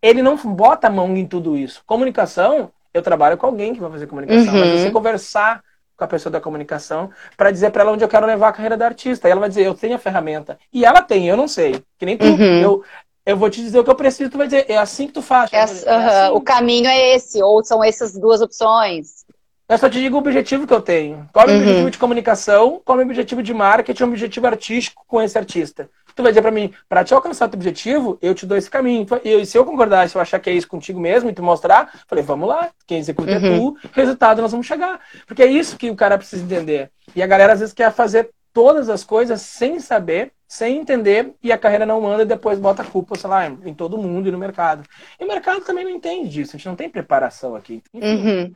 ele 0.02 0.22
não 0.22 0.36
bota 0.36 0.88
a 0.88 0.92
mão 0.92 1.16
em 1.16 1.26
tudo 1.26 1.56
isso. 1.56 1.82
Comunicação, 1.86 2.74
eu 2.94 3.02
trabalho 3.02 3.38
com 3.38 3.46
alguém 3.46 3.74
que 3.74 3.80
vai 3.80 3.90
fazer 3.90 4.06
comunicação, 4.06 4.54
uhum. 4.54 4.60
mas 4.60 4.82
você 4.82 4.92
conversar 4.92 5.64
com 5.96 6.04
a 6.04 6.08
pessoa 6.08 6.30
da 6.30 6.42
comunicação 6.42 7.10
para 7.38 7.52
dizer 7.52 7.72
para 7.72 7.84
ela 7.84 7.94
onde 7.94 8.04
eu 8.04 8.10
quero 8.10 8.26
levar 8.26 8.50
a 8.50 8.52
carreira 8.52 8.76
da 8.76 8.86
artista. 8.86 9.30
E 9.30 9.32
ela 9.32 9.40
vai 9.40 9.48
dizer, 9.48 9.66
eu 9.66 9.74
tenho 9.74 9.96
a 9.96 10.00
ferramenta. 10.00 10.58
E 10.74 10.84
ela 10.84 11.02
tem, 11.02 11.30
eu 11.30 11.38
não 11.38 11.48
sei. 11.48 11.82
Que 11.98 12.06
nem 12.06 12.18
tu. 12.18 12.26
Uhum. 12.26 12.62
Eu, 12.62 12.84
eu 13.26 13.38
vou 13.38 13.50
te 13.50 13.62
dizer 13.62 13.80
o 13.80 13.84
que 13.84 13.90
eu 13.90 13.96
preciso, 13.96 14.30
tu 14.30 14.38
vai 14.38 14.48
dizer, 14.48 14.66
é 14.68 14.78
assim 14.78 15.08
que 15.08 15.14
tu 15.14 15.22
faz. 15.22 15.52
É, 15.54 15.58
é 15.58 15.62
assim. 15.62 15.86
O 16.34 16.42
caminho 16.42 16.88
é 16.88 17.16
esse, 17.16 17.42
ou 17.42 17.64
são 17.64 17.84
essas 17.84 18.14
duas 18.14 18.42
opções. 18.42 19.24
Eu 19.68 19.78
só 19.78 19.90
te 19.90 20.00
digo 20.00 20.16
o 20.16 20.20
objetivo 20.20 20.68
que 20.68 20.74
eu 20.74 20.82
tenho. 20.82 21.28
Qual 21.32 21.48
é 21.48 21.52
o 21.52 21.56
uhum. 21.56 21.62
objetivo 21.62 21.92
de 21.92 21.98
comunicação, 21.98 22.82
qual 22.84 23.00
é 23.00 23.04
o 23.04 23.06
objetivo 23.06 23.42
de 23.42 23.54
marketing, 23.54 24.04
o 24.04 24.08
objetivo 24.08 24.46
artístico 24.46 25.04
com 25.08 25.22
esse 25.22 25.38
artista. 25.38 25.90
Tu 26.16 26.22
vai 26.22 26.32
dizer 26.32 26.42
para 26.44 26.52
mim, 26.52 26.72
para 26.88 27.04
te 27.04 27.14
alcançar 27.14 27.48
o 27.48 27.50
teu 27.50 27.58
objetivo, 27.58 28.20
eu 28.22 28.36
te 28.36 28.46
dou 28.46 28.56
esse 28.56 28.70
caminho. 28.70 29.08
E 29.24 29.46
se 29.46 29.58
eu 29.58 29.66
concordar, 29.66 30.08
se 30.08 30.16
eu 30.16 30.22
achar 30.22 30.38
que 30.38 30.50
é 30.50 30.54
isso 30.54 30.68
contigo 30.68 31.00
mesmo 31.00 31.30
e 31.30 31.34
te 31.34 31.42
mostrar, 31.42 31.92
falei, 32.08 32.24
vamos 32.24 32.48
lá, 32.48 32.70
quem 32.86 33.00
executa 33.00 33.32
é 33.32 33.40
uhum. 33.40 33.46
é 33.46 33.58
tu, 33.58 33.78
resultado 33.94 34.42
nós 34.42 34.52
vamos 34.52 34.68
chegar. 34.68 35.00
Porque 35.26 35.42
é 35.42 35.48
isso 35.48 35.78
que 35.78 35.90
o 35.90 35.96
cara 35.96 36.18
precisa 36.18 36.44
entender. 36.44 36.92
E 37.16 37.24
a 37.24 37.28
galera 37.28 37.54
às 37.54 37.62
vezes 37.62 37.74
quer 37.74 37.92
fazer 37.92 38.30
todas 38.54 38.90
as 38.90 39.04
coisas 39.04 39.42
sem 39.42 39.80
saber, 39.80 40.32
sem 40.54 40.78
entender, 40.78 41.34
e 41.42 41.52
a 41.52 41.58
carreira 41.58 41.84
não 41.84 42.06
anda 42.08 42.22
e 42.22 42.28
depois 42.28 42.60
bota 42.60 42.84
a 42.84 42.86
culpa, 42.86 43.16
sei 43.18 43.28
lá, 43.28 43.48
em 43.48 43.74
todo 43.74 43.98
mundo 43.98 44.28
e 44.28 44.32
no 44.32 44.38
mercado. 44.38 44.88
E 45.20 45.24
o 45.24 45.28
mercado 45.28 45.62
também 45.62 45.84
não 45.84 45.90
entende 45.90 46.30
disso, 46.30 46.56
a 46.56 46.58
gente 46.60 46.68
não 46.68 46.76
tem 46.76 46.88
preparação 46.88 47.56
aqui. 47.56 47.82
Enfim, 47.92 48.08
Uhum. 48.08 48.54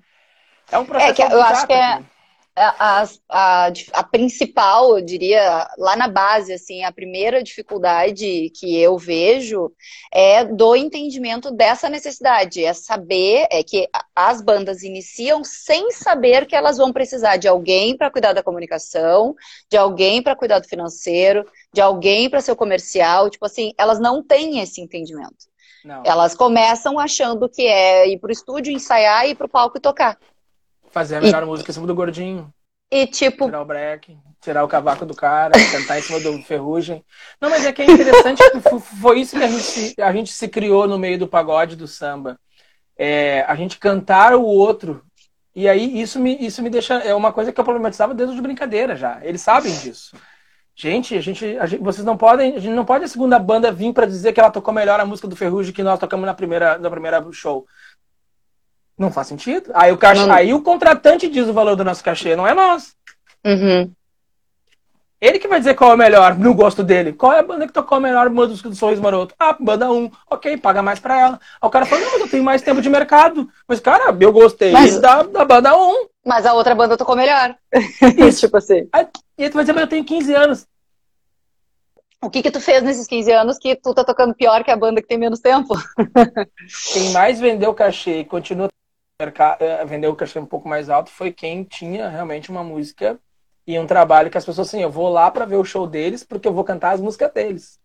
É 0.71 0.77
um 0.77 0.85
processo 0.85 1.11
É 1.11 1.27
que 1.27 1.33
eu 1.33 1.41
acho 1.41 1.65
que 1.65 1.73
é- 1.73 1.93
aqui. 1.93 2.05
A, 2.59 3.03
a, 3.29 3.71
a, 3.93 4.03
principal, 4.03 4.97
eu 4.97 5.05
diria, 5.05 5.69
lá 5.77 5.95
na 5.95 6.07
base, 6.07 6.51
assim, 6.51 6.83
a 6.83 6.91
primeira 6.91 7.43
dificuldade 7.43 8.49
que 8.49 8.75
eu 8.81 8.97
vejo 8.97 9.71
é 10.11 10.43
do 10.43 10.75
entendimento 10.75 11.51
dessa 11.51 11.87
necessidade. 11.87 12.63
É 12.63 12.73
saber, 12.73 13.45
é 13.51 13.61
que 13.61 13.87
as 14.15 14.41
bandas 14.41 14.81
iniciam 14.81 15.43
sem 15.43 15.91
saber 15.91 16.47
que 16.47 16.55
elas 16.55 16.77
vão 16.77 16.91
precisar 16.91 17.37
de 17.37 17.47
alguém 17.47 17.95
para 17.95 18.09
cuidar 18.09 18.33
da 18.33 18.41
comunicação, 18.41 19.35
de 19.69 19.77
alguém 19.77 20.23
para 20.23 20.35
cuidar 20.35 20.57
do 20.57 20.67
financeiro, 20.67 21.45
de 21.71 21.79
alguém 21.79 22.27
para 22.27 22.41
ser 22.41 22.53
o 22.53 22.55
comercial. 22.55 23.29
Tipo 23.29 23.45
assim, 23.45 23.71
elas 23.77 23.99
não 23.99 24.23
têm 24.23 24.61
esse 24.61 24.81
entendimento. 24.81 25.45
Não, 25.85 26.01
Elas 26.03 26.35
começam 26.35 26.99
achando 26.99 27.47
que 27.47 27.67
é 27.67 28.09
ir 28.09 28.17
pro 28.19 28.31
estúdio, 28.31 28.73
ensaiar, 28.73 29.27
ir 29.29 29.35
pro 29.35 29.47
palco 29.47 29.77
e 29.77 29.81
tocar. 29.81 30.17
Fazer 30.97 31.17
a 31.17 31.21
melhor 31.21 31.45
música 31.45 31.69
em 31.69 31.73
cima 31.73 31.85
do 31.87 31.93
gordinho. 31.95 32.49
E 32.91 33.05
tipo, 33.05 33.45
tirar 33.45 33.61
o 33.61 33.65
break, 33.65 34.17
tirar 34.41 34.63
o 34.63 34.67
cavaco 34.67 35.05
do 35.05 35.13
cara, 35.15 35.51
cantar 35.71 35.99
em 35.99 36.01
cima 36.01 36.19
do 36.19 36.41
ferrugem. 36.41 37.03
Não, 37.39 37.49
mas 37.49 37.65
é 37.65 37.71
que 37.73 37.81
é 37.81 37.85
interessante 37.85 38.41
que 38.51 38.59
fo- 38.61 38.79
foi 38.79 39.19
isso 39.19 39.37
que 39.37 39.43
a 39.43 39.47
gente, 39.47 39.63
se- 39.63 39.95
a 40.01 40.11
gente 40.13 40.31
se 40.31 40.47
criou 40.47 40.87
no 40.87 40.97
meio 40.97 41.19
do 41.19 41.27
pagode 41.27 41.75
do 41.75 41.87
samba. 41.87 42.39
É, 42.97 43.41
a 43.47 43.55
gente 43.55 43.77
cantar 43.77 44.33
o 44.35 44.41
outro. 44.43 45.03
E 45.55 45.67
aí 45.67 45.99
isso 46.01 46.19
me, 46.19 46.35
isso 46.39 46.61
me 46.63 46.69
deixa. 46.69 46.95
É 46.95 47.13
uma 47.13 47.31
coisa 47.33 47.51
que 47.51 47.59
eu 47.59 47.63
problematizava 47.63 48.13
desde 48.13 48.35
de 48.35 48.41
brincadeira 48.41 48.95
já. 48.95 49.19
Eles 49.23 49.41
sabem 49.41 49.73
disso. 49.77 50.15
Gente, 50.75 51.15
a 51.17 51.21
gente, 51.21 51.57
a 51.57 51.65
gente- 51.65 51.83
vocês 51.83 52.05
não 52.05 52.15
podem, 52.15 52.55
a 52.55 52.59
gente 52.59 52.73
não 52.75 52.85
pode 52.85 53.03
a 53.03 53.07
segunda 53.07 53.37
banda 53.39 53.71
vir 53.71 53.91
para 53.93 54.05
dizer 54.05 54.31
que 54.31 54.39
ela 54.39 54.51
tocou 54.51 54.71
melhor 54.73 54.99
a 54.99 55.05
música 55.05 55.27
do 55.27 55.35
Ferrugem 55.35 55.73
que 55.73 55.81
nós 55.83 55.99
tocamos 55.99 56.25
na 56.25 56.33
primeira, 56.35 56.77
na 56.77 56.89
primeira 56.89 57.25
show. 57.31 57.65
Não 58.97 59.11
faz 59.11 59.27
sentido. 59.27 59.69
Aí 59.73 59.91
o, 59.91 59.97
cachê, 59.97 60.25
Não. 60.25 60.33
aí 60.33 60.53
o 60.53 60.61
contratante 60.61 61.27
diz 61.29 61.47
o 61.47 61.53
valor 61.53 61.75
do 61.75 61.83
nosso 61.83 62.03
cachê, 62.03 62.35
não 62.35 62.47
é 62.47 62.53
nós. 62.53 62.95
uhum, 63.45 63.91
Ele 65.21 65.39
que 65.39 65.47
vai 65.47 65.59
dizer 65.59 65.75
qual 65.75 65.91
é 65.91 65.93
o 65.93 65.97
melhor 65.97 66.37
no 66.37 66.53
gosto 66.53 66.83
dele. 66.83 67.13
Qual 67.13 67.31
é 67.33 67.39
a 67.39 67.43
banda 67.43 67.65
que 67.67 67.73
tocou 67.73 67.97
a 67.97 68.01
melhor 68.01 68.29
música 68.29 68.69
do 68.69 68.75
Sorriso 68.75 69.01
Maroto? 69.01 69.33
Ah, 69.39 69.55
banda 69.59 69.91
1. 69.91 70.11
Ok, 70.29 70.57
paga 70.57 70.81
mais 70.81 70.99
pra 70.99 71.19
ela. 71.19 71.39
Aí 71.61 71.67
o 71.67 71.69
cara 71.69 71.85
fala, 71.85 72.01
não, 72.01 72.11
mas 72.13 72.21
eu 72.21 72.29
tenho 72.29 72.43
mais 72.43 72.61
tempo 72.61 72.81
de 72.81 72.89
mercado. 72.89 73.47
Mas, 73.67 73.79
cara, 73.79 74.15
eu 74.19 74.31
gostei 74.31 74.71
Mas- 74.71 74.99
da, 74.99 75.23
da 75.23 75.45
banda 75.45 75.75
1. 75.75 76.07
mas 76.25 76.45
a 76.45 76.53
outra 76.53 76.73
banda 76.75 76.97
tocou 76.97 77.15
melhor. 77.15 77.55
Isso. 78.27 78.41
tipo 78.41 78.57
assim. 78.57 78.87
Aí, 78.91 79.07
e 79.37 79.43
aí 79.43 79.49
tu 79.49 79.53
vai 79.53 79.63
dizer, 79.63 79.73
mas 79.73 79.81
eu 79.83 79.87
tenho 79.89 80.03
15 80.05 80.33
anos. 80.33 80.67
O 82.19 82.31
que 82.31 82.41
que 82.41 82.49
tu 82.51 82.59
fez 82.59 82.81
nesses 82.81 83.05
15 83.07 83.31
anos 83.31 83.57
que 83.59 83.75
tu 83.75 83.93
tá 83.93 84.03
tocando 84.03 84.33
pior 84.33 84.63
que 84.63 84.71
a 84.71 84.75
banda 84.75 85.01
que 85.01 85.07
tem 85.07 85.19
menos 85.19 85.39
tempo? 85.39 85.75
Quem 86.93 87.11
mais 87.11 87.39
vendeu 87.39 87.73
cachê 87.75 88.19
e 88.21 88.25
continua 88.25 88.67
mercado, 89.19 89.57
vendeu 89.87 90.11
o 90.11 90.15
cachê 90.15 90.37
um 90.37 90.45
pouco 90.45 90.69
mais 90.69 90.91
alto 90.91 91.09
foi 91.09 91.31
quem 91.31 91.63
tinha 91.63 92.07
realmente 92.07 92.51
uma 92.51 92.63
música 92.63 93.19
e 93.65 93.77
um 93.79 93.87
trabalho 93.87 94.29
que 94.29 94.37
as 94.37 94.45
pessoas 94.45 94.67
assim, 94.67 94.83
eu 94.83 94.91
vou 94.91 95.09
lá 95.09 95.31
pra 95.31 95.43
ver 95.43 95.55
o 95.55 95.65
show 95.65 95.87
deles 95.87 96.23
porque 96.23 96.47
eu 96.47 96.53
vou 96.53 96.63
cantar 96.63 96.91
as 96.91 97.01
músicas 97.01 97.33
deles. 97.33 97.79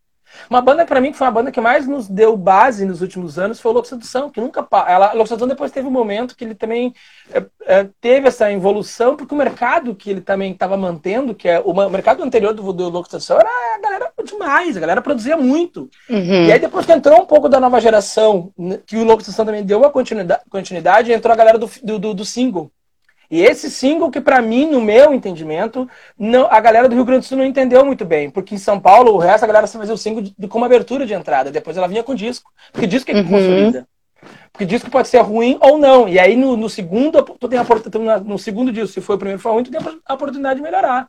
Uma 0.50 0.60
banda 0.60 0.84
pra 0.84 1.00
mim 1.00 1.10
que 1.10 1.16
foi 1.16 1.26
uma 1.26 1.32
banda 1.32 1.50
que 1.50 1.60
mais 1.60 1.86
nos 1.86 2.06
deu 2.06 2.36
base 2.36 2.84
nos 2.84 3.00
últimos 3.00 3.38
anos 3.38 3.60
foi 3.60 3.70
o 3.70 3.74
Louco 3.74 3.88
Sedução, 3.88 4.28
que 4.28 4.42
nunca 4.42 4.66
ela 4.86 5.14
Louco 5.14 5.26
Sedução 5.26 5.48
depois 5.48 5.72
teve 5.72 5.88
um 5.88 5.90
momento 5.90 6.36
que 6.36 6.44
ele 6.44 6.54
também 6.54 6.94
é, 7.32 7.46
é, 7.62 7.88
teve 7.98 8.28
essa 8.28 8.52
evolução 8.52 9.16
porque 9.16 9.34
o 9.34 9.38
mercado 9.38 9.94
que 9.94 10.10
ele 10.10 10.20
também 10.20 10.52
estava 10.52 10.76
mantendo, 10.76 11.34
que 11.34 11.48
é 11.48 11.60
o 11.60 11.72
mercado 11.88 12.22
anterior 12.22 12.52
do, 12.52 12.72
do 12.74 12.90
Louco 12.90 13.10
Sedução 13.10 13.38
era 13.38 13.48
a 13.48 13.80
galera 13.80 14.11
demais, 14.24 14.76
a 14.76 14.80
galera 14.80 15.02
produzia 15.02 15.36
muito. 15.36 15.88
Uhum. 16.08 16.44
E 16.46 16.52
aí 16.52 16.58
depois 16.58 16.84
que 16.86 16.92
entrou 16.92 17.20
um 17.22 17.26
pouco 17.26 17.48
da 17.48 17.58
nova 17.60 17.80
geração, 17.80 18.52
né, 18.58 18.78
que 18.86 18.96
o 18.96 19.04
Louco 19.04 19.22
Sedução 19.22 19.44
também 19.44 19.64
deu 19.64 19.78
uma 19.78 19.90
continuidade, 19.90 20.42
continuidade 20.50 21.12
entrou 21.12 21.32
a 21.32 21.36
galera 21.36 21.58
do, 21.58 21.70
do, 21.98 22.14
do- 22.14 22.24
single. 22.24 22.70
E 23.30 23.40
esse 23.40 23.70
single 23.70 24.10
que 24.10 24.20
pra 24.20 24.42
mim, 24.42 24.66
no 24.70 24.80
meu 24.80 25.14
entendimento, 25.14 25.88
não, 26.18 26.46
a 26.50 26.60
galera 26.60 26.86
do 26.88 26.94
Rio 26.94 27.04
Grande 27.04 27.20
do 27.20 27.26
Sul 27.28 27.38
não 27.38 27.44
entendeu 27.46 27.82
muito 27.84 28.04
bem, 28.04 28.30
porque 28.30 28.54
em 28.54 28.58
São 28.58 28.78
Paulo 28.78 29.12
o 29.14 29.18
resto 29.18 29.44
a 29.44 29.46
galera 29.46 29.66
só 29.66 29.78
fazia 29.78 29.94
o 29.94 29.98
single 29.98 30.22
de, 30.22 30.48
como 30.48 30.64
abertura 30.66 31.06
de 31.06 31.14
entrada, 31.14 31.50
depois 31.50 31.76
ela 31.76 31.88
vinha 31.88 32.02
com 32.02 32.14
disco, 32.14 32.52
porque 32.70 32.86
disco 32.86 33.10
é 33.10 33.14
que 33.14 33.20
Uhum. 33.20 33.28
consolida. 33.28 33.88
Porque 34.52 34.66
disco 34.66 34.90
pode 34.90 35.08
ser 35.08 35.20
ruim 35.22 35.56
ou 35.60 35.78
não. 35.78 36.06
E 36.08 36.18
aí 36.18 36.36
no, 36.36 36.56
no 36.56 36.68
segundo, 36.68 37.22
tu 37.22 37.48
tem 37.48 37.58
a, 37.58 38.18
no 38.20 38.38
segundo 38.38 38.70
disco, 38.70 38.88
se 38.88 39.00
for 39.00 39.14
o 39.14 39.18
primeiro 39.18 39.40
for 39.40 39.52
ruim, 39.52 39.64
tu 39.64 39.70
tem 39.70 39.80
a 40.06 40.14
oportunidade 40.14 40.56
de 40.56 40.62
melhorar. 40.62 41.08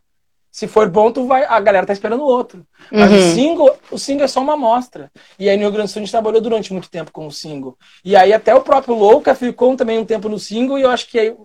Se 0.54 0.68
for 0.68 0.88
bom, 0.88 1.12
tu 1.12 1.26
vai, 1.26 1.44
a 1.46 1.60
galera 1.60 1.84
tá 1.84 1.94
esperando 1.94 2.22
o 2.22 2.28
outro. 2.28 2.64
Mas 2.92 3.10
o 3.12 3.16
Uhum. 3.16 3.20
single, 3.20 3.76
o 3.90 3.98
single 3.98 4.26
é 4.26 4.28
só 4.28 4.40
uma 4.40 4.54
amostra. 4.54 5.12
E 5.40 5.50
aí 5.50 5.58
no 5.58 5.64
Rio 5.64 5.72
Grande 5.72 5.88
do 5.90 5.92
Sul 5.92 6.00
a 6.02 6.06
gente 6.06 6.12
trabalhou 6.12 6.40
durante 6.40 6.72
muito 6.72 6.92
tempo 6.92 7.12
com 7.12 7.26
o 7.26 7.32
single. 7.32 7.76
E 8.06 8.16
aí 8.16 8.32
até 8.32 8.54
o 8.54 8.62
próprio 8.62 8.94
Louca 8.94 9.34
ficou 9.34 9.76
também 9.76 9.98
um 9.98 10.06
tempo 10.06 10.30
no 10.30 10.38
single 10.38 10.78
e 10.78 10.84
eu 10.84 10.92
acho 10.92 11.10
que 11.10 11.18
aí, 11.18 11.36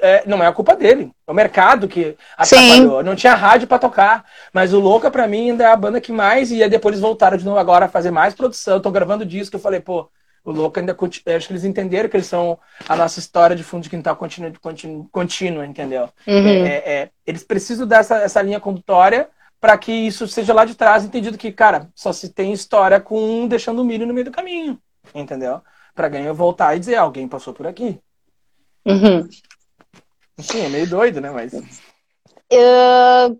é, 0.00 0.22
não 0.26 0.42
é 0.42 0.46
a 0.46 0.52
culpa 0.52 0.74
dele. 0.74 1.12
É 1.26 1.30
o 1.30 1.34
mercado 1.34 1.86
que 1.86 2.16
atrapalhou. 2.38 3.02
Não 3.02 3.14
tinha 3.14 3.34
rádio 3.34 3.68
pra 3.68 3.78
tocar. 3.78 4.24
Mas 4.50 4.72
o 4.72 4.80
Louca 4.80 5.10
pra 5.10 5.28
mim 5.28 5.50
ainda 5.50 5.64
é 5.64 5.66
a 5.66 5.76
banda 5.76 6.00
que 6.00 6.10
mais 6.10 6.50
e 6.50 6.62
aí 6.62 6.70
depois 6.70 6.94
eles 6.94 7.02
voltaram 7.02 7.36
de 7.36 7.44
novo 7.44 7.58
agora 7.58 7.84
a 7.84 7.88
fazer 7.88 8.10
mais 8.10 8.34
produção. 8.34 8.80
Tô 8.80 8.90
gravando 8.90 9.26
disco, 9.26 9.56
eu 9.56 9.60
falei, 9.60 9.80
pô, 9.80 10.08
o 10.44 10.52
Louca 10.52 10.80
ainda 10.80 10.94
acho 10.94 11.46
que 11.46 11.52
eles 11.52 11.64
entenderam 11.64 12.08
que 12.08 12.16
eles 12.16 12.26
são 12.26 12.58
a 12.86 12.94
nossa 12.94 13.18
história 13.18 13.56
de 13.56 13.64
fundo 13.64 13.82
de 13.82 13.90
quintal 13.90 14.14
contínua, 14.14 14.52
contínua, 14.60 15.06
contínua 15.10 15.66
entendeu? 15.66 16.10
Uhum. 16.26 16.46
É, 16.46 16.68
é, 16.68 16.92
é, 16.92 17.10
eles 17.26 17.42
precisam 17.42 17.86
dessa 17.86 18.16
essa 18.18 18.42
linha 18.42 18.60
condutória 18.60 19.28
para 19.58 19.78
que 19.78 19.90
isso 19.90 20.28
seja 20.28 20.52
lá 20.52 20.66
de 20.66 20.74
trás 20.74 21.04
entendido 21.04 21.38
que, 21.38 21.50
cara, 21.50 21.88
só 21.94 22.12
se 22.12 22.28
tem 22.28 22.52
história 22.52 23.00
com 23.00 23.18
um 23.18 23.48
deixando 23.48 23.80
o 23.80 23.84
milho 23.84 24.06
no 24.06 24.12
meio 24.12 24.26
do 24.26 24.30
caminho, 24.30 24.78
entendeu? 25.14 25.62
Para 25.94 26.08
ganhar 26.08 26.32
voltar 26.34 26.76
e 26.76 26.80
dizer, 26.80 26.96
alguém 26.96 27.26
passou 27.26 27.54
por 27.54 27.66
aqui. 27.66 27.98
Uhum. 28.84 29.26
Enfim, 30.38 30.60
é 30.60 30.68
meio 30.68 30.86
doido, 30.86 31.20
né? 31.20 31.30
Mas 31.30 31.54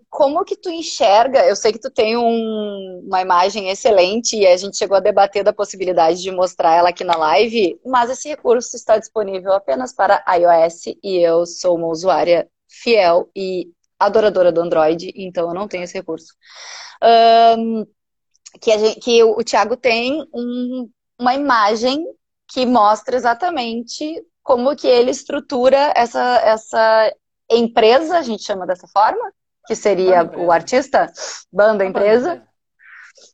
Como 0.09 0.43
que 0.43 0.55
tu 0.55 0.69
enxerga? 0.69 1.45
Eu 1.45 1.55
sei 1.55 1.71
que 1.71 1.79
tu 1.79 1.89
tem 1.91 2.17
um- 2.17 3.03
uma 3.05 3.21
imagem 3.21 3.69
excelente 3.69 4.35
e 4.35 4.47
a 4.47 4.57
gente 4.57 4.77
chegou 4.77 4.97
a 4.97 4.99
debater 4.99 5.43
da 5.43 5.53
possibilidade 5.53 6.21
de 6.21 6.31
mostrar 6.31 6.75
ela 6.75 6.89
aqui 6.89 7.03
na 7.03 7.15
live, 7.17 7.79
mas 7.85 8.09
esse 8.09 8.27
recurso 8.29 8.75
está 8.75 8.97
disponível 8.97 9.53
apenas 9.53 9.93
para 9.93 10.23
iOS 10.35 10.95
e 11.03 11.17
eu 11.17 11.45
sou 11.45 11.75
uma 11.75 11.87
usuária 11.87 12.47
fiel 12.69 13.29
e 13.35 13.69
adoradora 13.99 14.51
do 14.51 14.61
Android, 14.61 15.11
então 15.15 15.47
eu 15.47 15.53
não 15.53 15.67
tenho 15.67 15.83
esse 15.83 15.93
recurso. 15.93 16.33
Um, 17.57 17.85
que, 18.61 18.77
gente- 18.77 18.99
que 18.99 19.23
o, 19.23 19.37
o 19.39 19.43
Thiago 19.43 19.77
tem 19.77 20.21
um- 20.33 20.89
uma 21.19 21.33
imagem 21.33 22.05
que 22.51 22.65
mostra 22.65 23.15
exatamente 23.15 24.21
como 24.43 24.75
que 24.75 24.87
ele 24.87 25.11
estrutura 25.11 25.93
essa, 25.95 26.21
essa 26.43 27.13
empresa, 27.49 28.17
a 28.17 28.21
gente 28.21 28.43
chama 28.43 28.65
dessa 28.65 28.87
forma, 28.87 29.31
que 29.67 29.75
seria 29.75 30.23
Banda 30.23 30.37
o 30.39 30.51
artista, 30.51 31.11
banda 31.51 31.85
empresa. 31.85 32.43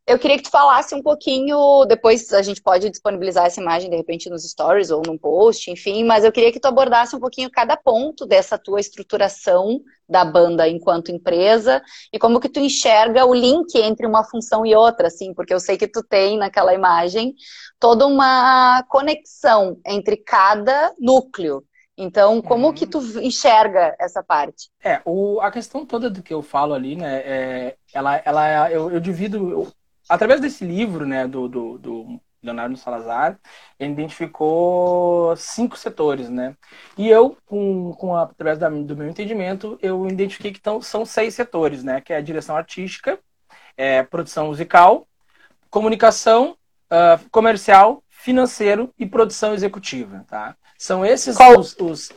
Eu 0.05 0.19
queria 0.19 0.37
que 0.37 0.43
tu 0.43 0.51
falasse 0.51 0.93
um 0.93 1.01
pouquinho, 1.01 1.85
depois 1.85 2.31
a 2.33 2.41
gente 2.41 2.61
pode 2.61 2.89
disponibilizar 2.89 3.45
essa 3.45 3.59
imagem 3.59 3.89
de 3.89 3.95
repente 3.95 4.29
nos 4.29 4.47
stories 4.47 4.91
ou 4.91 5.01
num 5.05 5.17
post, 5.17 5.71
enfim, 5.71 6.03
mas 6.03 6.23
eu 6.23 6.31
queria 6.31 6.51
que 6.51 6.59
tu 6.59 6.67
abordasse 6.67 7.15
um 7.15 7.19
pouquinho 7.19 7.49
cada 7.49 7.75
ponto 7.75 8.25
dessa 8.25 8.57
tua 8.59 8.79
estruturação 8.79 9.81
da 10.07 10.23
banda 10.23 10.67
enquanto 10.67 11.11
empresa 11.11 11.81
e 12.13 12.19
como 12.19 12.39
que 12.39 12.49
tu 12.49 12.59
enxerga 12.59 13.25
o 13.25 13.33
link 13.33 13.75
entre 13.75 14.05
uma 14.05 14.23
função 14.23 14.65
e 14.65 14.75
outra, 14.75 15.07
assim, 15.07 15.33
porque 15.33 15.53
eu 15.53 15.59
sei 15.59 15.77
que 15.77 15.87
tu 15.87 16.03
tem 16.03 16.37
naquela 16.37 16.73
imagem 16.73 17.33
toda 17.79 18.05
uma 18.05 18.83
conexão 18.87 19.79
entre 19.85 20.17
cada 20.17 20.93
núcleo. 20.99 21.63
Então, 21.97 22.41
como 22.41 22.67
Uhum. 22.67 22.73
que 22.73 22.87
tu 22.87 22.99
enxerga 23.19 23.95
essa 23.99 24.23
parte? 24.23 24.69
É, 24.83 24.99
o, 25.05 25.39
a 25.41 25.51
questão 25.51 25.85
toda 25.85 26.09
do 26.09 26.23
que 26.23 26.33
eu 26.33 26.41
falo 26.41 26.73
ali, 26.73 26.95
né, 26.95 27.19
é, 27.69 27.77
ela, 27.93 28.15
ela, 28.25 28.71
eu, 28.71 28.89
eu 28.91 28.99
divido, 28.99 29.49
eu- 29.51 29.71
através 30.09 30.41
desse 30.41 30.65
livro, 30.65 31.05
né, 31.05 31.27
do, 31.27 31.47
do, 31.47 31.77
do 31.77 32.21
Leonardo 32.41 32.75
Salazar, 32.77 33.39
ele 33.79 33.91
identificou 33.93 35.35
cinco 35.37 35.77
setores, 35.77 36.29
né, 36.31 36.55
e 36.97 37.07
eu, 37.09 37.37
com, 37.45 37.93
com 37.93 38.15
a, 38.15 38.23
através 38.23 38.57
da, 38.57 38.69
do 38.69 38.97
meu 38.97 39.07
entendimento, 39.07 39.77
eu 39.83 40.07
identifiquei 40.07 40.51
que 40.51 40.59
tão, 40.59 40.81
são 40.81 41.05
seis 41.05 41.35
setores, 41.35 41.83
né, 41.83 42.01
que 42.01 42.11
é 42.11 42.17
a 42.17 42.21
direção 42.21 42.55
artística, 42.57 43.19
é, 43.77 44.03
produção 44.03 44.47
musical, 44.47 45.07
comunicação, 45.69 46.57
ah, 46.89 47.19
comercial, 47.31 48.00
financeiro 48.23 48.93
e 48.97 49.05
produção 49.05 49.53
executiva, 49.53 50.25
tá? 50.29 50.55
São 50.77 51.05
esses 51.05 51.35
Qual- 51.35 51.59
os- 51.59 51.75
os 51.79 52.09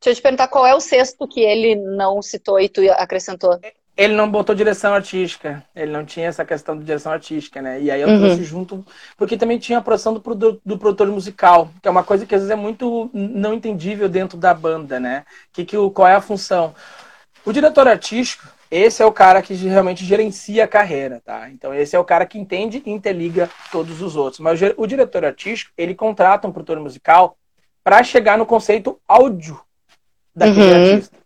Deixa 0.00 0.10
eu 0.10 0.14
te 0.16 0.22
perguntar 0.22 0.48
qual 0.48 0.66
é 0.66 0.74
o 0.74 0.80
sexto 0.80 1.28
que 1.28 1.40
ele 1.40 1.76
não 1.76 2.20
citou 2.20 2.58
e 2.58 2.68
tu 2.68 2.80
acrescentou. 2.92 3.60
Ele 3.96 4.14
não 4.14 4.28
botou 4.28 4.52
direção 4.52 4.92
artística. 4.94 5.64
Ele 5.76 5.92
não 5.92 6.04
tinha 6.04 6.26
essa 6.26 6.44
questão 6.44 6.76
de 6.76 6.84
direção 6.84 7.12
artística, 7.12 7.62
né? 7.62 7.80
E 7.80 7.88
aí 7.88 8.00
eu 8.00 8.08
Uhum. 8.08 8.18
trouxe 8.18 8.42
junto, 8.42 8.84
porque 9.16 9.36
também 9.36 9.58
tinha 9.60 9.78
a 9.78 9.82
produção 9.82 10.12
do, 10.12 10.20
produ- 10.20 10.60
do 10.66 10.76
produtor 10.76 11.06
musical, 11.06 11.70
que 11.80 11.86
é 11.86 11.90
uma 11.90 12.02
coisa 12.02 12.26
que 12.26 12.34
às 12.34 12.40
vezes 12.40 12.50
é 12.50 12.56
muito 12.56 13.10
não 13.12 13.54
entendível 13.54 14.08
dentro 14.08 14.36
da 14.36 14.52
banda, 14.52 14.98
né? 14.98 15.24
Que, 15.52 15.64
que 15.64 15.76
o, 15.76 15.88
qual 15.88 16.08
é 16.08 16.14
a 16.16 16.20
função? 16.20 16.74
O 17.44 17.52
diretor 17.52 17.86
artístico, 17.86 18.44
esse 18.72 19.02
é 19.02 19.06
o 19.06 19.12
cara 19.12 19.42
que 19.42 19.52
realmente 19.52 20.02
gerencia 20.02 20.64
a 20.64 20.68
carreira, 20.68 21.20
tá? 21.22 21.50
Então 21.50 21.74
esse 21.74 21.94
é 21.94 21.98
o 21.98 22.04
cara 22.04 22.24
que 22.24 22.38
entende 22.38 22.82
e 22.86 22.90
interliga 22.90 23.50
todos 23.70 24.00
os 24.00 24.16
outros. 24.16 24.40
Mas 24.40 24.58
o 24.78 24.86
diretor 24.86 25.26
artístico, 25.26 25.70
ele 25.76 25.94
contrata 25.94 26.48
um 26.48 26.52
produtor 26.52 26.80
musical 26.80 27.36
para 27.84 28.02
chegar 28.02 28.38
no 28.38 28.46
conceito 28.46 28.98
áudio 29.06 29.60
daquele 30.34 30.72
uhum. 30.72 30.90
artista. 30.90 31.16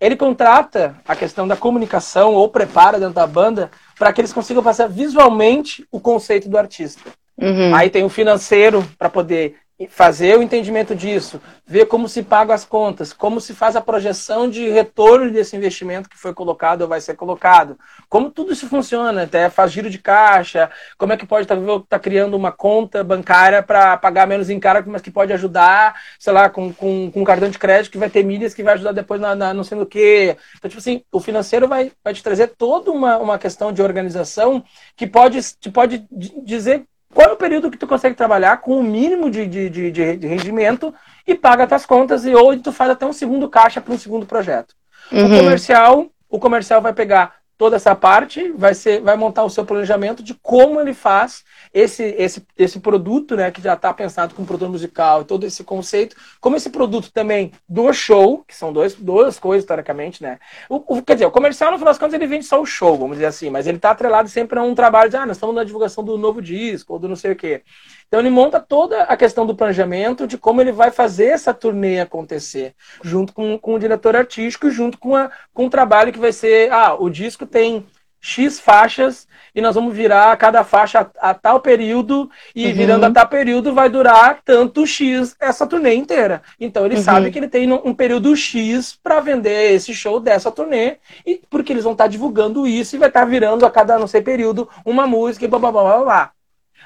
Ele 0.00 0.14
contrata 0.14 0.96
a 1.04 1.16
questão 1.16 1.48
da 1.48 1.56
comunicação 1.56 2.34
ou 2.34 2.48
prepara 2.48 3.00
dentro 3.00 3.14
da 3.14 3.26
banda 3.26 3.68
para 3.98 4.12
que 4.12 4.20
eles 4.20 4.32
consigam 4.32 4.62
passar 4.62 4.88
visualmente 4.88 5.84
o 5.90 5.98
conceito 5.98 6.48
do 6.48 6.56
artista. 6.56 7.10
Uhum. 7.36 7.74
Aí 7.74 7.90
tem 7.90 8.04
o 8.04 8.08
financeiro 8.08 8.86
para 8.96 9.10
poder 9.10 9.56
fazer 9.90 10.38
o 10.38 10.42
entendimento 10.42 10.94
disso, 10.94 11.38
ver 11.66 11.84
como 11.84 12.08
se 12.08 12.22
pagam 12.22 12.54
as 12.54 12.64
contas, 12.64 13.12
como 13.12 13.42
se 13.42 13.52
faz 13.52 13.76
a 13.76 13.80
projeção 13.80 14.48
de 14.48 14.70
retorno 14.70 15.30
desse 15.30 15.54
investimento 15.54 16.08
que 16.08 16.16
foi 16.16 16.32
colocado 16.32 16.80
ou 16.80 16.88
vai 16.88 16.98
ser 16.98 17.14
colocado, 17.14 17.78
como 18.08 18.30
tudo 18.30 18.52
isso 18.52 18.66
funciona, 18.68 19.24
até 19.24 19.50
faz 19.50 19.70
giro 19.70 19.90
de 19.90 19.98
caixa, 19.98 20.70
como 20.96 21.12
é 21.12 21.16
que 21.16 21.26
pode 21.26 21.42
estar 21.42 21.56
tá, 21.56 21.62
tá 21.90 21.98
criando 21.98 22.34
uma 22.34 22.50
conta 22.50 23.04
bancária 23.04 23.62
para 23.62 23.98
pagar 23.98 24.26
menos 24.26 24.48
em 24.48 24.58
cara, 24.58 24.82
mas 24.86 25.02
que 25.02 25.10
pode 25.10 25.30
ajudar, 25.34 26.00
sei 26.18 26.32
lá, 26.32 26.48
com, 26.48 26.72
com, 26.72 27.10
com 27.10 27.20
um 27.20 27.24
cartão 27.24 27.50
de 27.50 27.58
crédito 27.58 27.92
que 27.92 27.98
vai 27.98 28.08
ter 28.08 28.24
milhas 28.24 28.54
que 28.54 28.62
vai 28.62 28.74
ajudar 28.74 28.92
depois 28.92 29.20
na, 29.20 29.34
na 29.34 29.52
não 29.52 29.62
sei 29.62 29.76
no 29.76 29.84
que. 29.84 30.34
Então, 30.56 30.70
tipo 30.70 30.80
assim, 30.80 31.02
o 31.12 31.20
financeiro 31.20 31.68
vai, 31.68 31.92
vai 32.02 32.14
te 32.14 32.22
trazer 32.22 32.48
toda 32.56 32.90
uma, 32.90 33.18
uma 33.18 33.38
questão 33.38 33.70
de 33.72 33.82
organização 33.82 34.64
que 34.96 35.06
pode, 35.06 35.38
te 35.60 35.70
pode 35.70 36.06
dizer 36.10 36.86
qual 37.16 37.30
é 37.30 37.32
o 37.32 37.36
período 37.36 37.70
que 37.70 37.78
tu 37.78 37.86
consegue 37.86 38.14
trabalhar 38.14 38.58
com 38.58 38.78
o 38.78 38.82
mínimo 38.82 39.30
de, 39.30 39.46
de, 39.46 39.70
de, 39.70 39.90
de 39.90 40.26
rendimento 40.26 40.94
e 41.26 41.34
paga 41.34 41.66
tuas 41.66 41.86
contas 41.86 42.26
e 42.26 42.34
ou 42.34 42.54
tu 42.58 42.70
faz 42.70 42.90
até 42.90 43.06
um 43.06 43.12
segundo 43.12 43.48
caixa 43.48 43.80
para 43.80 43.94
um 43.94 43.98
segundo 43.98 44.26
projeto. 44.26 44.74
Uhum. 45.10 45.24
O 45.24 45.38
comercial, 45.38 46.06
o 46.28 46.38
comercial 46.38 46.82
vai 46.82 46.92
pegar 46.92 47.35
toda 47.58 47.76
essa 47.76 47.94
parte, 47.94 48.52
vai, 48.52 48.74
ser, 48.74 49.00
vai 49.00 49.16
montar 49.16 49.44
o 49.44 49.50
seu 49.50 49.64
planejamento 49.64 50.22
de 50.22 50.34
como 50.34 50.80
ele 50.80 50.92
faz 50.92 51.44
esse, 51.72 52.02
esse, 52.18 52.46
esse 52.56 52.80
produto, 52.80 53.34
né, 53.34 53.50
que 53.50 53.62
já 53.62 53.74
está 53.74 53.92
pensado 53.92 54.34
como 54.34 54.46
produto 54.46 54.70
musical, 54.70 55.24
todo 55.24 55.44
esse 55.44 55.64
conceito, 55.64 56.16
como 56.40 56.56
esse 56.56 56.70
produto 56.70 57.10
também 57.12 57.52
do 57.68 57.92
show, 57.92 58.44
que 58.46 58.54
são 58.54 58.72
dois, 58.72 58.94
duas 58.94 59.38
coisas, 59.38 59.64
historicamente, 59.64 60.22
né? 60.22 60.38
O, 60.68 60.98
o, 60.98 61.02
quer 61.02 61.14
dizer, 61.14 61.26
o 61.26 61.30
comercial, 61.30 61.70
no 61.70 61.78
final 61.78 61.92
das 61.92 61.98
contas, 61.98 62.14
ele 62.14 62.26
vende 62.26 62.44
só 62.44 62.60
o 62.60 62.66
show, 62.66 62.96
vamos 62.96 63.16
dizer 63.16 63.26
assim, 63.26 63.50
mas 63.50 63.66
ele 63.66 63.78
está 63.78 63.90
atrelado 63.90 64.28
sempre 64.28 64.58
a 64.58 64.62
um 64.62 64.74
trabalho 64.74 65.10
de, 65.10 65.16
ah, 65.16 65.26
nós 65.26 65.36
estamos 65.36 65.54
na 65.54 65.64
divulgação 65.64 66.04
do 66.04 66.18
novo 66.18 66.42
disco, 66.42 66.92
ou 66.92 66.98
do 66.98 67.08
não 67.08 67.16
sei 67.16 67.32
o 67.32 67.36
quê. 67.36 67.62
Então 68.08 68.20
ele 68.20 68.30
monta 68.30 68.60
toda 68.60 69.02
a 69.02 69.16
questão 69.16 69.46
do 69.46 69.54
planejamento 69.54 70.26
de 70.26 70.38
como 70.38 70.60
ele 70.60 70.72
vai 70.72 70.90
fazer 70.90 71.26
essa 71.26 71.52
turnê 71.52 72.00
acontecer, 72.00 72.74
junto 73.02 73.32
com, 73.32 73.58
com 73.58 73.74
o 73.74 73.78
diretor 73.78 74.14
artístico, 74.16 74.70
junto 74.70 74.98
com, 74.98 75.16
a, 75.16 75.30
com 75.52 75.66
o 75.66 75.70
trabalho 75.70 76.12
que 76.12 76.18
vai 76.18 76.32
ser, 76.32 76.72
ah, 76.72 76.94
o 76.94 77.10
disco 77.10 77.44
tem 77.46 77.84
X 78.20 78.58
faixas 78.58 79.28
e 79.54 79.60
nós 79.60 79.74
vamos 79.74 79.94
virar 79.94 80.36
cada 80.36 80.64
faixa 80.64 81.08
a, 81.20 81.30
a 81.30 81.34
tal 81.34 81.60
período 81.60 82.28
e 82.54 82.66
uhum. 82.66 82.74
virando 82.74 83.04
a 83.04 83.10
tal 83.10 83.28
período 83.28 83.72
vai 83.72 83.88
durar 83.88 84.40
tanto 84.44 84.86
X 84.86 85.36
essa 85.40 85.66
turnê 85.66 85.94
inteira. 85.94 86.42
Então 86.58 86.84
ele 86.84 86.96
uhum. 86.96 87.02
sabe 87.02 87.30
que 87.30 87.38
ele 87.38 87.48
tem 87.48 87.72
um 87.72 87.94
período 87.94 88.34
X 88.34 88.98
para 89.00 89.20
vender 89.20 89.72
esse 89.72 89.94
show 89.94 90.18
dessa 90.18 90.50
turnê 90.50 90.96
e 91.24 91.40
porque 91.48 91.72
eles 91.72 91.84
vão 91.84 91.92
estar 91.92 92.04
tá 92.04 92.08
divulgando 92.08 92.66
isso 92.66 92.96
e 92.96 92.98
vai 92.98 93.08
estar 93.08 93.20
tá 93.20 93.26
virando 93.26 93.64
a 93.64 93.70
cada 93.70 93.98
não 93.98 94.06
sei 94.06 94.20
período 94.20 94.68
uma 94.84 95.06
música 95.06 95.44
e 95.44 95.48
blá 95.48 95.58
blá 95.58 95.72
blá 95.72 95.82
blá. 95.82 96.04
blá. 96.04 96.35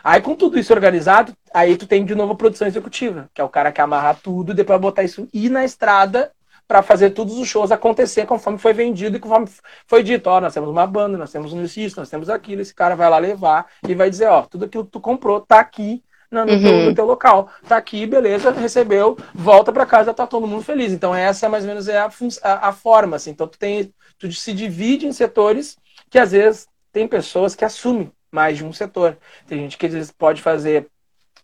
Aí, 0.02 0.20
com 0.20 0.34
tudo 0.34 0.58
isso 0.58 0.72
organizado, 0.72 1.32
aí 1.52 1.76
tu 1.76 1.86
tem 1.86 2.04
de 2.04 2.14
novo 2.14 2.32
a 2.32 2.36
produção 2.36 2.66
executiva, 2.66 3.28
que 3.34 3.40
é 3.40 3.44
o 3.44 3.48
cara 3.48 3.72
que 3.72 3.80
amarra 3.80 4.14
tudo, 4.14 4.54
depois 4.54 4.80
botar 4.80 5.02
isso 5.02 5.28
ir 5.32 5.50
na 5.50 5.64
estrada 5.64 6.32
para 6.66 6.82
fazer 6.82 7.10
todos 7.10 7.36
os 7.36 7.48
shows 7.48 7.72
acontecer 7.72 8.26
conforme 8.26 8.56
foi 8.56 8.72
vendido 8.72 9.16
e 9.16 9.20
conforme 9.20 9.48
foi 9.88 10.04
dito, 10.04 10.28
ó, 10.28 10.38
oh, 10.38 10.40
nós 10.40 10.54
temos 10.54 10.68
uma 10.68 10.86
banda, 10.86 11.18
nós 11.18 11.32
temos 11.32 11.52
um 11.52 11.64
isso, 11.64 11.98
nós 11.98 12.08
temos 12.08 12.30
aquilo, 12.30 12.62
esse 12.62 12.72
cara 12.72 12.94
vai 12.94 13.10
lá 13.10 13.18
levar 13.18 13.66
e 13.88 13.92
vai 13.92 14.08
dizer, 14.08 14.28
ó, 14.28 14.42
tudo 14.42 14.66
aquilo 14.66 14.84
que 14.84 14.92
tu 14.92 15.00
comprou 15.00 15.40
tá 15.40 15.58
aqui 15.58 16.00
no, 16.30 16.44
no, 16.44 16.52
uhum. 16.52 16.62
teu, 16.62 16.82
no 16.82 16.94
teu, 16.94 17.06
local, 17.06 17.50
tá 17.66 17.76
aqui, 17.76 18.06
beleza, 18.06 18.52
recebeu, 18.52 19.18
volta 19.34 19.72
para 19.72 19.84
casa, 19.84 20.14
tá 20.14 20.28
todo 20.28 20.46
mundo 20.46 20.62
feliz. 20.62 20.92
Então 20.92 21.12
essa 21.12 21.48
mais 21.48 21.64
ou 21.64 21.68
menos 21.68 21.88
é 21.88 21.98
a, 21.98 22.08
a, 22.42 22.68
a 22.68 22.72
forma, 22.72 23.16
assim. 23.16 23.30
Então 23.30 23.48
tu 23.48 23.58
tem, 23.58 23.92
tu 24.16 24.30
se 24.30 24.52
divide 24.52 25.06
em 25.06 25.12
setores 25.12 25.76
que 26.08 26.20
às 26.20 26.30
vezes 26.30 26.68
tem 26.92 27.08
pessoas 27.08 27.56
que 27.56 27.64
assumem 27.64 28.12
mais 28.32 28.56
de 28.56 28.64
um 28.64 28.72
setor. 28.72 29.16
Tem 29.46 29.58
gente 29.58 29.76
que 29.76 29.88
pode 30.18 30.42
fazer, 30.42 30.86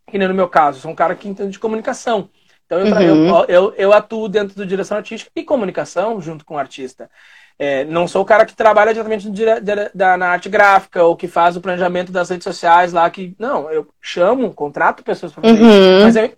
que 0.07 0.19
nem 0.19 0.29
no 0.29 0.35
meu 0.35 0.49
caso, 0.49 0.81
sou 0.81 0.91
um 0.91 0.95
cara 0.95 1.15
que 1.15 1.29
entende 1.29 1.51
de 1.51 1.59
comunicação. 1.59 2.31
Então 2.67 2.81
eu, 2.81 2.95
uhum. 2.95 3.29
eu, 3.29 3.45
eu, 3.49 3.75
eu, 3.77 3.93
atuo 3.93 4.29
dentro 4.29 4.57
do 4.57 4.67
direção 4.67 4.97
artística 4.97 5.31
e 5.37 5.45
comunicação 5.45 6.21
junto 6.21 6.45
com 6.45 6.55
o 6.55 6.59
artista. 6.59 7.09
É, 7.59 7.85
não 7.85 8.07
sou 8.07 8.23
o 8.23 8.25
cara 8.25 8.45
que 8.45 8.55
trabalha 8.55 8.93
diretamente 8.93 9.31
da, 9.95 10.17
na 10.17 10.29
arte 10.29 10.49
gráfica 10.49 11.03
ou 11.05 11.17
que 11.17 11.27
faz 11.27 11.57
o 11.57 11.61
planejamento 11.61 12.13
das 12.13 12.29
redes 12.29 12.45
sociais 12.45 12.93
lá. 12.93 13.09
que 13.09 13.35
Não, 13.39 13.71
eu 13.71 13.89
chamo, 14.01 14.53
contrato 14.53 15.03
pessoas 15.03 15.33
para 15.33 15.43
fazer 15.43 15.63
uhum. 15.63 15.71
isso, 15.71 16.05
mas 16.05 16.17
eu 16.17 16.33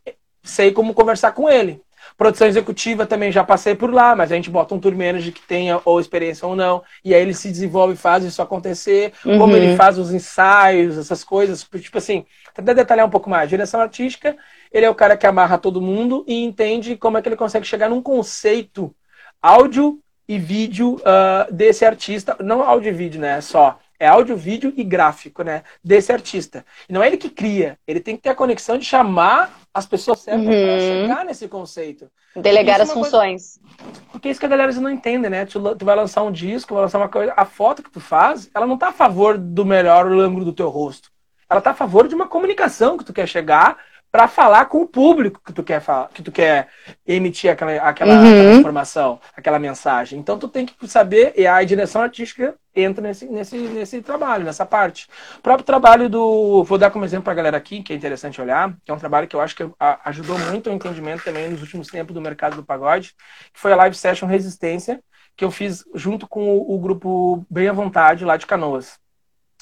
sei 0.44 0.70
como 0.70 0.94
conversar 0.94 1.32
com 1.32 1.48
ele. 1.48 1.82
Produção 2.18 2.48
executiva 2.48 3.06
também 3.06 3.30
já 3.30 3.44
passei 3.44 3.76
por 3.76 3.94
lá, 3.94 4.16
mas 4.16 4.32
a 4.32 4.34
gente 4.34 4.50
bota 4.50 4.74
um 4.74 4.80
tour 4.80 4.90
manager 4.90 5.32
que 5.32 5.40
tenha 5.40 5.80
ou 5.84 6.00
experiência 6.00 6.48
ou 6.48 6.56
não, 6.56 6.82
e 7.04 7.14
aí 7.14 7.22
ele 7.22 7.32
se 7.32 7.48
desenvolve 7.48 7.94
e 7.94 7.96
faz 7.96 8.24
isso 8.24 8.42
acontecer, 8.42 9.12
uhum. 9.24 9.38
como 9.38 9.56
ele 9.56 9.76
faz 9.76 9.96
os 9.98 10.12
ensaios, 10.12 10.98
essas 10.98 11.22
coisas, 11.22 11.62
tipo 11.62 11.96
assim, 11.96 12.26
tentar 12.52 12.72
detalhar 12.72 13.06
um 13.06 13.10
pouco 13.10 13.30
mais. 13.30 13.48
Direção 13.48 13.80
artística, 13.80 14.36
ele 14.72 14.84
é 14.84 14.90
o 14.90 14.96
cara 14.96 15.16
que 15.16 15.28
amarra 15.28 15.58
todo 15.58 15.80
mundo 15.80 16.24
e 16.26 16.42
entende 16.42 16.96
como 16.96 17.16
é 17.16 17.22
que 17.22 17.28
ele 17.28 17.36
consegue 17.36 17.64
chegar 17.64 17.88
num 17.88 18.02
conceito 18.02 18.92
áudio 19.40 20.00
e 20.28 20.40
vídeo 20.40 20.96
uh, 20.96 21.52
desse 21.52 21.84
artista, 21.84 22.36
não 22.40 22.64
áudio 22.64 22.88
e 22.88 22.92
vídeo, 22.92 23.20
né, 23.20 23.40
só, 23.40 23.78
é 24.00 24.08
áudio, 24.08 24.36
vídeo 24.36 24.72
e 24.76 24.84
gráfico, 24.84 25.42
né? 25.42 25.64
Desse 25.82 26.12
artista. 26.12 26.64
E 26.88 26.92
não 26.92 27.02
é 27.02 27.08
ele 27.08 27.16
que 27.16 27.28
cria, 27.28 27.76
ele 27.86 27.98
tem 27.98 28.16
que 28.16 28.22
ter 28.22 28.30
a 28.30 28.34
conexão 28.34 28.78
de 28.78 28.84
chamar 28.84 29.52
as 29.78 29.86
pessoas 29.86 30.20
certas 30.20 30.44
uhum. 30.44 30.50
para 30.50 30.78
chegar 30.80 31.24
nesse 31.24 31.48
conceito. 31.48 32.10
Delegar 32.34 32.80
as 32.80 32.90
é 32.90 32.92
funções. 32.92 33.58
Coisa... 33.58 33.92
Porque 34.10 34.28
é 34.28 34.30
isso 34.30 34.40
que 34.40 34.46
a 34.46 34.48
galera 34.48 34.72
não 34.72 34.90
entende, 34.90 35.28
né? 35.28 35.46
Tu, 35.46 35.60
tu, 35.76 35.84
vai 35.84 35.96
lançar 35.96 36.22
um 36.22 36.32
disco, 36.32 36.74
vai 36.74 36.82
lançar 36.82 36.98
uma 36.98 37.08
coisa. 37.08 37.32
A 37.36 37.44
foto 37.44 37.82
que 37.82 37.90
tu 37.90 38.00
faz, 38.00 38.50
ela 38.54 38.66
não 38.66 38.76
tá 38.76 38.88
a 38.88 38.92
favor 38.92 39.38
do 39.38 39.64
melhor 39.64 40.06
ângulo 40.06 40.44
do 40.44 40.52
teu 40.52 40.68
rosto. 40.68 41.10
Ela 41.48 41.60
tá 41.60 41.70
a 41.70 41.74
favor 41.74 42.06
de 42.06 42.14
uma 42.14 42.28
comunicação 42.28 42.98
que 42.98 43.04
tu 43.04 43.12
quer 43.12 43.26
chegar 43.26 43.78
para 44.10 44.26
falar 44.26 44.66
com 44.66 44.82
o 44.82 44.86
público 44.86 45.40
que 45.44 45.52
tu 45.52 45.62
quer 45.62 45.80
falar, 45.80 46.08
que 46.08 46.22
tu 46.22 46.32
quer 46.32 46.68
emitir 47.06 47.50
aquela, 47.50 47.72
aquela, 47.76 48.14
uhum. 48.14 48.26
aquela, 48.26 48.54
informação, 48.54 49.20
aquela 49.36 49.58
mensagem. 49.58 50.18
Então 50.18 50.38
tu 50.38 50.48
tem 50.48 50.64
que 50.64 50.88
saber 50.88 51.34
e 51.36 51.46
a 51.46 51.62
direção 51.62 52.00
artística 52.02 52.54
entra 52.74 53.02
nesse, 53.02 53.26
nesse, 53.26 53.56
nesse 53.56 54.00
trabalho, 54.00 54.44
nessa 54.44 54.64
parte. 54.64 55.08
O 55.38 55.42
próprio 55.42 55.64
trabalho 55.64 56.08
do, 56.08 56.64
vou 56.64 56.78
dar 56.78 56.90
como 56.90 57.04
exemplo 57.04 57.24
para 57.24 57.32
a 57.32 57.36
galera 57.36 57.56
aqui, 57.56 57.82
que 57.82 57.92
é 57.92 57.96
interessante 57.96 58.40
olhar, 58.40 58.74
que 58.84 58.90
é 58.90 58.94
um 58.94 58.98
trabalho 58.98 59.28
que 59.28 59.36
eu 59.36 59.40
acho 59.40 59.54
que 59.54 59.68
ajudou 60.04 60.38
muito 60.38 60.70
o 60.70 60.72
entendimento 60.72 61.24
também 61.24 61.50
nos 61.50 61.60
últimos 61.60 61.88
tempos 61.88 62.14
do 62.14 62.20
mercado 62.20 62.56
do 62.56 62.64
pagode, 62.64 63.14
que 63.52 63.60
foi 63.60 63.72
a 63.72 63.76
live 63.76 63.96
session 63.96 64.26
Resistência, 64.26 65.02
que 65.36 65.44
eu 65.44 65.50
fiz 65.50 65.84
junto 65.94 66.26
com 66.26 66.56
o, 66.56 66.74
o 66.74 66.78
grupo 66.78 67.44
Bem 67.50 67.68
à 67.68 67.72
Vontade 67.72 68.24
lá 68.24 68.36
de 68.36 68.46
Canoas 68.46 68.98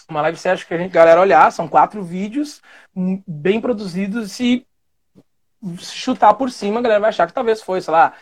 uma 0.08 0.22
live 0.22 0.38
session 0.38 0.66
que 0.66 0.74
a 0.74 0.78
gente, 0.78 0.92
galera, 0.92 1.20
olhar, 1.20 1.50
são 1.52 1.68
quatro 1.68 2.02
vídeos 2.02 2.62
hum, 2.94 3.22
bem 3.26 3.60
produzidos. 3.60 4.32
Se 4.32 4.64
chutar 5.78 6.34
por 6.34 6.50
cima, 6.50 6.78
a 6.78 6.82
galera 6.82 7.00
vai 7.00 7.10
achar 7.10 7.26
que 7.26 7.32
talvez 7.32 7.60
foi, 7.62 7.80
sei 7.80 7.92
lá, 7.92 8.12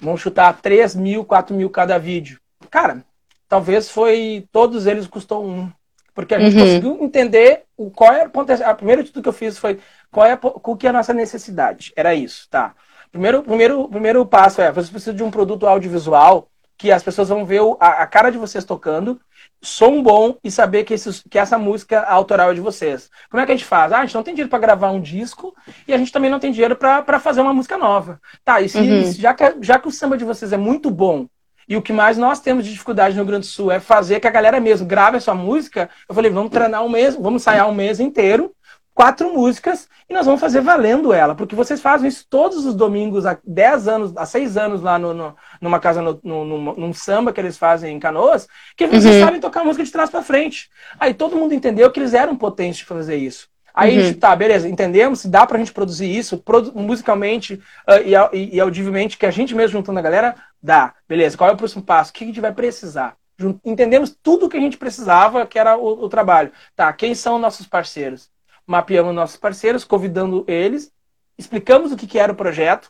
vamos 0.00 0.20
chutar 0.20 0.60
3 0.60 0.94
mil, 0.94 1.24
4 1.24 1.54
mil 1.56 1.70
cada 1.70 1.98
vídeo. 1.98 2.40
Cara, 2.70 3.04
talvez 3.48 3.90
foi. 3.90 4.46
Todos 4.52 4.86
eles 4.86 5.06
custou 5.06 5.44
um. 5.44 5.70
Porque 6.14 6.34
a 6.34 6.40
gente 6.40 6.56
uhum. 6.56 6.62
conseguiu 6.62 7.04
entender 7.04 7.62
o, 7.76 7.90
qual 7.90 8.12
é 8.12 8.26
o 8.26 8.30
ponto. 8.30 8.52
A 8.52 8.74
primeira 8.74 9.04
tudo 9.04 9.22
que 9.22 9.28
eu 9.28 9.32
fiz 9.32 9.56
foi 9.58 9.78
qual 10.10 10.26
é, 10.26 10.36
qual 10.36 10.76
que 10.76 10.86
é 10.86 10.90
a 10.90 10.92
nossa 10.92 11.14
necessidade. 11.14 11.92
Era 11.96 12.14
isso, 12.14 12.46
tá? 12.50 12.74
Primeiro, 13.10 13.42
primeiro, 13.42 13.88
primeiro 13.88 14.26
passo 14.26 14.60
é, 14.60 14.70
você 14.70 14.90
precisa 14.90 15.14
de 15.14 15.22
um 15.22 15.30
produto 15.30 15.66
audiovisual 15.66 16.48
que 16.76 16.92
as 16.92 17.02
pessoas 17.02 17.28
vão 17.28 17.44
ver 17.44 17.60
a, 17.80 18.02
a 18.02 18.06
cara 18.06 18.30
de 18.30 18.38
vocês 18.38 18.64
tocando 18.64 19.20
som 19.62 20.02
bom 20.02 20.36
e 20.42 20.50
saber 20.50 20.84
que, 20.84 20.94
esses, 20.94 21.22
que 21.28 21.38
essa 21.38 21.58
música 21.58 22.02
autoral 22.02 22.50
é 22.50 22.54
de 22.54 22.60
vocês. 22.60 23.10
Como 23.30 23.42
é 23.42 23.46
que 23.46 23.52
a 23.52 23.54
gente 23.54 23.64
faz? 23.64 23.92
Ah, 23.92 23.98
a 23.98 24.04
gente 24.04 24.14
não 24.14 24.22
tem 24.22 24.34
dinheiro 24.34 24.50
para 24.50 24.58
gravar 24.58 24.90
um 24.90 25.00
disco 25.00 25.54
e 25.86 25.92
a 25.92 25.98
gente 25.98 26.12
também 26.12 26.30
não 26.30 26.40
tem 26.40 26.52
dinheiro 26.52 26.76
para 26.76 27.20
fazer 27.20 27.40
uma 27.40 27.52
música 27.52 27.76
nova. 27.76 28.20
Tá, 28.44 28.60
e 28.60 28.68
se, 28.68 28.78
uhum. 28.78 29.12
já, 29.12 29.34
que, 29.34 29.56
já 29.60 29.78
que 29.78 29.88
o 29.88 29.92
samba 29.92 30.16
de 30.16 30.24
vocês 30.24 30.52
é 30.52 30.56
muito 30.56 30.90
bom 30.90 31.26
e 31.68 31.76
o 31.76 31.82
que 31.82 31.92
mais 31.92 32.18
nós 32.18 32.40
temos 32.40 32.64
de 32.64 32.72
dificuldade 32.72 33.14
no 33.14 33.22
Rio 33.22 33.28
Grande 33.28 33.46
do 33.46 33.50
Sul 33.50 33.70
é 33.70 33.78
fazer 33.78 34.18
que 34.18 34.26
a 34.26 34.30
galera 34.30 34.58
mesmo 34.58 34.86
grave 34.86 35.18
a 35.18 35.20
sua 35.20 35.36
música, 35.36 35.88
eu 36.08 36.14
falei, 36.14 36.28
vamos 36.28 36.50
treinar 36.50 36.84
um 36.84 36.88
mês, 36.88 37.14
vamos 37.14 37.42
ensaiar 37.42 37.68
um 37.68 37.74
mês 37.74 38.00
inteiro 38.00 38.52
quatro 39.00 39.32
músicas 39.32 39.88
e 40.10 40.12
nós 40.12 40.26
vamos 40.26 40.42
fazer 40.42 40.60
valendo 40.60 41.10
ela, 41.10 41.34
porque 41.34 41.56
vocês 41.56 41.80
fazem 41.80 42.06
isso 42.06 42.26
todos 42.28 42.66
os 42.66 42.74
domingos 42.74 43.24
há 43.24 43.38
10 43.42 43.88
anos, 43.88 44.12
há 44.14 44.26
6 44.26 44.58
anos 44.58 44.82
lá 44.82 44.98
no, 44.98 45.14
no, 45.14 45.34
numa 45.58 45.80
casa, 45.80 46.02
no, 46.02 46.20
no, 46.22 46.74
num 46.76 46.92
samba 46.92 47.32
que 47.32 47.40
eles 47.40 47.56
fazem 47.56 47.96
em 47.96 47.98
Canoas, 47.98 48.46
que 48.76 48.86
vocês 48.86 49.06
uhum. 49.06 49.24
sabem 49.24 49.40
tocar 49.40 49.64
música 49.64 49.82
de 49.82 49.90
trás 49.90 50.10
para 50.10 50.20
frente. 50.20 50.68
Aí 50.98 51.14
todo 51.14 51.34
mundo 51.34 51.54
entendeu 51.54 51.90
que 51.90 51.98
eles 51.98 52.12
eram 52.12 52.36
potentes 52.36 52.80
de 52.80 52.84
fazer 52.84 53.16
isso. 53.16 53.48
Aí 53.72 54.08
uhum. 54.08 54.12
tá, 54.12 54.36
beleza, 54.36 54.68
entendemos, 54.68 55.20
se 55.20 55.28
dá 55.28 55.46
pra 55.46 55.58
gente 55.58 55.72
produzir 55.72 56.14
isso 56.14 56.36
produ 56.36 56.78
musicalmente 56.78 57.54
uh, 57.88 58.02
e, 58.04 58.36
e, 58.36 58.56
e 58.56 58.60
audivelmente, 58.60 59.16
que 59.16 59.24
a 59.24 59.30
gente 59.30 59.54
mesmo 59.54 59.78
juntando 59.78 59.98
a 59.98 60.02
galera, 60.02 60.34
dá. 60.62 60.92
Beleza, 61.08 61.38
qual 61.38 61.48
é 61.48 61.54
o 61.54 61.56
próximo 61.56 61.82
passo? 61.82 62.10
O 62.10 62.12
que 62.12 62.24
a 62.24 62.26
gente 62.26 62.40
vai 62.40 62.52
precisar? 62.52 63.16
entendemos 63.64 64.14
tudo 64.22 64.44
o 64.44 64.48
que 64.50 64.58
a 64.58 64.60
gente 64.60 64.76
precisava, 64.76 65.46
que 65.46 65.58
era 65.58 65.74
o, 65.74 66.04
o 66.04 66.08
trabalho. 66.10 66.52
Tá, 66.76 66.92
quem 66.92 67.14
são 67.14 67.38
nossos 67.38 67.66
parceiros? 67.66 68.28
Mapeamos 68.70 69.12
nossos 69.12 69.36
parceiros, 69.36 69.82
convidando 69.82 70.44
eles, 70.46 70.92
explicamos 71.36 71.90
o 71.90 71.96
que, 71.96 72.06
que 72.06 72.20
era 72.20 72.30
o 72.30 72.36
projeto, 72.36 72.88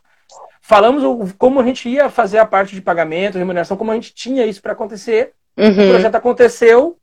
falamos 0.60 1.02
o, 1.02 1.34
como 1.38 1.58
a 1.58 1.64
gente 1.64 1.88
ia 1.88 2.10
fazer 2.10 2.36
a 2.36 2.44
parte 2.44 2.74
de 2.74 2.82
pagamento, 2.82 3.38
remuneração, 3.38 3.78
como 3.78 3.90
a 3.90 3.94
gente 3.94 4.14
tinha 4.14 4.44
isso 4.44 4.60
para 4.60 4.72
acontecer. 4.72 5.32
Uhum. 5.56 5.70
O 5.70 5.90
projeto 5.90 6.14
aconteceu, 6.16 6.98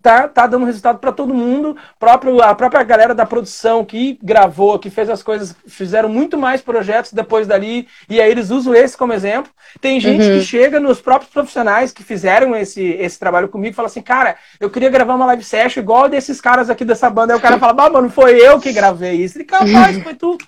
tá, 0.00 0.28
tá 0.28 0.46
dando 0.46 0.64
resultado 0.64 0.98
para 0.98 1.12
todo 1.12 1.34
mundo. 1.34 1.76
Próprio, 1.98 2.40
a 2.42 2.54
própria 2.54 2.82
galera 2.82 3.14
da 3.14 3.26
produção 3.26 3.84
que 3.84 4.18
gravou, 4.22 4.78
que 4.78 4.90
fez 4.90 5.10
as 5.10 5.22
coisas, 5.22 5.54
fizeram 5.66 6.08
muito 6.08 6.38
mais 6.38 6.60
projetos 6.60 7.12
depois 7.12 7.46
dali, 7.46 7.86
e 8.08 8.20
aí 8.20 8.30
eles 8.30 8.50
usam 8.50 8.74
esse 8.74 8.96
como 8.96 9.12
exemplo. 9.12 9.52
Tem 9.80 10.00
gente 10.00 10.22
uhum. 10.22 10.38
que 10.38 10.44
chega 10.44 10.80
nos 10.80 11.00
próprios 11.00 11.32
profissionais 11.32 11.92
que 11.92 12.02
fizeram 12.02 12.54
esse, 12.56 12.82
esse 12.82 13.18
trabalho 13.18 13.48
comigo 13.48 13.72
e 13.72 13.76
fala 13.76 13.88
assim, 13.88 14.02
cara, 14.02 14.36
eu 14.60 14.70
queria 14.70 14.88
gravar 14.90 15.14
uma 15.14 15.26
live 15.26 15.44
session 15.44 15.80
igual 15.80 16.08
desses 16.08 16.40
caras 16.40 16.70
aqui 16.70 16.84
dessa 16.84 17.10
banda. 17.10 17.32
Aí 17.32 17.38
o 17.38 17.42
cara 17.42 17.58
fala, 17.58 17.86
ah, 17.86 17.90
mano, 17.90 18.08
foi 18.08 18.38
eu 18.38 18.60
que 18.60 18.72
gravei 18.72 19.14
isso. 19.14 19.40
E 19.40 19.44
capaz, 19.44 20.02
foi 20.02 20.14
tu. 20.14 20.38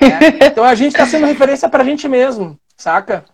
É. 0.00 0.46
Então 0.46 0.64
a 0.64 0.74
gente 0.74 0.92
está 0.92 1.06
sendo 1.06 1.26
referência 1.26 1.68
pra 1.68 1.84
gente 1.84 2.08
mesmo, 2.08 2.58
saca? 2.76 3.24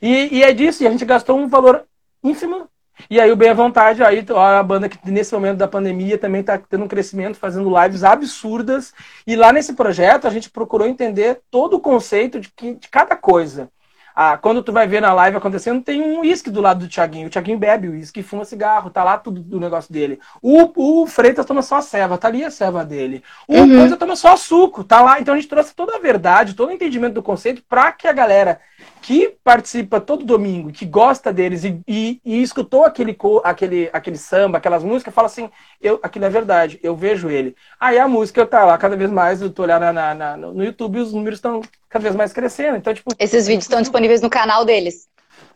E, 0.00 0.38
e 0.38 0.42
é 0.42 0.52
disso, 0.52 0.82
e 0.82 0.86
a 0.86 0.90
gente 0.90 1.04
gastou 1.04 1.38
um 1.38 1.48
valor 1.48 1.84
ínfimo 2.22 2.68
e 3.10 3.20
aí 3.20 3.30
o 3.30 3.36
Bem 3.36 3.50
à 3.50 3.54
Vontade, 3.54 4.02
aí 4.02 4.24
a 4.36 4.62
banda 4.62 4.88
que 4.88 4.98
nesse 5.10 5.32
momento 5.34 5.58
da 5.58 5.68
pandemia 5.68 6.16
também 6.16 6.40
está 6.40 6.58
tendo 6.58 6.84
um 6.84 6.88
crescimento, 6.88 7.38
fazendo 7.38 7.72
lives 7.82 8.04
absurdas. 8.04 8.92
E 9.26 9.36
lá 9.36 9.52
nesse 9.52 9.74
projeto 9.74 10.26
a 10.26 10.30
gente 10.30 10.50
procurou 10.50 10.86
entender 10.86 11.40
todo 11.50 11.74
o 11.74 11.80
conceito 11.80 12.40
de, 12.40 12.48
que, 12.50 12.74
de 12.74 12.88
cada 12.88 13.16
coisa. 13.16 13.68
Ah, 14.16 14.38
quando 14.38 14.62
tu 14.62 14.72
vai 14.72 14.86
ver 14.86 15.00
na 15.00 15.12
live 15.12 15.36
acontecendo, 15.36 15.82
tem 15.82 16.00
um 16.00 16.20
uísque 16.20 16.48
do 16.48 16.60
lado 16.60 16.86
do 16.86 16.88
Thiaguinho. 16.88 17.26
O 17.26 17.30
Thiaguinho 17.30 17.58
bebe 17.58 17.88
uísque, 17.88 18.22
fuma 18.22 18.44
cigarro, 18.44 18.88
tá 18.88 19.02
lá 19.02 19.18
tudo 19.18 19.40
do 19.40 19.58
negócio 19.58 19.92
dele. 19.92 20.20
O, 20.40 21.02
o 21.02 21.06
Freitas 21.08 21.44
toma 21.44 21.62
só 21.62 21.78
a 21.78 21.82
ceva, 21.82 22.16
tá 22.16 22.28
ali 22.28 22.44
a 22.44 22.50
ceva 22.50 22.84
dele. 22.84 23.24
O 23.48 23.56
uhum. 23.56 23.76
Coisa 23.76 23.96
toma 23.96 24.14
só 24.14 24.36
suco, 24.36 24.84
tá 24.84 25.00
lá. 25.00 25.18
Então 25.18 25.34
a 25.34 25.36
gente 25.36 25.48
trouxe 25.48 25.74
toda 25.74 25.96
a 25.96 25.98
verdade, 25.98 26.54
todo 26.54 26.68
o 26.68 26.72
entendimento 26.72 27.14
do 27.14 27.24
conceito 27.24 27.60
para 27.68 27.90
que 27.90 28.06
a 28.06 28.12
galera 28.12 28.60
que 29.04 29.36
participa 29.44 30.00
todo 30.00 30.24
domingo, 30.24 30.72
que 30.72 30.86
gosta 30.86 31.30
deles 31.30 31.62
e, 31.62 31.78
e, 31.86 32.20
e, 32.24 32.42
escutou 32.42 32.86
aquele, 32.86 33.14
aquele, 33.44 33.90
aquele 33.92 34.16
samba, 34.16 34.56
aquelas 34.56 34.82
músicas, 34.82 35.12
fala 35.12 35.26
assim, 35.26 35.50
eu, 35.78 36.00
aquilo 36.02 36.24
é 36.24 36.30
verdade, 36.30 36.80
eu 36.82 36.96
vejo 36.96 37.28
ele. 37.28 37.54
Aí 37.78 37.98
a 37.98 38.08
música 38.08 38.46
tá 38.46 38.64
lá 38.64 38.78
cada 38.78 38.96
vez 38.96 39.10
mais, 39.10 39.42
eu 39.42 39.50
tô 39.50 39.62
olhando 39.62 39.92
na, 39.92 40.14
na, 40.14 40.36
no 40.38 40.64
YouTube 40.64 40.96
e 40.96 41.02
os 41.02 41.12
números 41.12 41.36
estão 41.36 41.60
cada 41.90 42.02
vez 42.02 42.16
mais 42.16 42.32
crescendo. 42.32 42.78
Então, 42.78 42.94
tipo, 42.94 43.14
Esses 43.18 43.46
vídeos 43.46 43.64
estão 43.64 43.82
disponíveis 43.82 44.22
no 44.22 44.30
canal 44.30 44.64
deles. 44.64 45.06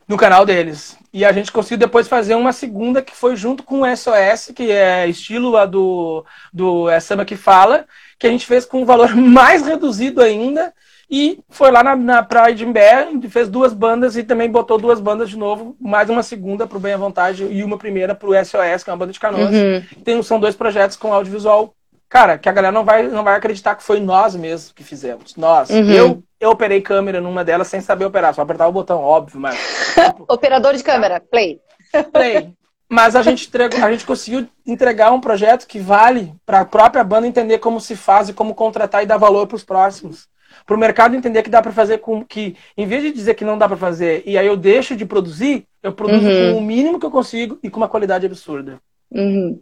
No 0.06 0.18
canal 0.18 0.44
deles. 0.44 0.98
E 1.10 1.24
a 1.24 1.32
gente 1.32 1.50
conseguiu 1.50 1.78
depois 1.78 2.06
fazer 2.06 2.34
uma 2.34 2.52
segunda 2.52 3.00
que 3.00 3.16
foi 3.16 3.34
junto 3.34 3.62
com 3.62 3.80
o 3.80 3.96
SOS, 3.96 4.52
que 4.54 4.70
é 4.70 5.08
estilo 5.08 5.48
lá 5.48 5.64
do, 5.64 6.22
do 6.52 6.90
é 6.90 7.00
Samba 7.00 7.24
que 7.24 7.34
Fala, 7.34 7.86
que 8.18 8.26
a 8.26 8.30
gente 8.30 8.44
fez 8.44 8.66
com 8.66 8.82
um 8.82 8.84
valor 8.84 9.08
mais 9.16 9.66
reduzido 9.66 10.20
ainda 10.20 10.70
e 11.10 11.40
foi 11.48 11.70
lá 11.70 11.82
na, 11.82 11.96
na 11.96 12.22
Pride 12.22 12.66
em 12.66 12.72
Bé, 12.72 13.08
fez 13.30 13.48
duas 13.48 13.72
bandas 13.72 14.16
e 14.16 14.22
também 14.22 14.50
botou 14.50 14.76
duas 14.76 15.00
bandas 15.00 15.30
de 15.30 15.38
novo, 15.38 15.74
mais 15.80 16.10
uma 16.10 16.22
segunda 16.22 16.66
para 16.66 16.76
o 16.76 16.80
Bem 16.80 16.92
à 16.92 16.98
Vontade 16.98 17.44
e 17.44 17.64
uma 17.64 17.78
primeira 17.78 18.14
para 18.14 18.28
o 18.28 18.34
SOS, 18.34 18.84
que 18.84 18.90
é 18.90 18.92
uma 18.92 18.98
banda 18.98 19.12
de 19.12 19.20
canoas. 19.20 19.50
Uhum. 19.50 20.02
Tem, 20.04 20.22
são 20.22 20.38
dois 20.38 20.54
projetos 20.54 20.96
com 20.96 21.12
audiovisual, 21.12 21.74
cara, 22.10 22.36
que 22.36 22.46
a 22.46 22.52
galera 22.52 22.72
não 22.72 22.84
vai, 22.84 23.04
não 23.04 23.24
vai 23.24 23.36
acreditar 23.36 23.74
que 23.74 23.82
foi 23.82 24.00
nós 24.00 24.36
mesmos 24.36 24.70
que 24.72 24.84
fizemos. 24.84 25.34
Nós. 25.34 25.70
Uhum. 25.70 25.90
Eu, 25.90 26.22
eu 26.38 26.50
operei 26.50 26.82
câmera 26.82 27.22
numa 27.22 27.42
delas 27.42 27.68
sem 27.68 27.80
saber 27.80 28.04
operar, 28.04 28.34
só 28.34 28.42
apertar 28.42 28.68
o 28.68 28.72
botão, 28.72 29.00
óbvio, 29.00 29.40
mas. 29.40 29.58
Operador 30.28 30.74
de 30.74 30.84
câmera, 30.84 31.20
play. 31.20 31.58
Play. 32.12 32.52
Mas 32.90 33.16
a 33.16 33.22
gente, 33.22 33.48
entregou, 33.48 33.82
a 33.82 33.90
gente 33.90 34.04
conseguiu 34.04 34.46
entregar 34.66 35.10
um 35.10 35.20
projeto 35.20 35.66
que 35.66 35.78
vale 35.78 36.34
para 36.44 36.60
a 36.60 36.64
própria 36.66 37.02
banda 37.02 37.26
entender 37.26 37.58
como 37.58 37.80
se 37.80 37.96
faz 37.96 38.28
e 38.28 38.34
como 38.34 38.54
contratar 38.54 39.02
e 39.02 39.06
dar 39.06 39.16
valor 39.16 39.46
para 39.46 39.56
os 39.56 39.64
próximos 39.64 40.28
para 40.66 40.76
o 40.76 40.78
mercado 40.78 41.14
entender 41.14 41.42
que 41.42 41.50
dá 41.50 41.62
para 41.62 41.72
fazer 41.72 41.98
com 41.98 42.24
que, 42.24 42.56
em 42.76 42.86
vez 42.86 43.02
de 43.02 43.12
dizer 43.12 43.34
que 43.34 43.44
não 43.44 43.58
dá 43.58 43.68
para 43.68 43.76
fazer 43.76 44.22
e 44.26 44.36
aí 44.36 44.46
eu 44.46 44.56
deixo 44.56 44.96
de 44.96 45.06
produzir, 45.06 45.64
eu 45.82 45.92
produzo 45.92 46.26
uhum. 46.26 46.52
com 46.52 46.58
o 46.58 46.62
mínimo 46.62 46.98
que 46.98 47.06
eu 47.06 47.10
consigo 47.10 47.58
e 47.62 47.70
com 47.70 47.78
uma 47.78 47.88
qualidade 47.88 48.26
absurda. 48.26 48.80
Uhum. 49.10 49.60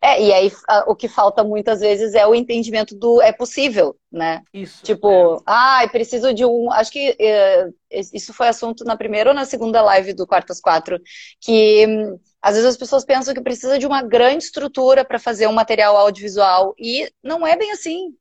É, 0.00 0.20
e 0.20 0.32
aí 0.32 0.50
o 0.86 0.96
que 0.96 1.06
falta 1.06 1.44
muitas 1.44 1.80
vezes 1.80 2.14
é 2.14 2.26
o 2.26 2.34
entendimento 2.34 2.94
do 2.94 3.22
é 3.22 3.32
possível, 3.32 3.96
né? 4.10 4.42
Isso. 4.52 4.82
Tipo, 4.82 5.36
é. 5.36 5.38
ah, 5.46 5.88
preciso 5.90 6.34
de 6.34 6.44
um. 6.44 6.72
Acho 6.72 6.90
que 6.90 7.16
é, 7.20 7.68
isso 7.90 8.32
foi 8.32 8.48
assunto 8.48 8.84
na 8.84 8.96
primeira 8.96 9.30
ou 9.30 9.34
na 9.34 9.44
segunda 9.44 9.80
live 9.80 10.12
do 10.12 10.26
Quartas 10.26 10.60
Quatro, 10.60 11.00
que 11.40 11.86
hum, 11.86 12.18
às 12.40 12.54
vezes 12.54 12.70
as 12.70 12.76
pessoas 12.76 13.04
pensam 13.04 13.32
que 13.32 13.40
precisa 13.40 13.78
de 13.78 13.86
uma 13.86 14.02
grande 14.02 14.42
estrutura 14.42 15.04
para 15.04 15.20
fazer 15.20 15.46
um 15.46 15.52
material 15.52 15.96
audiovisual 15.96 16.74
e 16.76 17.08
não 17.22 17.46
é 17.46 17.56
bem 17.56 17.70
assim. 17.70 18.12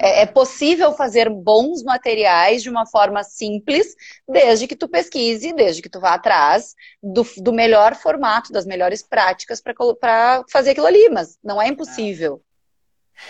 É, 0.00 0.22
é, 0.22 0.26
possível 0.26 0.92
fazer 0.92 1.30
bons 1.30 1.84
materiais 1.84 2.62
de 2.62 2.68
uma 2.68 2.84
forma 2.84 3.22
simples, 3.22 3.94
desde 4.28 4.66
que 4.66 4.74
tu 4.74 4.88
pesquise, 4.88 5.52
desde 5.52 5.80
que 5.80 5.88
tu 5.88 6.00
vá 6.00 6.14
atrás 6.14 6.74
do, 7.00 7.24
do 7.36 7.52
melhor 7.52 7.94
formato, 7.94 8.52
das 8.52 8.66
melhores 8.66 9.02
práticas 9.02 9.60
para 9.60 10.44
fazer 10.50 10.70
aquilo 10.70 10.88
ali, 10.88 11.08
mas 11.10 11.38
não 11.44 11.62
é 11.62 11.68
impossível. 11.68 12.42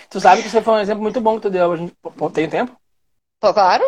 Tu 0.09 0.19
sabe 0.19 0.43
que 0.43 0.49
você 0.49 0.62
foi 0.62 0.75
um 0.75 0.81
exemplo 0.81 1.03
muito 1.03 1.21
bom 1.21 1.37
que 1.37 1.43
tu 1.43 1.51
deu. 1.51 1.73
A 1.73 1.77
gente... 1.77 1.95
Tem 2.33 2.49
tempo? 2.49 2.75
Claro. 3.41 3.85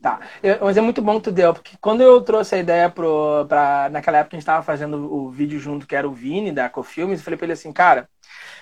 Tá. 0.00 0.20
Um 0.60 0.68
exemplo 0.68 0.84
muito 0.84 1.02
bom 1.02 1.16
que 1.16 1.24
tu 1.24 1.32
deu, 1.32 1.54
porque 1.54 1.76
quando 1.80 2.02
eu 2.02 2.20
trouxe 2.20 2.54
a 2.54 2.58
ideia 2.58 2.90
pro, 2.90 3.46
pra, 3.48 3.88
naquela 3.90 4.18
época 4.18 4.36
a 4.36 4.38
gente 4.38 4.42
estava 4.42 4.62
fazendo 4.62 5.12
o 5.12 5.30
vídeo 5.30 5.58
junto, 5.58 5.86
que 5.86 5.96
era 5.96 6.06
o 6.08 6.12
Vini 6.12 6.52
da 6.52 6.68
Cofilmes, 6.68 7.18
eu 7.18 7.24
falei 7.24 7.38
pra 7.38 7.46
ele 7.46 7.52
assim, 7.54 7.72
cara, 7.72 8.08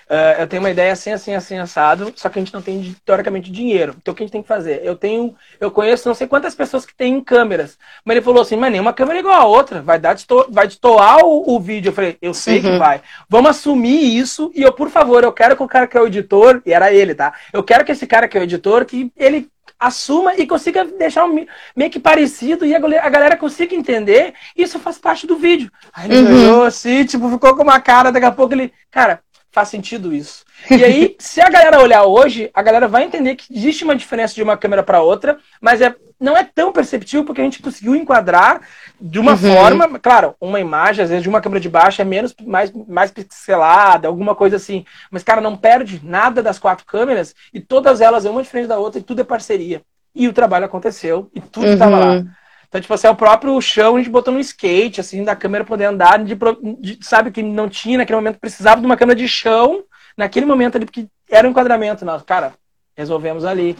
Uh, 0.09 0.41
eu 0.41 0.47
tenho 0.47 0.61
uma 0.61 0.69
ideia 0.69 0.91
assim, 0.91 1.11
assim, 1.11 1.33
assim, 1.33 1.57
assado, 1.57 2.13
só 2.15 2.29
que 2.29 2.39
a 2.39 2.41
gente 2.41 2.53
não 2.53 2.61
tem, 2.61 2.95
teoricamente, 3.05 3.51
dinheiro. 3.51 3.95
Então, 4.01 4.13
o 4.13 4.15
que 4.15 4.23
a 4.23 4.25
gente 4.25 4.31
tem 4.31 4.41
que 4.41 4.47
fazer? 4.47 4.81
Eu 4.83 4.95
tenho, 4.95 5.35
eu 5.59 5.71
conheço 5.71 6.07
não 6.07 6.15
sei 6.15 6.27
quantas 6.27 6.55
pessoas 6.55 6.85
que 6.85 6.95
têm 6.95 7.21
câmeras. 7.21 7.77
Mas 8.05 8.17
ele 8.17 8.25
falou 8.25 8.41
assim, 8.41 8.55
mas 8.55 8.71
nenhuma 8.71 8.93
câmera 8.93 9.19
é 9.19 9.21
igual 9.21 9.39
a 9.39 9.45
outra. 9.45 9.81
Vai 9.81 9.99
dar 9.99 10.13
desto 10.13 10.47
vai 10.49 10.67
destoar 10.67 11.19
o, 11.23 11.55
o 11.55 11.59
vídeo. 11.59 11.89
Eu 11.89 11.93
falei, 11.93 12.17
eu 12.21 12.33
sei 12.33 12.57
uhum. 12.57 12.63
que 12.63 12.77
vai. 12.77 13.01
Vamos 13.29 13.51
assumir 13.51 14.17
isso 14.17 14.51
e 14.53 14.61
eu, 14.61 14.71
por 14.71 14.89
favor, 14.89 15.23
eu 15.23 15.31
quero 15.31 15.55
que 15.55 15.63
o 15.63 15.67
cara 15.67 15.87
que 15.87 15.97
é 15.97 16.01
o 16.01 16.07
editor, 16.07 16.61
e 16.65 16.73
era 16.73 16.91
ele, 16.93 17.15
tá? 17.15 17.33
Eu 17.51 17.63
quero 17.63 17.83
que 17.85 17.91
esse 17.91 18.07
cara 18.07 18.27
que 18.27 18.37
é 18.37 18.41
o 18.41 18.43
editor, 18.43 18.85
que 18.85 19.11
ele 19.17 19.49
assuma 19.79 20.35
e 20.35 20.47
consiga 20.47 20.85
deixar 20.85 21.25
um, 21.25 21.45
meio 21.75 21.91
que 21.91 21.99
parecido 21.99 22.65
e 22.65 22.73
a, 22.73 22.77
a, 22.77 23.09
galera 23.09 23.35
consiga 23.35 23.75
entender. 23.75 24.33
Isso 24.55 24.79
faz 24.79 24.97
parte 24.97 25.27
do 25.27 25.35
vídeo. 25.35 25.69
Aí 25.93 26.09
ele 26.09 26.21
uhum. 26.23 26.35
olhou 26.35 26.63
assim, 26.63 27.03
tipo, 27.05 27.29
ficou 27.29 27.55
com 27.55 27.63
uma 27.63 27.79
cara, 27.79 28.11
daqui 28.11 28.25
a 28.25 28.31
pouco 28.31 28.53
ele, 28.53 28.71
cara, 28.89 29.19
faz 29.53 29.69
sentido 29.69 30.13
isso. 30.13 30.43
E 30.69 30.83
aí, 30.83 31.15
se 31.19 31.41
a 31.41 31.49
galera 31.49 31.81
olhar 31.81 32.03
hoje, 32.03 32.49
a 32.53 32.61
galera 32.61 32.87
vai 32.87 33.03
entender 33.03 33.35
que 33.35 33.53
existe 33.53 33.83
uma 33.83 33.95
diferença 33.95 34.33
de 34.33 34.41
uma 34.41 34.57
câmera 34.57 34.81
para 34.81 35.01
outra, 35.01 35.37
mas 35.61 35.81
é, 35.81 35.93
não 36.19 36.37
é 36.37 36.43
tão 36.43 36.71
perceptível 36.71 37.25
porque 37.25 37.41
a 37.41 37.43
gente 37.43 37.61
conseguiu 37.61 37.95
enquadrar 37.95 38.61
de 38.99 39.19
uma 39.19 39.33
uhum. 39.33 39.37
forma, 39.37 39.99
claro, 39.99 40.35
uma 40.39 40.59
imagem, 40.59 41.03
às 41.03 41.09
vezes, 41.09 41.23
de 41.23 41.29
uma 41.29 41.41
câmera 41.41 41.59
de 41.59 41.69
baixo 41.69 42.01
é 42.01 42.05
menos, 42.05 42.33
mais, 42.45 42.71
mais 42.87 43.11
pixelada, 43.11 44.07
alguma 44.07 44.33
coisa 44.33 44.55
assim. 44.55 44.85
Mas, 45.11 45.21
cara, 45.21 45.41
não 45.41 45.57
perde 45.57 46.01
nada 46.03 46.41
das 46.41 46.57
quatro 46.57 46.85
câmeras 46.85 47.35
e 47.53 47.59
todas 47.59 47.99
elas, 47.99 48.25
uma 48.25 48.41
diferente 48.41 48.67
da 48.67 48.79
outra, 48.79 48.99
e 48.99 49.03
tudo 49.03 49.21
é 49.21 49.25
parceria. 49.25 49.81
E 50.15 50.27
o 50.27 50.33
trabalho 50.33 50.65
aconteceu 50.65 51.29
e 51.35 51.41
tudo 51.41 51.67
estava 51.67 51.97
uhum. 51.97 52.23
lá. 52.23 52.25
Então, 52.73 52.81
tipo 52.81 52.93
assim, 52.95 53.05
é 53.05 53.09
o 53.11 53.15
próprio 53.15 53.61
chão 53.61 53.95
a 53.95 53.99
gente 53.99 54.09
botou 54.09 54.33
no 54.33 54.39
skate, 54.39 54.99
assim, 54.99 55.23
da 55.23 55.35
câmera 55.35 55.63
poder 55.63 55.85
andar, 55.85 56.17
de, 56.23 56.35
de, 56.79 57.05
sabe, 57.05 57.29
que 57.29 57.43
não 57.43 57.69
tinha 57.69 57.99
naquele 57.99 58.15
momento, 58.15 58.39
precisava 58.39 58.81
de 58.81 58.87
uma 58.87 58.97
câmera 58.97 59.15
de 59.15 59.27
chão, 59.27 59.83
naquele 60.17 60.47
momento 60.47 60.75
ali, 60.77 60.85
porque 60.85 61.07
era 61.29 61.47
um 61.47 61.51
enquadramento. 61.51 62.03
Nós, 62.03 62.23
cara, 62.23 62.55
resolvemos 62.97 63.45
ali. 63.45 63.77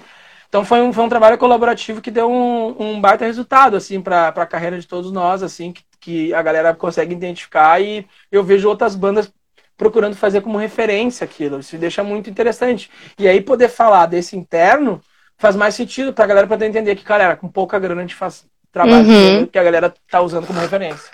Então 0.47 0.63
foi 0.63 0.79
um, 0.79 0.93
foi 0.93 1.03
um 1.03 1.09
trabalho 1.09 1.39
colaborativo 1.39 2.01
que 2.01 2.11
deu 2.11 2.29
um, 2.29 2.75
um 2.79 3.01
baita 3.01 3.25
resultado, 3.25 3.75
assim, 3.75 3.99
para 3.99 4.27
a 4.27 4.45
carreira 4.45 4.79
de 4.79 4.87
todos 4.87 5.11
nós, 5.11 5.41
assim, 5.41 5.71
que, 5.71 5.83
que 5.99 6.33
a 6.35 6.43
galera 6.43 6.75
consegue 6.75 7.15
identificar 7.15 7.81
e 7.81 8.07
eu 8.31 8.43
vejo 8.43 8.69
outras 8.69 8.95
bandas 8.95 9.33
procurando 9.75 10.15
fazer 10.15 10.41
como 10.41 10.59
referência 10.59 11.25
aquilo. 11.25 11.59
Isso 11.61 11.75
deixa 11.79 12.03
muito 12.03 12.29
interessante. 12.29 12.91
E 13.17 13.27
aí 13.27 13.41
poder 13.41 13.69
falar 13.69 14.05
desse 14.05 14.37
interno 14.37 15.01
faz 15.35 15.55
mais 15.55 15.73
sentido 15.73 16.13
para 16.13 16.25
a 16.25 16.27
galera 16.27 16.47
poder 16.47 16.67
entender 16.67 16.95
que, 16.95 17.03
galera, 17.03 17.35
com 17.35 17.47
pouca 17.49 17.79
grana 17.79 18.01
a 18.01 18.03
gente 18.03 18.13
faz 18.13 18.45
trabalho 18.73 19.07
uhum. 19.07 19.45
que 19.45 19.57
a 19.57 19.63
galera 19.63 19.93
tá 20.09 20.19
usando 20.19 20.47
como 20.47 20.59
referência. 20.59 21.09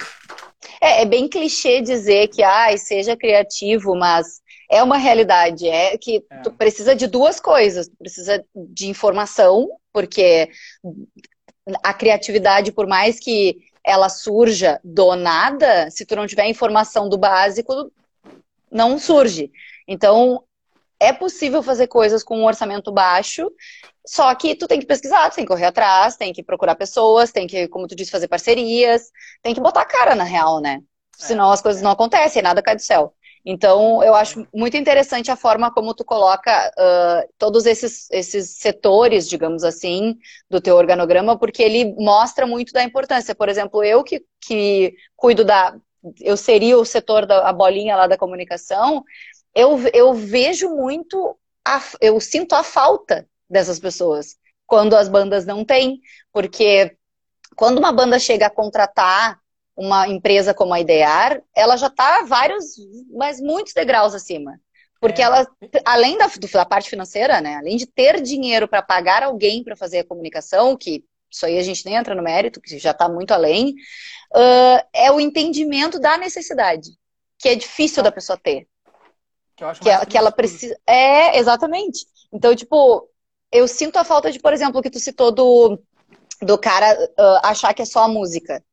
É, 0.82 1.02
é 1.02 1.06
bem 1.06 1.28
clichê 1.28 1.82
dizer 1.82 2.30
que, 2.30 2.42
ai, 2.42 2.78
seja 2.78 3.16
criativo, 3.16 3.96
mas 3.96 4.42
é 4.72 4.82
uma 4.82 4.98
realidade. 4.98 5.68
É 5.68 5.98
que 5.98 6.24
é. 6.30 6.38
tu 6.38 6.52
precisa 6.52 6.96
de 6.96 7.06
duas 7.06 7.40
coisas. 7.40 7.88
Tu 7.88 7.96
precisa 7.98 8.44
de 8.56 8.88
informação, 8.88 9.70
porque 9.92 10.50
a 11.84 11.94
criatividade, 11.94 12.72
por 12.72 12.88
mais 12.88 13.20
que 13.20 13.58
ela 13.84 14.08
surja 14.08 14.80
do 14.84 15.16
nada, 15.16 15.90
se 15.92 16.06
tu 16.06 16.16
não 16.16 16.28
tiver 16.28 16.48
informação 16.48 17.10
do 17.10 17.18
básico, 17.18 17.92
não 18.72 18.98
surge. 18.98 19.52
Então, 19.88 20.44
é 21.00 21.12
possível 21.12 21.64
fazer 21.64 21.88
coisas 21.88 22.24
com 22.24 22.38
um 22.40 22.46
orçamento 22.46 22.92
baixo, 22.92 23.50
só 24.10 24.34
que 24.36 24.56
tu 24.56 24.68
tem 24.68 24.80
que 24.80 24.86
pesquisar, 24.86 25.30
tu 25.30 25.36
tem 25.36 25.46
que 25.46 25.50
correr 25.50 25.66
atrás, 25.66 26.18
tem 26.18 26.34
que 26.34 26.44
procurar 26.44 26.76
pessoas, 26.76 27.32
tem 27.32 27.46
que, 27.48 27.68
como 27.68 27.88
tu 27.88 27.96
disse, 27.96 28.12
fazer 28.12 28.28
parcerias, 28.28 29.12
tem 29.42 29.54
que 29.54 29.62
botar 29.62 29.82
a 29.82 29.86
cara 29.86 30.16
na 30.16 30.24
real, 30.24 30.60
né? 30.60 30.82
senão 31.20 31.52
as 31.52 31.62
coisas 31.62 31.82
não 31.82 31.92
acontecem, 31.92 32.42
nada 32.42 32.62
cai 32.62 32.76
do 32.76 32.82
céu. 32.82 33.14
Então, 33.46 34.04
eu 34.04 34.16
acho 34.16 34.48
muito 34.54 34.76
interessante 34.78 35.32
a 35.32 35.36
forma 35.36 35.72
como 35.72 35.94
tu 35.94 36.04
coloca 36.04 36.72
uh, 36.78 37.34
todos 37.38 37.66
esses, 37.66 38.10
esses 38.12 38.58
setores, 38.58 39.28
digamos 39.28 39.64
assim, 39.64 40.18
do 40.50 40.60
teu 40.60 40.76
organograma, 40.76 41.38
porque 41.38 41.62
ele 41.64 41.94
mostra 41.96 42.46
muito 42.46 42.74
da 42.74 42.84
importância. 42.84 43.36
Por 43.36 43.48
exemplo, 43.48 43.84
eu 43.84 44.04
que, 44.04 44.24
que 44.42 44.94
cuido 45.16 45.46
da. 45.46 45.76
Eu 46.20 46.36
seria 46.38 46.78
o 46.78 46.86
setor 46.86 47.26
da 47.26 47.52
bolinha 47.52 47.96
lá 47.96 48.08
da 48.08 48.18
comunicação, 48.18 49.04
eu, 49.54 49.78
eu 49.94 50.14
vejo 50.14 50.70
muito, 50.70 51.38
a, 51.66 51.82
eu 52.00 52.20
sinto 52.22 52.54
a 52.56 52.64
falta 52.64 53.28
dessas 53.50 53.80
pessoas 53.80 54.38
quando 54.70 54.96
as 54.96 55.10
bandas 55.10 55.46
não 55.46 55.66
têm, 55.66 56.00
porque 56.32 56.96
quando 57.56 57.80
uma 57.80 57.92
banda 57.92 58.20
chega 58.20 58.46
a 58.46 58.52
contratar 58.52 59.40
uma 59.76 60.08
empresa 60.08 60.54
como 60.54 60.74
a 60.74 60.80
Idear, 60.80 61.42
ela 61.56 61.76
já 61.76 61.88
está 61.88 62.24
vários, 62.24 62.76
mas 63.12 63.42
muitos 63.42 63.74
degraus 63.74 64.14
acima. 64.14 64.60
Porque 65.02 65.22
é. 65.22 65.26
ela, 65.26 65.48
além 65.86 66.18
da, 66.18 66.30
da 66.52 66.66
parte 66.66 66.90
financeira, 66.90 67.42
né, 67.42 67.56
além 67.56 67.78
de 67.78 67.88
ter 67.88 68.22
dinheiro 68.22 68.68
para 68.68 68.82
pagar 68.82 69.24
alguém 69.24 69.64
para 69.64 69.76
fazer 69.76 70.00
a 70.00 70.04
comunicação, 70.04 70.78
que 70.78 71.04
isso 71.32 71.46
aí 71.46 71.58
a 71.58 71.64
gente 71.64 71.86
nem 71.86 71.96
entra 71.96 72.14
no 72.14 72.22
mérito, 72.22 72.62
que 72.62 72.78
já 72.78 72.92
está 72.92 73.10
muito 73.10 73.32
além, 73.32 73.70
uh, 74.36 74.88
é 74.94 75.12
o 75.12 75.20
entendimento 75.20 76.00
da 76.00 76.18
necessidade, 76.18 76.92
que 77.38 77.50
é 77.50 77.56
difícil 77.56 78.04
da 78.04 78.12
pessoa 78.12 78.38
ter. 78.38 78.68
Que, 79.56 79.66
que, 79.80 80.06
que 80.08 80.18
ela 80.18 80.32
precisa. 80.32 80.78
É, 80.86 81.38
exatamente. 81.38 82.06
Então, 82.32 82.56
tipo, 82.56 83.10
eu 83.52 83.68
sinto 83.68 83.98
a 83.98 84.04
falta 84.04 84.32
de, 84.32 84.40
por 84.40 84.54
exemplo, 84.54 84.80
o 84.80 84.84
que 84.84 84.90
tu 84.90 85.00
citou 85.00 85.32
do, 85.32 85.80
do 86.42 86.58
cara 86.58 86.94
uh, 87.18 87.40
achar 87.44 87.74
que 87.74 87.82
é 87.82 87.86
só 87.86 88.04
a 88.04 88.08
música. 88.08 88.64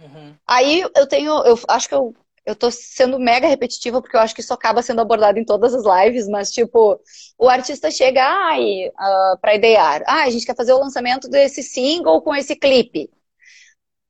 Uhum. 0.00 0.34
Aí 0.46 0.80
eu 0.94 1.06
tenho, 1.06 1.32
eu 1.44 1.58
acho 1.68 1.88
que 1.88 1.94
eu, 1.94 2.14
eu 2.44 2.56
tô 2.56 2.70
sendo 2.70 3.18
mega 3.18 3.46
repetitiva, 3.46 4.00
porque 4.00 4.16
eu 4.16 4.20
acho 4.20 4.34
que 4.34 4.40
isso 4.40 4.52
acaba 4.52 4.82
sendo 4.82 5.00
abordado 5.00 5.38
em 5.38 5.44
todas 5.44 5.74
as 5.74 5.84
lives, 5.84 6.28
mas 6.28 6.50
tipo, 6.50 7.00
o 7.38 7.48
artista 7.48 7.90
chega, 7.90 8.22
ai, 8.22 8.88
uh, 8.88 9.38
pra 9.40 9.54
idear, 9.54 10.02
ah, 10.06 10.24
a 10.24 10.30
gente 10.30 10.46
quer 10.46 10.56
fazer 10.56 10.72
o 10.72 10.80
lançamento 10.80 11.28
desse 11.28 11.62
single 11.62 12.20
com 12.22 12.34
esse 12.34 12.56
clipe. 12.56 13.10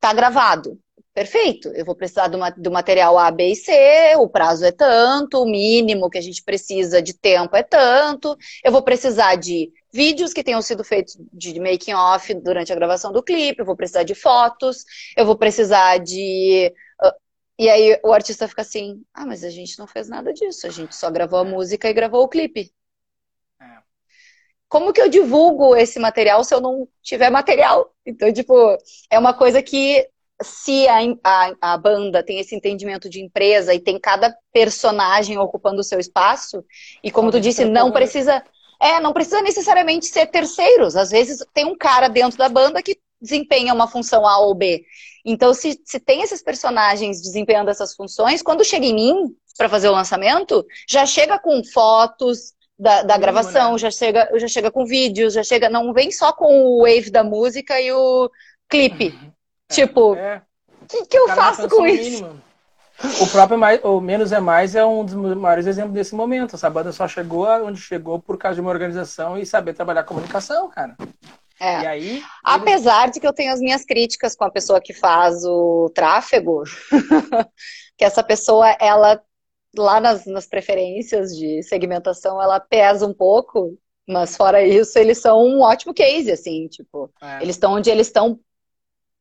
Tá 0.00 0.12
gravado. 0.12 0.78
Perfeito, 1.14 1.68
eu 1.68 1.84
vou 1.84 1.94
precisar 1.94 2.26
do, 2.26 2.38
do 2.56 2.72
material 2.72 3.16
A, 3.16 3.30
B 3.30 3.52
e 3.52 3.54
C, 3.54 4.16
o 4.16 4.28
prazo 4.28 4.64
é 4.64 4.72
tanto, 4.72 5.40
o 5.40 5.46
mínimo 5.46 6.10
que 6.10 6.18
a 6.18 6.20
gente 6.20 6.42
precisa 6.42 7.00
de 7.00 7.14
tempo 7.14 7.54
é 7.54 7.62
tanto, 7.62 8.36
eu 8.64 8.72
vou 8.72 8.82
precisar 8.82 9.36
de 9.36 9.70
vídeos 9.92 10.32
que 10.32 10.42
tenham 10.42 10.60
sido 10.60 10.82
feitos 10.82 11.16
de 11.32 11.60
making 11.60 11.94
off 11.94 12.34
durante 12.34 12.72
a 12.72 12.74
gravação 12.74 13.12
do 13.12 13.22
clipe, 13.22 13.60
eu 13.60 13.64
vou 13.64 13.76
precisar 13.76 14.02
de 14.02 14.12
fotos, 14.12 14.84
eu 15.16 15.24
vou 15.24 15.38
precisar 15.38 15.98
de. 15.98 16.74
Uh, 17.00 17.12
e 17.60 17.68
aí 17.70 18.00
o 18.02 18.12
artista 18.12 18.48
fica 18.48 18.62
assim: 18.62 19.00
ah, 19.14 19.24
mas 19.24 19.44
a 19.44 19.50
gente 19.50 19.78
não 19.78 19.86
fez 19.86 20.08
nada 20.08 20.32
disso, 20.32 20.66
a 20.66 20.70
gente 20.70 20.96
só 20.96 21.12
gravou 21.12 21.38
a 21.38 21.44
música 21.44 21.88
e 21.88 21.94
gravou 21.94 22.24
o 22.24 22.28
clipe. 22.28 22.72
É. 23.60 23.64
Como 24.68 24.92
que 24.92 25.00
eu 25.00 25.08
divulgo 25.08 25.76
esse 25.76 26.00
material 26.00 26.42
se 26.42 26.52
eu 26.52 26.60
não 26.60 26.88
tiver 27.02 27.30
material? 27.30 27.94
Então, 28.04 28.32
tipo, 28.32 28.76
é 29.08 29.16
uma 29.16 29.32
coisa 29.32 29.62
que 29.62 30.08
se 30.44 30.86
a, 30.86 30.98
a, 31.24 31.52
a, 31.72 31.78
banda 31.78 32.22
tem 32.22 32.38
esse 32.38 32.54
entendimento 32.54 33.08
de 33.08 33.20
empresa 33.20 33.74
e 33.74 33.80
tem 33.80 33.98
cada 33.98 34.34
personagem 34.52 35.38
ocupando 35.38 35.80
o 35.80 35.84
seu 35.84 35.98
espaço, 35.98 36.64
e 37.02 37.10
como 37.10 37.30
tu 37.30 37.40
disse, 37.40 37.64
não 37.64 37.90
precisa. 37.90 38.44
É, 38.80 39.00
não 39.00 39.12
precisa 39.12 39.40
necessariamente 39.40 40.06
ser 40.06 40.26
terceiros. 40.26 40.96
Às 40.96 41.10
vezes 41.10 41.44
tem 41.54 41.64
um 41.64 41.76
cara 41.76 42.08
dentro 42.08 42.36
da 42.36 42.48
banda 42.48 42.82
que 42.82 42.98
desempenha 43.20 43.72
uma 43.72 43.88
função 43.88 44.26
A 44.26 44.38
ou 44.38 44.54
B. 44.54 44.84
Então, 45.24 45.54
se, 45.54 45.80
se 45.84 45.98
tem 45.98 46.20
esses 46.20 46.42
personagens 46.42 47.22
desempenhando 47.22 47.70
essas 47.70 47.94
funções, 47.94 48.42
quando 48.42 48.64
chega 48.64 48.84
em 48.84 48.94
mim 48.94 49.34
para 49.56 49.68
fazer 49.68 49.88
o 49.88 49.92
lançamento, 49.92 50.66
já 50.88 51.06
chega 51.06 51.38
com 51.38 51.62
fotos 51.64 52.52
da, 52.78 53.02
da 53.02 53.16
gravação, 53.16 53.72
né? 53.72 53.78
já 53.78 53.90
chega, 53.90 54.28
já 54.36 54.48
chega 54.48 54.70
com 54.70 54.84
vídeos, 54.84 55.32
já 55.32 55.42
chega. 55.42 55.70
Não 55.70 55.92
vem 55.92 56.10
só 56.10 56.32
com 56.32 56.66
o 56.66 56.82
wave 56.82 57.10
da 57.10 57.24
música 57.24 57.80
e 57.80 57.90
o 57.92 58.30
clipe. 58.68 59.08
Uhum. 59.08 59.33
É, 59.70 59.74
tipo, 59.74 60.12
o 60.12 60.16
é. 60.16 60.42
que, 60.88 61.06
que 61.06 61.18
eu 61.18 61.28
faço 61.28 61.68
com 61.68 61.86
isso? 61.86 62.24
Mínimo. 62.24 62.42
O 63.20 63.26
próprio 63.26 63.58
mais, 63.58 63.82
o 63.82 64.00
Menos 64.00 64.30
é 64.30 64.38
Mais 64.38 64.74
é 64.74 64.84
um 64.84 65.04
dos 65.04 65.14
maiores 65.14 65.66
exemplos 65.66 65.94
desse 65.94 66.14
momento. 66.14 66.54
Essa 66.54 66.70
banda 66.70 66.92
só 66.92 67.08
chegou 67.08 67.46
onde 67.64 67.80
chegou 67.80 68.20
por 68.20 68.38
causa 68.38 68.54
de 68.54 68.60
uma 68.60 68.70
organização 68.70 69.36
e 69.36 69.44
saber 69.44 69.74
trabalhar 69.74 70.04
comunicação, 70.04 70.70
cara. 70.70 70.96
É. 71.60 71.82
E 71.82 71.86
aí, 71.86 72.22
Apesar 72.42 73.10
de 73.10 73.20
que 73.20 73.26
eu 73.26 73.32
tenho 73.32 73.52
as 73.52 73.60
minhas 73.60 73.84
críticas 73.84 74.34
com 74.34 74.44
a 74.44 74.50
pessoa 74.50 74.80
que 74.80 74.92
faz 74.92 75.44
o 75.44 75.90
tráfego, 75.94 76.62
que 77.96 78.04
essa 78.04 78.22
pessoa, 78.22 78.68
ela, 78.80 79.20
lá 79.76 80.00
nas, 80.00 80.26
nas 80.26 80.46
preferências 80.46 81.36
de 81.36 81.62
segmentação, 81.62 82.40
ela 82.40 82.60
pesa 82.60 83.06
um 83.06 83.14
pouco, 83.14 83.76
mas 84.06 84.36
fora 84.36 84.64
isso, 84.64 84.98
eles 84.98 85.18
são 85.18 85.44
um 85.44 85.60
ótimo 85.60 85.94
case, 85.94 86.30
assim, 86.30 86.68
tipo, 86.68 87.10
é. 87.20 87.42
eles 87.42 87.56
estão 87.56 87.72
onde 87.72 87.90
eles 87.90 88.08
estão 88.08 88.38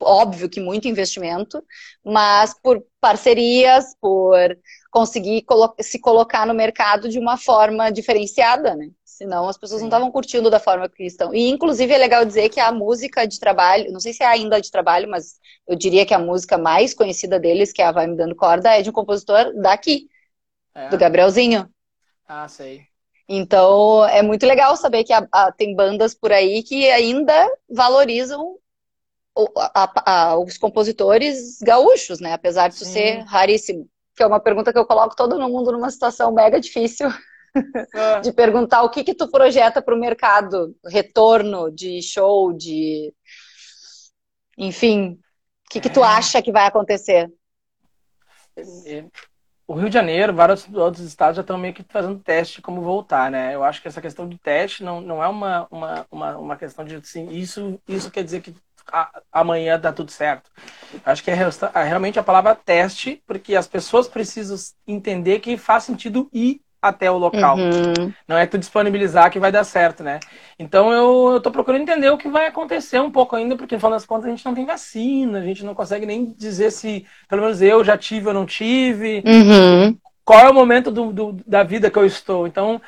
óbvio 0.04 0.50
que 0.50 0.60
muito 0.60 0.88
investimento, 0.88 1.64
mas 2.04 2.54
por 2.62 2.84
parcerias, 3.00 3.96
por 4.00 4.58
conseguir 4.92 5.42
colo 5.44 5.74
se 5.80 6.00
colocar 6.00 6.46
no 6.46 6.54
mercado 6.54 7.10
de 7.10 7.18
uma 7.18 7.38
forma 7.38 7.92
diferenciada, 7.92 8.76
né? 8.76 8.90
Senão 9.04 9.48
as 9.48 9.58
pessoas 9.58 9.82
não 9.82 9.88
estavam 9.88 10.12
curtindo 10.12 10.50
da 10.50 10.60
forma 10.60 10.90
que 10.90 11.04
estão. 11.04 11.34
E 11.34 11.50
inclusive 11.50 11.94
é 11.94 11.98
legal 11.98 12.26
dizer 12.26 12.50
que 12.50 12.60
a 12.60 12.72
música 12.72 13.26
de 13.28 13.40
trabalho, 13.40 13.92
não 13.92 14.00
sei 14.00 14.14
se 14.14 14.24
é 14.24 14.28
ainda 14.28 14.60
de 14.60 14.72
trabalho, 14.72 15.10
mas 15.10 15.40
eu 15.68 15.76
diria 15.76 16.06
que 16.06 16.14
a 16.14 16.20
música 16.20 16.58
mais 16.58 16.94
conhecida 16.94 17.40
deles, 17.40 17.72
que 17.72 17.82
é 17.82 17.86
a 17.86 17.92
Vai 17.92 18.08
Me 18.08 18.18
Dando 18.18 18.36
Corda, 18.36 18.72
é 18.72 18.82
de 18.82 18.90
um 18.90 18.94
compositor 18.94 19.54
daqui, 19.62 20.08
é. 20.76 20.90
do 20.90 20.98
Gabrielzinho. 20.98 21.70
Ah, 22.28 22.48
sei. 22.48 22.88
Então 23.28 24.06
é 24.06 24.22
muito 24.22 24.46
legal 24.46 24.76
saber 24.76 25.04
que 25.04 25.14
a, 25.14 25.28
a, 25.32 25.52
tem 25.52 25.76
bandas 25.76 26.14
por 26.14 26.32
aí 26.32 26.62
que 26.62 26.90
ainda 26.90 27.48
valorizam 27.70 28.58
a, 29.58 30.32
a, 30.32 30.38
os 30.38 30.58
compositores 30.58 31.60
gaúchos, 31.62 32.20
né? 32.20 32.34
Apesar 32.34 32.68
de 32.68 32.76
isso 32.76 32.86
ser 32.86 33.20
raríssimo. 33.22 33.90
Que 34.16 34.24
é 34.24 34.28
uma 34.28 34.40
pergunta 34.40 34.72
que 34.72 34.78
eu 34.78 34.86
coloco 34.86 35.16
todo 35.16 35.40
mundo 35.40 35.72
numa 35.72 35.90
situação 35.90 36.32
mega 36.32 36.60
difícil 36.60 37.10
é. 37.96 38.20
de 38.22 38.32
perguntar 38.32 38.84
o 38.84 38.90
que 38.90 39.04
que 39.04 39.16
tu 39.16 39.28
projeta 39.28 39.82
para 39.82 39.96
o 39.96 40.00
mercado, 40.00 40.76
retorno 40.86 41.72
de 41.72 42.02
show, 42.02 42.54
de 42.54 43.14
enfim, 44.58 45.20
o 45.68 45.70
que 45.72 45.80
que 45.80 45.90
tu 45.90 46.04
é. 46.04 46.08
acha 46.08 46.42
que 46.42 46.52
vai 46.52 46.68
acontecer? 46.68 47.32
É, 48.86 49.04
o 49.66 49.74
Rio 49.74 49.90
de 49.90 49.94
Janeiro, 49.94 50.34
vários 50.34 50.68
outros 50.72 51.04
estados 51.04 51.38
já 51.38 51.42
estão 51.42 51.58
meio 51.58 51.74
que 51.74 51.84
fazendo 51.84 52.20
teste 52.20 52.58
de 52.58 52.62
como 52.62 52.82
voltar, 52.82 53.32
né? 53.32 53.56
Eu 53.56 53.64
acho 53.64 53.82
que 53.82 53.88
essa 53.88 54.02
questão 54.02 54.28
de 54.28 54.38
teste 54.38 54.84
não, 54.84 55.02
não 55.02 55.24
é 55.24 55.28
uma, 55.28 55.68
uma, 55.72 56.08
uma, 56.12 56.38
uma 56.38 56.58
questão 56.58 56.86
de 56.86 56.96
assim, 56.96 57.30
isso, 57.30 57.80
isso 57.88 58.12
quer 58.12 58.24
dizer 58.24 58.42
que 58.42 58.54
amanhã 59.32 59.80
dá 59.80 59.92
tudo 59.92 60.12
certo. 60.12 60.50
Acho 61.06 61.24
que 61.24 61.32
é, 61.32 61.36
realmente 61.84 62.20
a 62.20 62.24
palavra 62.24 62.56
teste, 62.56 63.22
porque 63.26 63.56
as 63.56 63.68
pessoas 63.68 64.08
precisam 64.08 64.58
entender 64.88 65.40
que 65.40 65.58
faz 65.58 65.84
sentido 65.84 66.30
ir 66.34 66.62
até 66.84 67.10
o 67.10 67.18
local. 67.18 67.58
Uhum. 67.58 68.12
Não 68.28 68.38
é 68.38 68.46
tu 68.46 68.58
disponibilizar 68.58 69.32
que 69.32 69.40
vai 69.40 69.52
dar 69.52 69.64
certo, 69.64 70.04
né? 70.04 70.20
Então 70.60 70.92
eu, 70.92 71.38
estou 71.38 71.50
procurando 71.50 71.82
entender 71.82 72.10
o 72.10 72.18
que 72.18 72.28
vai 72.28 72.48
acontecer 72.48 73.00
um 73.00 73.10
pouco 73.10 73.38
ainda, 73.38 73.56
porque 73.56 73.74
no 73.74 73.80
final 73.80 73.92
das 73.92 74.06
contas 74.06 74.26
a 74.26 74.30
gente 74.30 74.46
não 74.46 74.54
tem 74.54 74.66
vacina, 74.66 75.40
a 75.40 75.44
gente 75.44 75.64
não 75.64 75.74
consegue 75.74 76.06
nem 76.06 76.34
dizer 76.38 76.72
se, 76.72 77.06
pelo 77.30 77.42
menos 77.42 77.62
eu 77.62 77.86
já 77.86 77.98
tive 77.98 78.28
ou 78.28 78.34
não 78.34 78.46
tive. 78.46 79.24
Uhum. 79.26 79.98
Qual 80.26 80.40
é 80.40 80.50
o 80.50 80.54
momento 80.54 80.92
do, 80.92 81.14
do, 81.14 81.38
da 81.48 81.64
vida 81.64 81.90
que 81.90 81.98
eu 81.98 82.06
estou? 82.06 82.46
Então, 82.48 82.82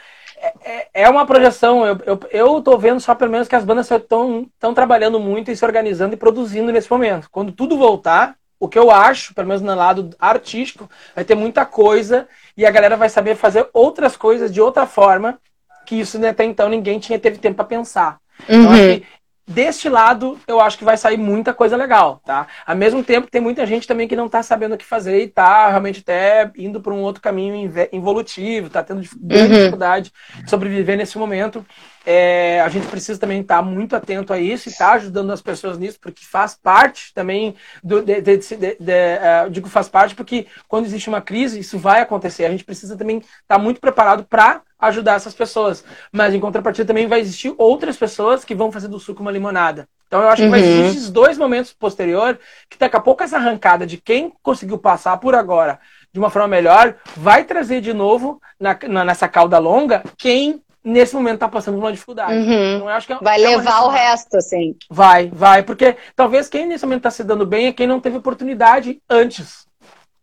é, 0.64 0.88
é, 0.94 1.10
uma 1.10 1.26
projeção. 1.26 1.86
Eu, 1.86 1.98
eu, 2.06 2.20
eu 2.32 2.62
tô 2.62 2.78
vendo 2.78 3.00
só 3.00 3.16
pelo 3.16 3.32
menos 3.32 3.48
que 3.48 3.56
as 3.56 3.64
bandas 3.64 3.90
estão 3.90 4.74
trabalhando 4.74 5.20
muito 5.20 5.52
e 5.52 5.56
se 5.56 5.66
organizando 5.66 6.14
e 6.14 6.18
produzindo 6.18 6.72
nesse 6.72 6.90
momento. 6.90 7.30
Quando 7.32 7.52
tudo 7.52 7.78
voltar, 7.78 8.36
o 8.60 8.68
que 8.68 8.80
eu 8.80 8.90
acho, 8.90 9.34
pelo 9.34 9.48
menos 9.48 9.62
no 9.62 9.76
lado 9.76 10.10
artístico, 10.20 10.90
vai 11.14 11.24
ter 11.24 11.36
muita 11.36 11.66
coisa 11.66 12.28
e 12.56 12.66
a 12.66 12.72
galera 12.72 12.98
vai 12.98 13.10
saber 13.10 13.36
fazer 13.36 13.68
outras 13.74 14.16
coisas 14.16 14.52
de 14.52 14.62
outra 14.62 14.86
forma 14.86 15.40
que 15.86 16.00
isso 16.00 16.24
até 16.26 16.44
então 16.44 16.68
ninguém 16.68 17.00
tinha 17.00 17.20
teve 17.20 17.38
tempo 17.38 17.58
para 17.58 17.66
pensar. 17.66 18.18
Então, 18.50 18.72
uhum. 18.72 18.76
Então, 18.76 19.08
deste 19.48 19.88
lado, 19.88 20.40
eu 20.48 20.60
acho 20.60 20.78
que 20.78 20.84
vai 20.84 20.98
sair 20.98 21.18
muita 21.18 21.54
coisa 21.54 21.78
legal, 21.78 22.22
tá? 22.26 22.48
Ao 22.66 22.76
mesmo 22.76 23.04
tempo, 23.04 23.30
tem 23.30 23.42
muita 23.42 23.66
gente 23.66 23.88
também 23.88 24.08
que 24.08 24.16
não 24.16 24.28
tá 24.28 24.42
sabendo 24.42 24.74
o 24.74 24.78
que 24.78 24.86
fazer 24.86 25.22
e 25.22 25.28
tá 25.28 25.70
realmente 25.70 26.00
até 26.00 26.50
indo 26.58 26.82
para 26.82 26.94
um 26.94 27.02
outro 27.02 27.22
caminho 27.22 27.72
involutivo, 27.92 28.70
tá 28.70 28.84
tendo 28.84 29.00
uhum. 29.00 29.48
dificuldade 29.48 30.12
de 30.44 30.50
sobreviver 30.50 30.98
nesse 30.98 31.18
momento. 31.18 31.66
É, 32.06 32.62
a 32.62 32.70
gente 32.70 32.88
precisa 32.88 33.20
também 33.20 33.42
estar 33.42 33.58
tá 33.58 33.62
muito 33.62 33.96
atento 33.96 34.32
a 34.32 34.40
isso 34.40 34.70
e 34.70 34.72
estar 34.72 34.90
tá 34.90 34.94
ajudando 34.94 35.32
as 35.32 35.42
pessoas 35.42 35.78
nisso, 35.78 36.00
porque 36.00 36.24
faz 36.24 36.56
parte 36.56 37.14
também 37.14 37.56
do. 37.84 38.02
De, 38.02 38.22
de, 38.22 38.38
de, 38.38 38.58
de 38.58 38.74
uh, 38.76 39.50
digo 39.50 39.68
faz 39.70 39.90
parte 39.90 40.14
porque 40.14 40.46
quando 40.68 40.86
existe 40.86 41.10
uma 41.10 41.22
crise, 41.22 41.60
isso 41.60 41.80
vai 41.80 42.02
acontecer. 42.02 42.46
A 42.46 42.52
gente 42.52 42.64
precisa 42.64 42.96
também 42.96 43.18
estar 43.18 43.36
tá 43.48 43.58
muito 43.58 43.80
preparado 43.80 44.24
para 44.24 44.62
ajudar 44.80 45.16
essas 45.16 45.34
pessoas. 45.34 45.84
Mas 46.12 46.34
em 46.34 46.40
contrapartida 46.40 46.88
também 46.88 47.08
vai 47.08 47.20
existir 47.20 47.54
outras 47.58 47.98
pessoas 47.98 48.44
que 48.46 48.56
vão 48.56 48.72
fazer 48.72 48.88
do 48.88 49.00
suco 49.00 49.22
uma 49.22 49.32
limonada. 49.32 49.88
Então 50.08 50.22
eu 50.22 50.30
acho 50.30 50.44
que 50.44 50.50
vai 50.50 50.62
uhum. 50.62 50.66
existir 50.66 50.98
esses 50.98 51.10
dois 51.10 51.38
momentos 51.38 51.74
posteriores, 51.74 52.40
que 52.70 52.78
daqui 52.78 52.96
a 52.96 53.02
pouco 53.02 53.24
essa 53.24 53.38
arrancada 53.38 53.86
de 53.86 53.98
quem 53.98 54.34
conseguiu 54.42 54.78
passar 54.78 55.18
por 55.18 55.36
agora 55.36 55.80
de 56.14 56.20
uma 56.20 56.30
forma 56.30 56.48
melhor, 56.48 56.96
vai 57.18 57.44
trazer 57.44 57.82
de 57.82 57.94
novo 57.94 58.42
na, 58.58 58.78
na, 58.88 59.04
nessa 59.04 59.28
cauda 59.28 59.58
longa 59.58 60.02
quem 60.18 60.62
nesse 60.82 61.16
momento 61.16 61.36
está 61.36 61.50
passando 61.50 61.76
por 61.76 61.84
uma 61.84 61.92
dificuldade. 61.92 62.32
Uhum. 62.32 62.76
Então, 62.76 62.90
eu 62.90 62.96
acho 62.96 63.08
que 63.08 63.14
é, 63.14 63.18
vai 63.20 63.44
é 63.44 63.48
levar 63.50 63.82
o 63.82 63.90
resto, 63.90 64.38
assim. 64.38 64.78
Vai, 64.90 65.30
vai, 65.34 65.64
porque 65.64 65.98
talvez 66.16 66.48
quem 66.48 66.68
nesse 66.68 66.86
momento 66.86 67.00
está 67.00 67.12
se 67.12 67.24
dando 67.24 67.46
bem 67.46 67.68
é 67.68 67.74
quem 67.74 67.88
não 67.88 68.00
teve 68.00 68.18
oportunidade 68.18 69.02
antes. 69.10 69.66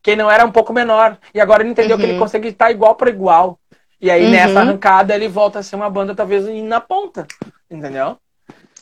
Quem 0.03 0.17
não 0.17 0.31
era 0.31 0.47
um 0.47 0.51
pouco 0.51 0.73
menor. 0.73 1.19
E 1.35 1.41
agora 1.41 1.63
ele 1.63 1.73
entendeu 1.73 1.97
uhum. 1.97 2.01
que 2.01 2.07
ele 2.07 2.15
uhum. 2.15 2.21
consegue 2.21 2.49
estar 2.49 2.71
igual 2.71 2.95
para 2.95 3.11
igual. 3.11 3.59
E 4.03 4.11
aí, 4.11 4.25
uhum. 4.25 4.31
nessa 4.33 4.61
arrancada, 4.61 5.15
ele 5.15 5.29
volta 5.29 5.61
a 5.61 5.63
ser 5.63 5.77
uma 5.77 5.89
banda, 5.89 6.13
talvez, 6.13 6.45
na 6.65 6.81
ponta. 6.81 7.25
Entendeu? 7.71 8.19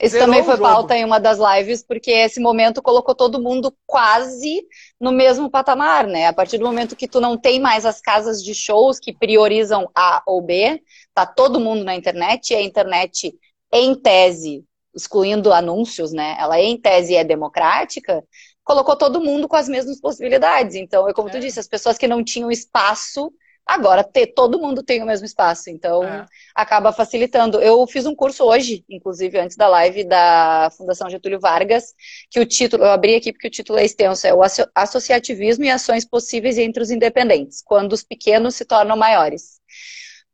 Isso 0.01 0.12
Zerou 0.12 0.27
também 0.27 0.43
foi 0.43 0.57
pauta 0.57 0.97
em 0.97 1.05
uma 1.05 1.21
das 1.21 1.39
lives, 1.39 1.83
porque 1.83 2.11
esse 2.11 2.41
momento 2.41 2.81
colocou 2.81 3.14
todo 3.14 3.41
mundo 3.41 3.71
quase 3.87 4.66
no 4.99 5.12
mesmo 5.12 5.51
patamar, 5.51 6.07
né? 6.07 6.27
A 6.27 6.33
partir 6.33 6.57
do 6.57 6.64
momento 6.64 6.97
que 6.97 7.07
tu 7.07 7.21
não 7.21 7.37
tem 7.37 7.61
mais 7.61 7.85
as 7.85 8.01
casas 8.01 8.43
de 8.43 8.55
shows 8.55 8.99
que 8.99 9.12
priorizam 9.12 9.91
A 9.95 10.23
ou 10.27 10.41
B, 10.41 10.83
tá 11.12 11.27
todo 11.27 11.61
mundo 11.61 11.85
na 11.85 11.95
internet, 11.95 12.55
e 12.55 12.57
a 12.57 12.62
internet, 12.62 13.35
em 13.71 13.95
tese, 13.95 14.64
excluindo 14.95 15.53
anúncios, 15.53 16.12
né? 16.12 16.35
Ela 16.39 16.59
em 16.59 16.81
tese 16.81 17.14
é 17.14 17.23
democrática, 17.23 18.25
colocou 18.64 18.97
todo 18.97 19.21
mundo 19.21 19.47
com 19.47 19.57
as 19.57 19.68
mesmas 19.68 20.01
possibilidades. 20.01 20.77
Então, 20.77 21.07
é 21.07 21.12
como 21.12 21.29
é. 21.29 21.33
tu 21.33 21.41
disse, 21.41 21.61
as 21.61 21.68
pessoas 21.68 21.99
que 21.99 22.09
não 22.09 22.25
tinham 22.25 22.51
espaço 22.51 23.31
Agora, 23.71 24.03
ter, 24.03 24.27
todo 24.27 24.59
mundo 24.59 24.83
tem 24.83 25.01
o 25.01 25.07
mesmo 25.07 25.25
espaço, 25.25 25.71
então 25.71 26.03
é. 26.03 26.27
acaba 26.57 26.93
facilitando. 26.93 27.61
Eu 27.61 27.87
fiz 27.87 28.05
um 28.05 28.16
curso 28.16 28.43
hoje, 28.43 28.85
inclusive 28.91 29.39
antes 29.39 29.57
da 29.57 29.68
live, 29.68 30.03
da 30.03 30.73
Fundação 30.77 31.09
Getúlio 31.09 31.39
Vargas, 31.39 31.95
que 32.29 32.41
o 32.41 32.45
título, 32.45 32.83
eu 32.83 32.91
abri 32.91 33.14
aqui 33.14 33.33
porque 33.33 33.47
o 33.47 33.51
título 33.51 33.79
é 33.79 33.85
extenso, 33.85 34.27
é 34.27 34.35
o 34.35 34.41
Associativismo 34.75 35.64
e 35.64 35.71
Ações 35.71 36.05
Possíveis 36.05 36.59
entre 36.59 36.83
os 36.83 36.91
Independentes, 36.91 37.62
quando 37.64 37.93
os 37.93 38.03
pequenos 38.03 38.57
se 38.57 38.64
tornam 38.64 38.97
maiores. 38.97 39.61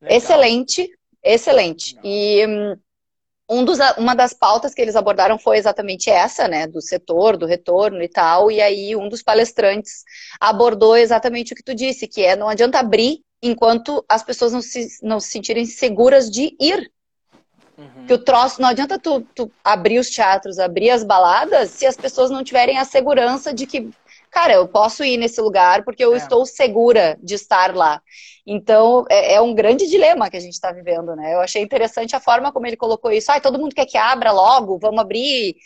Legal. 0.01 0.17
Excelente, 0.17 0.91
excelente. 1.23 1.95
Legal. 1.97 2.11
E 2.11 2.47
hum, 2.47 2.77
um 3.51 3.67
dos, 3.67 3.79
uma 3.99 4.15
das 4.15 4.33
pautas 4.33 4.73
que 4.73 4.81
eles 4.81 4.97
abordaram 4.97 5.39
foi 5.39 5.59
exatamente 5.59 6.09
essa, 6.09 6.49
né, 6.49 6.67
do 6.67 6.81
setor, 6.81 7.37
do 7.37 7.45
retorno 7.45 8.03
e 8.03 8.09
tal, 8.09 8.51
e 8.51 8.63
aí 8.63 8.97
um 8.97 9.11
dos 9.11 9.23
palestrantes 9.23 10.05
abordou 10.41 10.97
exatamente 10.97 11.53
o 11.53 11.57
que 11.57 11.63
tu 11.63 11.75
disse, 11.75 12.09
que 12.09 12.25
é 12.25 12.35
não 12.35 12.49
adianta 12.49 12.79
abrir 12.79 13.26
enquanto 13.43 14.05
as 14.09 14.23
pessoas 14.23 14.53
não 14.53 14.63
se, 14.63 14.89
não 15.03 15.21
se 15.21 15.31
sentirem 15.31 15.65
seguras 15.67 16.31
de 16.31 16.57
ir. 16.61 16.91
Uhum. 17.79 18.07
Que 18.07 18.15
o 18.15 18.19
troço, 18.19 18.61
não 18.61 18.71
adianta 18.71 18.99
tu, 18.99 19.21
tu 19.35 19.53
abrir 19.63 19.99
os 19.99 20.09
teatros, 20.09 20.59
abrir 20.59 20.89
as 20.91 21.05
baladas, 21.05 21.71
se 21.71 21.85
as 21.85 21.97
pessoas 21.97 22.31
não 22.31 22.43
tiverem 22.43 22.79
a 22.79 22.87
segurança 22.87 23.53
de 23.53 23.67
que 23.67 23.91
cara, 24.37 24.53
eu 24.53 24.69
posso 24.69 25.03
ir 25.03 25.17
nesse 25.17 25.41
lugar 25.41 25.83
porque 25.83 26.05
eu 26.05 26.13
é. 26.13 26.19
estou 26.19 26.45
segura 26.45 27.19
de 27.23 27.35
estar 27.35 27.75
lá. 27.75 28.03
Então, 28.47 29.07
é, 29.09 29.35
é 29.35 29.41
um 29.41 29.55
grande 29.55 29.89
dilema 29.89 30.29
que 30.29 30.37
a 30.37 30.41
gente 30.41 30.53
está 30.53 30.71
vivendo, 30.71 31.17
né? 31.17 31.33
Eu 31.33 31.41
achei 31.41 31.63
interessante 31.63 32.15
a 32.15 32.21
forma 32.21 32.53
como 32.53 32.67
ele 32.67 32.77
colocou 32.77 33.11
isso. 33.11 33.33
Ah, 33.33 33.41
todo 33.41 33.59
mundo 33.59 33.75
quer 33.75 33.87
que 33.87 33.97
abra 33.97 34.33
logo, 34.33 34.79
vamos 34.79 35.01
abrir. 35.01 35.57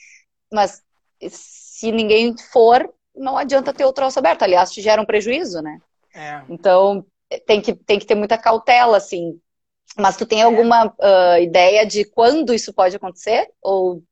Mas 0.52 0.82
se 1.28 1.90
ninguém 1.90 2.34
for, 2.52 2.88
não 3.12 3.36
adianta 3.36 3.72
ter 3.72 3.84
o 3.84 3.92
troço 3.92 4.20
aberto. 4.20 4.42
Aliás, 4.42 4.70
te 4.70 4.80
gera 4.80 5.02
um 5.02 5.06
prejuízo, 5.06 5.60
né? 5.60 5.80
É. 6.14 6.42
Então, 6.48 7.04
tem 7.46 7.60
que, 7.60 7.74
tem 7.74 7.98
que 7.98 8.06
ter 8.06 8.14
muita 8.14 8.38
cautela, 8.38 8.96
assim. 8.96 9.40
Mas 9.96 10.16
tu 10.16 10.24
tem 10.24 10.42
alguma 10.42 10.86
uh, 10.86 11.40
ideia 11.40 11.86
de 11.86 12.04
quando 12.04 12.54
isso 12.54 12.72
pode 12.72 12.96
acontecer? 12.96 13.48
Ou 13.60 14.02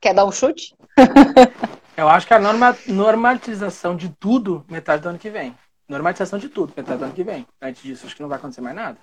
quer 0.00 0.14
dar 0.14 0.24
um 0.24 0.32
chute? 0.32 0.74
Eu 1.96 2.08
acho 2.08 2.26
que 2.26 2.34
a 2.34 2.40
norma, 2.40 2.76
normatização 2.86 3.96
de 3.96 4.08
tudo, 4.08 4.64
metade 4.68 5.02
do 5.02 5.08
ano 5.08 5.18
que 5.18 5.30
vem. 5.30 5.56
Normatização 5.88 6.38
de 6.38 6.48
tudo, 6.48 6.72
metade 6.76 6.98
do 6.98 7.04
ano 7.04 7.14
que 7.14 7.22
vem. 7.22 7.46
Antes 7.60 7.82
disso, 7.82 8.06
acho 8.06 8.16
que 8.16 8.22
não 8.22 8.28
vai 8.28 8.38
acontecer 8.38 8.60
mais 8.60 8.74
nada. 8.74 8.98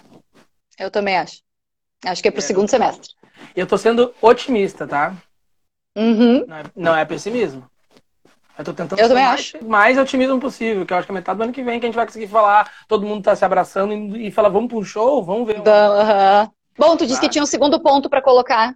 Eu 0.78 0.92
também 0.92 1.18
acho. 1.18 1.42
Acho 2.04 2.22
que 2.22 2.28
é 2.28 2.32
pro 2.32 2.42
é, 2.42 2.44
segundo 2.44 2.70
semestre. 2.70 3.14
Eu 3.56 3.66
tô 3.66 3.78
sendo 3.78 4.14
otimista, 4.22 4.86
tá? 4.86 5.16
Uhum. 5.96 6.46
Não, 6.46 6.58
é, 6.58 6.64
não 6.76 6.96
é 6.96 7.06
pessimismo. 7.06 7.70
Eu 8.62 8.66
tô 8.66 8.74
tentando 8.74 9.00
eu 9.00 9.08
ser 9.08 9.14
mais, 9.16 9.54
mais 9.64 9.98
otimismo 9.98 10.40
possível, 10.40 10.86
que 10.86 10.94
eu 10.94 10.98
acho 10.98 11.08
que 11.08 11.12
é 11.12 11.16
metade 11.16 11.38
do 11.38 11.44
ano 11.44 11.52
que 11.52 11.64
vem 11.64 11.80
que 11.80 11.86
a 11.88 11.90
gente 11.90 11.96
vai 11.96 12.06
conseguir 12.06 12.28
falar, 12.28 12.70
todo 12.88 13.06
mundo 13.06 13.24
tá 13.24 13.36
se 13.36 13.44
abraçando 13.44 13.92
e, 13.92 14.28
e 14.28 14.32
falar, 14.32 14.50
vamos 14.50 14.70
para 14.70 14.78
um 14.78 14.84
show, 14.84 15.24
vamos 15.24 15.48
ver. 15.48 15.58
Uhum. 15.58 16.52
Bom, 16.78 16.96
tu 16.96 17.08
disse 17.08 17.20
que 17.20 17.30
tinha 17.30 17.44
um 17.44 17.48
segundo 17.48 17.82
ponto 17.82 18.08
para 18.08 18.22
colocar. 18.22 18.76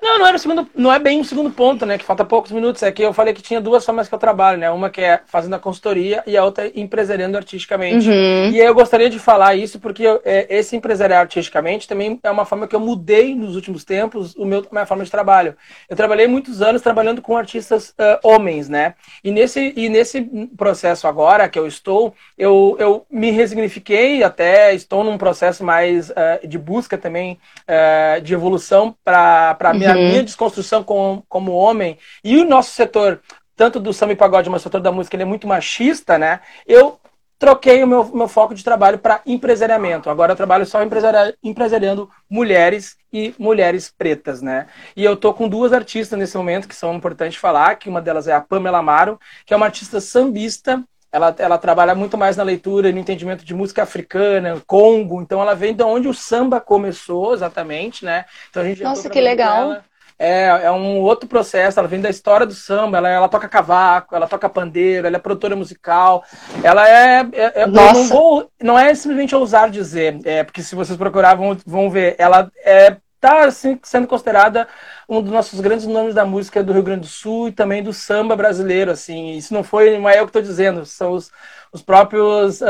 Não, 0.00 0.18
não 0.18 0.26
era 0.26 0.36
o 0.36 0.40
segundo, 0.40 0.68
não 0.74 0.92
é 0.92 0.98
bem 0.98 1.20
o 1.20 1.24
segundo 1.24 1.50
ponto, 1.50 1.84
né? 1.84 1.98
Que 1.98 2.04
falta 2.04 2.24
poucos 2.24 2.52
minutos. 2.52 2.82
É 2.82 2.92
que 2.92 3.02
eu 3.02 3.12
falei 3.12 3.34
que 3.34 3.42
tinha 3.42 3.60
duas 3.60 3.84
formas 3.84 4.08
que 4.08 4.14
eu 4.14 4.18
trabalho, 4.18 4.58
né? 4.58 4.70
Uma 4.70 4.90
que 4.90 5.00
é 5.00 5.20
fazendo 5.26 5.54
a 5.54 5.58
consultoria 5.58 6.22
e 6.26 6.36
a 6.36 6.44
outra 6.44 6.66
é 6.66 6.72
empresariando 6.74 7.36
artisticamente. 7.36 8.08
Uhum. 8.08 8.50
E 8.50 8.60
aí 8.60 8.66
eu 8.66 8.74
gostaria 8.74 9.10
de 9.10 9.18
falar 9.18 9.54
isso 9.54 9.78
porque 9.80 10.02
eu, 10.02 10.20
é, 10.24 10.46
esse 10.48 10.76
empresariar 10.76 11.20
artisticamente 11.20 11.88
também 11.88 12.18
é 12.22 12.30
uma 12.30 12.44
forma 12.44 12.66
que 12.66 12.76
eu 12.76 12.80
mudei 12.80 13.34
nos 13.34 13.56
últimos 13.56 13.84
tempos 13.84 14.34
o 14.36 14.44
meu 14.44 14.66
minha 14.70 14.86
forma 14.86 15.04
de 15.04 15.10
trabalho. 15.10 15.56
Eu 15.88 15.96
trabalhei 15.96 16.26
muitos 16.26 16.62
anos 16.62 16.82
trabalhando 16.82 17.22
com 17.22 17.36
artistas 17.36 17.90
uh, 17.90 18.18
homens, 18.22 18.68
né? 18.68 18.94
E 19.24 19.30
nesse 19.30 19.72
e 19.76 19.88
nesse 19.88 20.22
processo 20.56 21.06
agora 21.06 21.48
que 21.48 21.58
eu 21.58 21.66
estou, 21.66 22.14
eu, 22.36 22.76
eu 22.78 23.06
me 23.10 23.30
resignifiquei, 23.30 24.22
até 24.22 24.74
estou 24.74 25.02
num 25.02 25.18
processo 25.18 25.64
mais 25.64 26.10
uh, 26.10 26.46
de 26.46 26.58
busca 26.58 26.96
também 26.96 27.38
uh, 27.62 28.20
de 28.20 28.34
evolução 28.34 28.94
para 29.04 29.54
a 29.70 29.74
minha, 29.74 29.94
uhum. 29.94 30.08
minha 30.08 30.22
desconstrução 30.22 30.82
como, 30.82 31.24
como 31.28 31.52
homem 31.52 31.98
e 32.22 32.36
o 32.36 32.44
nosso 32.44 32.70
setor, 32.70 33.20
tanto 33.56 33.80
do 33.80 33.92
samba 33.92 34.12
e 34.12 34.16
pagode, 34.16 34.50
mas 34.50 34.62
o 34.62 34.64
setor 34.64 34.80
da 34.80 34.92
música, 34.92 35.16
ele 35.16 35.22
é 35.22 35.26
muito 35.26 35.46
machista, 35.46 36.18
né? 36.18 36.40
Eu 36.66 36.98
troquei 37.40 37.82
o 37.82 37.86
meu, 37.86 38.04
meu 38.14 38.28
foco 38.28 38.54
de 38.54 38.62
trabalho 38.62 38.98
para 38.98 39.22
empresariamento. 39.24 40.10
Agora 40.10 40.32
eu 40.32 40.36
trabalho 40.36 40.66
só 40.66 40.82
empresari 40.82 41.34
empresariando 41.42 42.08
mulheres 42.28 42.98
e 43.10 43.34
mulheres 43.38 43.90
pretas, 43.96 44.42
né? 44.42 44.66
E 44.94 45.02
eu 45.02 45.16
tô 45.16 45.32
com 45.32 45.48
duas 45.48 45.72
artistas 45.72 46.18
nesse 46.18 46.36
momento 46.36 46.68
que 46.68 46.74
são 46.74 46.94
importantes 46.94 47.38
falar, 47.38 47.76
que 47.76 47.88
uma 47.88 48.02
delas 48.02 48.28
é 48.28 48.34
a 48.34 48.42
Pamela 48.42 48.78
Amaro, 48.78 49.18
que 49.46 49.54
é 49.54 49.56
uma 49.56 49.66
artista 49.66 50.02
sambista, 50.02 50.84
ela, 51.12 51.34
ela 51.38 51.58
trabalha 51.58 51.94
muito 51.94 52.16
mais 52.16 52.36
na 52.36 52.42
leitura 52.42 52.88
e 52.88 52.92
no 52.92 52.98
entendimento 52.98 53.44
de 53.44 53.54
música 53.54 53.82
africana, 53.82 54.60
Congo, 54.66 55.20
então 55.20 55.40
ela 55.40 55.54
vem 55.54 55.74
de 55.74 55.82
onde 55.82 56.08
o 56.08 56.14
samba 56.14 56.60
começou 56.60 57.34
exatamente, 57.34 58.04
né? 58.04 58.24
Então 58.48 58.62
a 58.62 58.66
gente 58.66 58.82
Nossa, 58.82 59.10
que 59.10 59.20
legal. 59.20 59.78
É, 60.18 60.48
é 60.64 60.70
um 60.70 61.00
outro 61.00 61.26
processo, 61.26 61.78
ela 61.78 61.88
vem 61.88 61.98
da 61.98 62.10
história 62.10 62.44
do 62.44 62.52
samba, 62.52 62.98
ela, 62.98 63.08
ela 63.08 63.28
toca 63.28 63.48
cavaco, 63.48 64.14
ela 64.14 64.28
toca 64.28 64.50
pandeiro, 64.50 65.06
ela 65.06 65.16
é 65.16 65.18
produtora 65.18 65.56
musical, 65.56 66.22
ela 66.62 66.86
é. 66.86 67.26
é, 67.32 67.62
é 67.62 67.66
não, 67.66 68.04
vou, 68.04 68.50
não 68.62 68.78
é 68.78 68.94
simplesmente 68.94 69.34
ousar 69.34 69.70
dizer, 69.70 70.20
é, 70.24 70.44
porque 70.44 70.62
se 70.62 70.74
vocês 70.74 70.98
procurar 70.98 71.36
vão, 71.36 71.56
vão 71.64 71.88
ver, 71.88 72.16
ela 72.18 72.50
é 72.62 72.98
está 73.20 73.44
assim, 73.44 73.78
sendo 73.82 74.06
considerada 74.06 74.66
um 75.06 75.20
dos 75.20 75.30
nossos 75.30 75.60
grandes 75.60 75.86
nomes 75.86 76.14
da 76.14 76.24
música 76.24 76.64
do 76.64 76.72
Rio 76.72 76.82
Grande 76.82 77.02
do 77.02 77.06
Sul 77.06 77.48
e 77.48 77.52
também 77.52 77.82
do 77.82 77.92
samba 77.92 78.34
brasileiro. 78.34 78.90
Assim, 78.90 79.32
isso 79.32 79.52
não 79.52 79.62
foi, 79.62 79.98
não 79.98 80.08
é 80.08 80.18
eu 80.18 80.24
que 80.24 80.30
estou 80.30 80.42
dizendo, 80.42 80.86
são 80.86 81.12
os, 81.12 81.30
os 81.70 81.82
próprios 81.82 82.62
uh, 82.62 82.66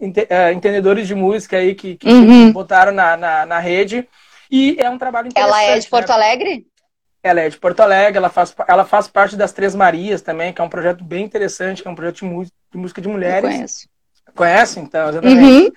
ente, 0.00 0.20
uh, 0.20 0.52
entendedores 0.54 1.08
de 1.08 1.14
música 1.14 1.56
aí 1.56 1.74
que, 1.74 1.96
que 1.96 2.08
uhum. 2.08 2.52
botaram 2.52 2.92
na, 2.92 3.16
na, 3.16 3.44
na, 3.44 3.58
rede. 3.58 4.08
E 4.48 4.76
é 4.78 4.88
um 4.88 4.96
trabalho 4.96 5.28
interessante. 5.28 5.52
Ela 5.52 5.76
é 5.76 5.78
de 5.78 5.88
Porto 5.88 6.08
né? 6.08 6.14
Alegre? 6.14 6.66
Ela 7.20 7.40
é 7.40 7.48
de 7.48 7.58
Porto 7.58 7.80
Alegre, 7.80 8.16
ela 8.16 8.30
faz, 8.30 8.54
ela 8.68 8.84
faz 8.84 9.08
parte 9.08 9.36
das 9.36 9.52
Três 9.52 9.74
Marias 9.74 10.22
também, 10.22 10.52
que 10.52 10.60
é 10.60 10.64
um 10.64 10.68
projeto 10.68 11.02
bem 11.02 11.24
interessante, 11.24 11.82
que 11.82 11.88
é 11.88 11.90
um 11.90 11.94
projeto 11.96 12.20
de, 12.20 12.52
de 12.70 12.78
música 12.78 13.00
de 13.00 13.08
mulheres. 13.08 13.50
Eu 13.50 13.56
conheço. 13.56 13.97
Conhece, 14.34 14.80
então, 14.80 15.08
exatamente. 15.08 15.40
Uhum. 15.40 15.72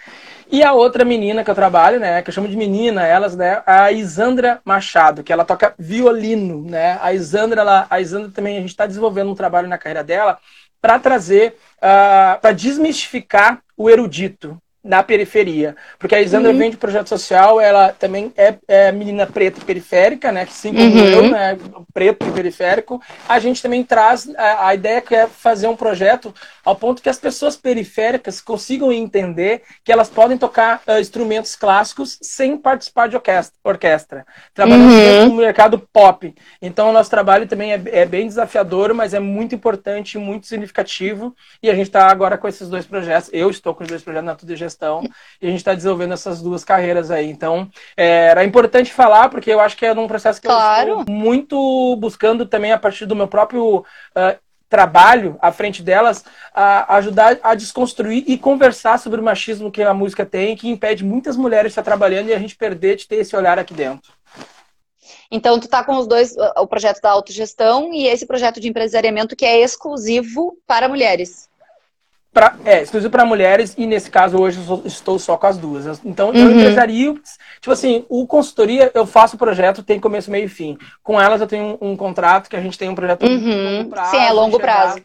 E 0.52 0.64
a 0.64 0.74
outra 0.74 1.06
menina 1.06 1.45
que 1.45 1.49
eu 1.49 1.56
trabalho, 1.56 1.97
né, 1.97 2.22
que 2.22 2.30
eu 2.30 2.34
chamo 2.34 2.47
de 2.47 2.58
menina, 2.58 3.08
elas, 3.08 3.38
né, 3.38 3.64
a 3.66 3.89
Isandra 3.89 4.60
Machado, 4.66 5.24
que 5.24 5.32
ela 5.32 5.45
toca 5.45 5.74
violino, 5.80 6.70
né? 6.70 6.99
A 7.02 7.14
Isandra, 7.14 7.62
ela, 7.62 7.88
a 7.89 8.02
Isandra 8.02 8.30
também, 8.36 8.58
a 8.58 8.60
gente 8.60 8.72
está 8.72 8.86
desenvolvendo 8.86 9.32
um 9.32 9.36
trabalho 9.36 9.70
na 9.70 9.78
carreira 9.78 10.04
dela 10.04 10.38
para 10.82 10.99
trazer, 10.99 11.52
uh, 11.52 11.78
ah, 11.82 12.39
para 12.41 12.52
desmistificar 12.52 13.60
o 13.78 13.89
erudito, 13.89 14.58
na 14.84 15.04
periferia. 15.04 15.76
Porque 15.99 16.16
a 16.16 16.22
Isandra 16.22 16.52
uhum. 16.52 16.58
vem 16.58 16.72
de 16.72 16.78
projeto 16.78 17.08
social, 17.08 17.62
ela 17.62 17.93
também 17.93 18.34
é, 18.36 18.56
é 18.68 18.91
menina 18.91 19.28
preta 19.28 19.64
periférica, 19.64 20.32
né? 20.32 20.41
Assim 20.41 20.74
como 20.74 20.86
uhum. 20.86 21.06
eu, 21.06 21.30
né? 21.30 21.58
Preto 21.93 22.28
e 22.28 22.32
periférico. 22.32 22.99
A 23.30 23.38
gente 23.39 23.62
também 23.62 23.84
traz 23.84 24.30
a, 24.36 24.68
a, 24.68 24.76
ideia 24.76 25.02
que 25.02 25.14
é 25.14 25.28
fazer 25.28 25.68
um 25.68 25.76
projeto 25.76 26.34
ao 26.64 26.76
ponto 26.76 27.01
que 27.01 27.09
as 27.09 27.18
pessoas 27.18 27.55
periféricas 27.55 28.41
consigam 28.41 28.91
entender 28.91 29.64
que 29.84 29.91
elas 29.91 30.09
podem 30.09 30.38
tocar 30.38 30.82
uh, 30.88 30.99
instrumentos 30.99 31.55
clássicos 31.55 32.18
sem 32.22 32.57
participar 32.57 33.07
de 33.07 33.16
orquestra. 33.16 33.57
orquestra 33.64 34.26
trabalhando 34.53 34.91
uhum. 34.91 35.30
no 35.30 35.36
mercado 35.36 35.80
pop. 35.91 36.34
Então, 36.62 36.89
o 36.89 36.93
nosso 36.93 37.09
trabalho 37.09 37.47
também 37.47 37.74
é, 37.74 37.82
é, 37.86 38.05
bem 38.05 38.28
desafiador, 38.28 38.93
mas 38.93 39.14
é 39.14 39.20
muito 39.20 39.55
importante, 39.55 40.18
muito 40.18 40.47
significativo. 40.47 41.36
E 41.62 41.70
a 41.70 41.76
gente 41.76 41.88
está 41.88 42.07
agora 42.07 42.38
com 42.38 42.47
esses 42.47 42.70
dois 42.70 42.86
projetos. 42.86 43.30
Eu 43.34 43.49
estou 43.49 43.74
com 43.74 43.84
os 43.84 43.89
dois 43.89 44.01
projetos 44.01 44.26
na 44.26 44.36
Tudo 44.36 44.49
de 44.49 44.55
Gestão 44.55 45.03
e 45.41 45.47
a 45.47 45.49
gente 45.49 45.59
está 45.59 45.74
desenvolvendo 45.74 46.14
essas 46.14 46.41
duas 46.41 46.64
carreiras 46.64 47.12
aí. 47.12 47.30
Então, 47.30 47.70
é, 47.95 48.28
era 48.28 48.43
importante 48.43 48.93
falar, 48.93 49.30
porque 49.30 49.51
eu 49.51 49.59
acho 49.59 49.78
que 49.78 49.86
é 49.86 49.93
um 49.93 50.07
processo 50.07 50.41
que 50.41 50.47
claro. 50.47 50.89
eu 50.89 50.99
estou 51.01 51.16
muito 51.16 51.95
buscando 51.97 52.45
também 52.45 52.72
a 52.72 52.78
partir 52.78 53.05
do 53.05 53.16
meu 53.16 53.28
próprio 53.28 53.78
uh, 53.78 54.39
trabalho 54.72 55.38
à 55.41 55.51
frente 55.51 55.84
delas, 55.84 56.24
a 56.55 56.95
ajudar 56.95 57.38
a 57.43 57.53
desconstruir 57.53 58.24
e 58.26 58.38
conversar 58.38 58.97
sobre 58.97 59.19
o 59.19 59.24
machismo 59.24 59.69
que 59.69 59.84
a 59.84 59.93
música 59.93 60.26
tem, 60.26 60.55
que 60.55 60.69
impede 60.69 61.03
muitas 61.03 61.36
mulheres 61.36 61.65
de 61.65 61.72
estar 61.74 61.84
trabalhando 61.84 62.30
e 62.30 62.34
a 62.34 62.39
gente 62.39 62.55
perder 62.55 62.95
de 62.95 63.05
ter 63.05 63.17
esse 63.17 63.36
olhar 63.36 63.59
aqui 63.59 63.74
dentro. 63.74 64.13
Então, 65.30 65.59
tu 65.59 65.67
tá 65.67 65.84
com 65.84 65.97
os 65.97 66.07
dois, 66.07 66.36
o 66.57 66.65
projeto 66.65 67.01
da 67.01 67.11
autogestão 67.11 67.93
e 67.93 68.07
esse 68.07 68.26
projeto 68.26 68.61
de 68.61 68.69
empresariamento 68.69 69.36
que 69.36 69.45
é 69.45 69.59
exclusivo 69.59 70.57
para 70.65 70.88
mulheres. 70.88 71.51
Pra, 72.34 72.55
é, 72.63 72.82
exclusivo 72.82 73.11
para 73.11 73.25
mulheres 73.25 73.75
e 73.77 73.86
nesse 73.86 74.09
caso 74.09 74.39
hoje 74.39 74.57
eu 74.65 74.84
estou 74.86 75.19
só 75.19 75.36
com 75.36 75.47
as 75.47 75.57
duas. 75.57 75.99
Então 76.05 76.29
uhum. 76.29 76.36
eu 76.36 76.51
empresario, 76.51 77.21
tipo 77.59 77.71
assim, 77.71 78.05
o 78.07 78.25
consultoria 78.25 78.89
eu 78.93 79.05
faço 79.05 79.36
o 79.36 79.39
projeto, 79.39 79.84
tem 79.84 79.99
começo, 79.99 80.32
meio 80.32 80.45
e 80.45 80.49
fim. 80.49 80.77
Com 81.03 81.19
elas 81.19 81.41
eu 81.41 81.47
tenho 81.47 81.77
um, 81.82 81.91
um 81.91 81.97
contrato 81.97 82.49
que 82.49 82.55
a 82.55 82.61
gente 82.61 82.77
tem 82.77 82.88
um 82.88 82.95
projeto 82.95 83.23
uhum. 83.23 83.77
longo 83.77 83.89
prazo. 83.89 84.11
Sim, 84.11 84.23
é 84.23 84.32
longo 84.32 84.59
prazo. 84.59 85.01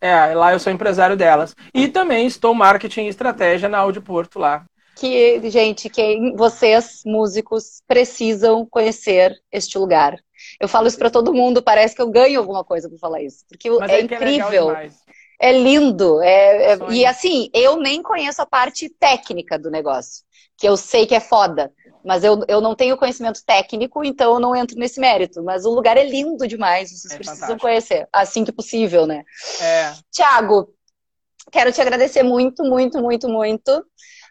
É, 0.00 0.34
lá 0.34 0.52
eu 0.52 0.60
sou 0.60 0.72
empresário 0.72 1.16
delas. 1.16 1.54
E 1.74 1.88
também 1.88 2.26
estou 2.26 2.54
marketing 2.54 3.02
e 3.02 3.08
estratégia 3.08 3.68
na 3.68 3.78
Audi 3.78 4.00
Porto 4.00 4.38
lá. 4.38 4.64
Que, 4.96 5.40
gente, 5.50 5.88
que 5.88 6.34
vocês, 6.36 7.02
músicos, 7.04 7.82
precisam 7.88 8.66
conhecer 8.66 9.34
este 9.50 9.78
lugar. 9.78 10.16
Eu 10.60 10.68
falo 10.68 10.86
isso 10.86 10.98
para 10.98 11.10
todo 11.10 11.32
mundo, 11.32 11.62
parece 11.62 11.94
que 11.94 12.02
eu 12.02 12.10
ganho 12.10 12.38
alguma 12.38 12.64
coisa 12.64 12.88
por 12.88 12.98
falar 12.98 13.22
isso. 13.22 13.44
Porque 13.48 13.70
Mas 13.70 13.90
é, 13.90 13.94
é 13.94 14.02
incrível. 14.02 14.76
É 14.76 14.90
é 15.40 15.52
lindo. 15.52 16.20
É, 16.22 16.74
é, 16.74 16.78
e 16.90 17.06
assim, 17.06 17.48
eu 17.54 17.78
nem 17.78 18.02
conheço 18.02 18.42
a 18.42 18.46
parte 18.46 18.90
técnica 19.00 19.58
do 19.58 19.70
negócio, 19.70 20.22
que 20.56 20.68
eu 20.68 20.76
sei 20.76 21.06
que 21.06 21.14
é 21.14 21.20
foda. 21.20 21.72
Mas 22.04 22.22
eu, 22.24 22.42
eu 22.48 22.60
não 22.60 22.74
tenho 22.74 22.96
conhecimento 22.96 23.44
técnico, 23.44 24.04
então 24.04 24.34
eu 24.34 24.40
não 24.40 24.54
entro 24.54 24.76
nesse 24.78 25.00
mérito. 25.00 25.42
Mas 25.42 25.64
o 25.64 25.70
lugar 25.70 25.96
é 25.96 26.04
lindo 26.04 26.46
demais, 26.46 26.90
vocês 26.90 27.12
é 27.12 27.16
precisam 27.16 27.40
fantástico. 27.40 27.60
conhecer, 27.60 28.08
assim 28.12 28.44
que 28.44 28.52
possível, 28.52 29.06
né? 29.06 29.22
É. 29.60 29.92
Tiago, 30.10 30.74
quero 31.50 31.72
te 31.72 31.80
agradecer 31.80 32.22
muito, 32.22 32.62
muito, 32.62 33.00
muito, 33.00 33.28
muito 33.28 33.70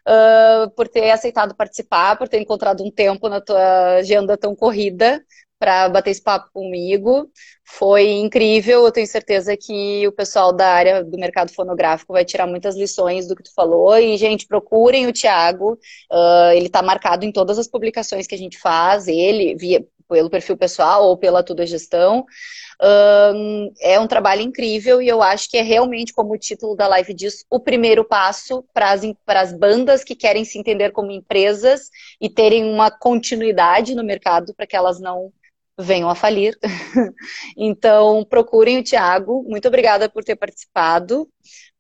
uh, 0.08 0.70
por 0.76 0.88
ter 0.88 1.12
aceitado 1.12 1.56
participar, 1.56 2.18
por 2.18 2.28
ter 2.28 2.40
encontrado 2.40 2.84
um 2.84 2.92
tempo 2.92 3.30
na 3.30 3.42
tua 3.42 3.96
agenda 3.96 4.38
tão 4.38 4.56
corrida 4.56 5.24
para 5.60 5.90
bater 5.90 6.12
esse 6.12 6.22
papo 6.22 6.50
comigo. 6.54 7.30
Foi 7.64 8.10
incrível. 8.10 8.86
Eu 8.86 8.92
tenho 8.92 9.06
certeza 9.06 9.56
que 9.58 10.08
o 10.08 10.12
pessoal 10.12 10.54
da 10.54 10.68
área 10.68 11.04
do 11.04 11.18
mercado 11.18 11.54
fonográfico 11.54 12.14
vai 12.14 12.24
tirar 12.24 12.48
muitas 12.48 12.76
lições 12.76 13.28
do 13.28 13.36
que 13.36 13.44
tu 13.44 13.54
falou. 13.54 13.98
E, 13.98 14.18
gente, 14.18 14.48
procurem 14.48 15.06
o 15.06 15.14
Thiago. 15.14 15.74
Uh, 16.12 16.52
ele 16.56 16.68
está 16.68 16.82
marcado 16.82 17.26
em 17.26 17.32
todas 17.32 17.60
as 17.60 17.68
publicações 17.68 18.26
que 18.26 18.36
a 18.36 18.38
gente 18.38 18.58
faz. 18.58 19.08
Ele, 19.08 19.56
via, 19.56 19.86
pelo 20.08 20.30
perfil 20.30 20.58
pessoal 20.58 21.06
ou 21.06 21.18
pela 21.18 21.44
Tudo 21.44 21.66
Gestão. 21.66 22.26
Um, 22.82 23.74
é 23.82 24.00
um 24.00 24.08
trabalho 24.08 24.42
incrível 24.42 25.02
e 25.02 25.08
eu 25.10 25.22
acho 25.22 25.50
que 25.50 25.58
é 25.58 25.62
realmente, 25.62 26.14
como 26.14 26.34
o 26.34 26.38
título 26.38 26.78
da 26.78 26.88
live 26.88 27.14
diz, 27.14 27.46
o 27.50 27.60
primeiro 27.60 28.06
passo 28.06 28.64
para 28.74 28.94
as 29.42 29.54
bandas 29.54 30.02
que 30.02 30.16
querem 30.16 30.46
se 30.46 30.58
entender 30.58 30.92
como 30.92 31.12
empresas 31.12 31.90
e 32.22 32.30
terem 32.30 32.64
uma 32.64 32.90
continuidade 32.90 33.94
no 33.94 34.04
mercado 34.04 34.54
para 34.54 34.66
que 34.66 34.78
elas 34.78 34.98
não 34.98 35.30
venham 35.80 36.10
a 36.10 36.16
falir. 36.16 36.58
então, 37.58 38.26
procurem 38.30 38.80
o 38.80 38.84
Tiago. 38.84 39.44
Muito 39.48 39.68
obrigada 39.68 40.10
por 40.10 40.24
ter 40.24 40.36
participado. 40.36 41.28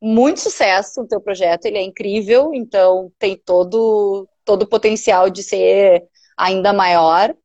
Muito 0.02 0.39
sucesso 0.39 1.02
no 1.02 1.08
teu 1.08 1.20
projeto, 1.20 1.66
ele 1.66 1.78
é 1.78 1.84
incrível, 1.84 2.52
então 2.54 3.12
tem 3.20 3.36
todo 3.36 4.28
todo 4.45 4.64
o 4.64 4.68
potencial 4.68 5.30
de 5.30 5.43
ser 5.43 6.04
ainda 6.38 6.72
maior. 6.74 7.36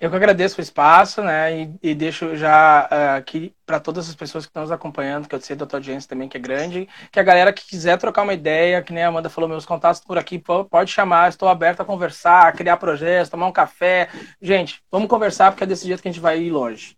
Eu 0.00 0.10
que 0.10 0.16
agradeço 0.16 0.60
o 0.60 0.62
espaço, 0.62 1.22
né? 1.22 1.62
E, 1.62 1.90
e 1.90 1.94
deixo 1.94 2.36
já 2.36 2.88
uh, 2.90 3.16
aqui 3.16 3.54
para 3.64 3.80
todas 3.80 4.08
as 4.08 4.14
pessoas 4.14 4.44
que 4.44 4.50
estão 4.50 4.62
nos 4.62 4.72
acompanhando, 4.72 5.28
que 5.28 5.34
eu 5.34 5.40
sei 5.40 5.56
da 5.56 5.66
tua 5.66 5.78
audiência 5.78 6.08
também, 6.08 6.28
que 6.28 6.36
é 6.36 6.40
grande, 6.40 6.88
que 7.10 7.20
a 7.20 7.22
galera 7.22 7.52
que 7.52 7.66
quiser 7.66 7.98
trocar 7.98 8.22
uma 8.22 8.34
ideia, 8.34 8.82
que 8.82 8.92
nem 8.92 9.04
a 9.04 9.08
Amanda 9.08 9.30
falou, 9.30 9.48
meus 9.48 9.66
contatos 9.66 10.00
por 10.00 10.18
aqui, 10.18 10.42
pode 10.70 10.90
chamar, 10.90 11.28
estou 11.28 11.48
aberto 11.48 11.80
a 11.80 11.84
conversar, 11.84 12.48
a 12.48 12.52
criar 12.52 12.76
projetos, 12.76 13.30
tomar 13.30 13.46
um 13.46 13.52
café. 13.52 14.08
Gente, 14.40 14.82
vamos 14.90 15.08
conversar, 15.08 15.50
porque 15.50 15.64
é 15.64 15.66
desse 15.66 15.86
jeito 15.86 16.02
que 16.02 16.08
a 16.08 16.12
gente 16.12 16.20
vai 16.20 16.40
ir 16.40 16.50
longe. 16.50 16.96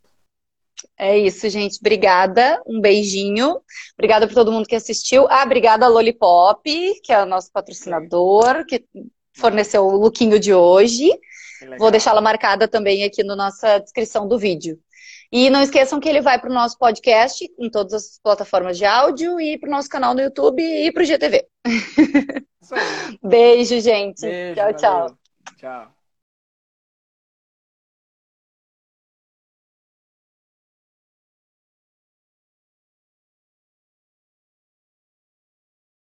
É 0.98 1.18
isso, 1.18 1.48
gente. 1.48 1.78
Obrigada. 1.80 2.62
Um 2.66 2.80
beijinho. 2.80 3.60
Obrigada 3.94 4.26
por 4.26 4.34
todo 4.34 4.52
mundo 4.52 4.66
que 4.66 4.76
assistiu. 4.76 5.26
Ah, 5.28 5.42
obrigada 5.44 5.86
a 5.86 5.88
Lollipop, 5.88 6.62
que 7.02 7.12
é 7.12 7.22
o 7.22 7.26
nosso 7.26 7.50
patrocinador, 7.52 8.64
que 8.66 8.84
forneceu 9.34 9.86
o 9.86 9.96
lookinho 9.96 10.38
de 10.38 10.52
hoje. 10.54 11.10
Vou 11.78 11.90
deixá-la 11.90 12.20
marcada 12.20 12.68
também 12.68 13.04
aqui 13.04 13.22
na 13.22 13.36
nossa 13.36 13.78
descrição 13.78 14.26
do 14.26 14.38
vídeo. 14.38 14.78
E 15.30 15.50
não 15.50 15.60
esqueçam 15.60 15.98
que 15.98 16.08
ele 16.08 16.20
vai 16.20 16.38
para 16.40 16.50
o 16.50 16.54
nosso 16.54 16.78
podcast 16.78 17.44
em 17.58 17.68
todas 17.68 17.94
as 17.94 18.20
plataformas 18.22 18.78
de 18.78 18.84
áudio 18.84 19.40
e 19.40 19.58
para 19.58 19.68
o 19.68 19.72
nosso 19.72 19.88
canal 19.88 20.14
no 20.14 20.20
YouTube 20.20 20.62
e 20.62 20.92
para 20.92 21.02
o 21.02 21.06
GTV. 21.06 21.46
Beijo, 23.22 23.80
gente. 23.80 24.22
Beijo, 24.22 24.54
tchau, 24.54 24.74
tchau. 24.74 25.18
Tchau. 25.58 25.95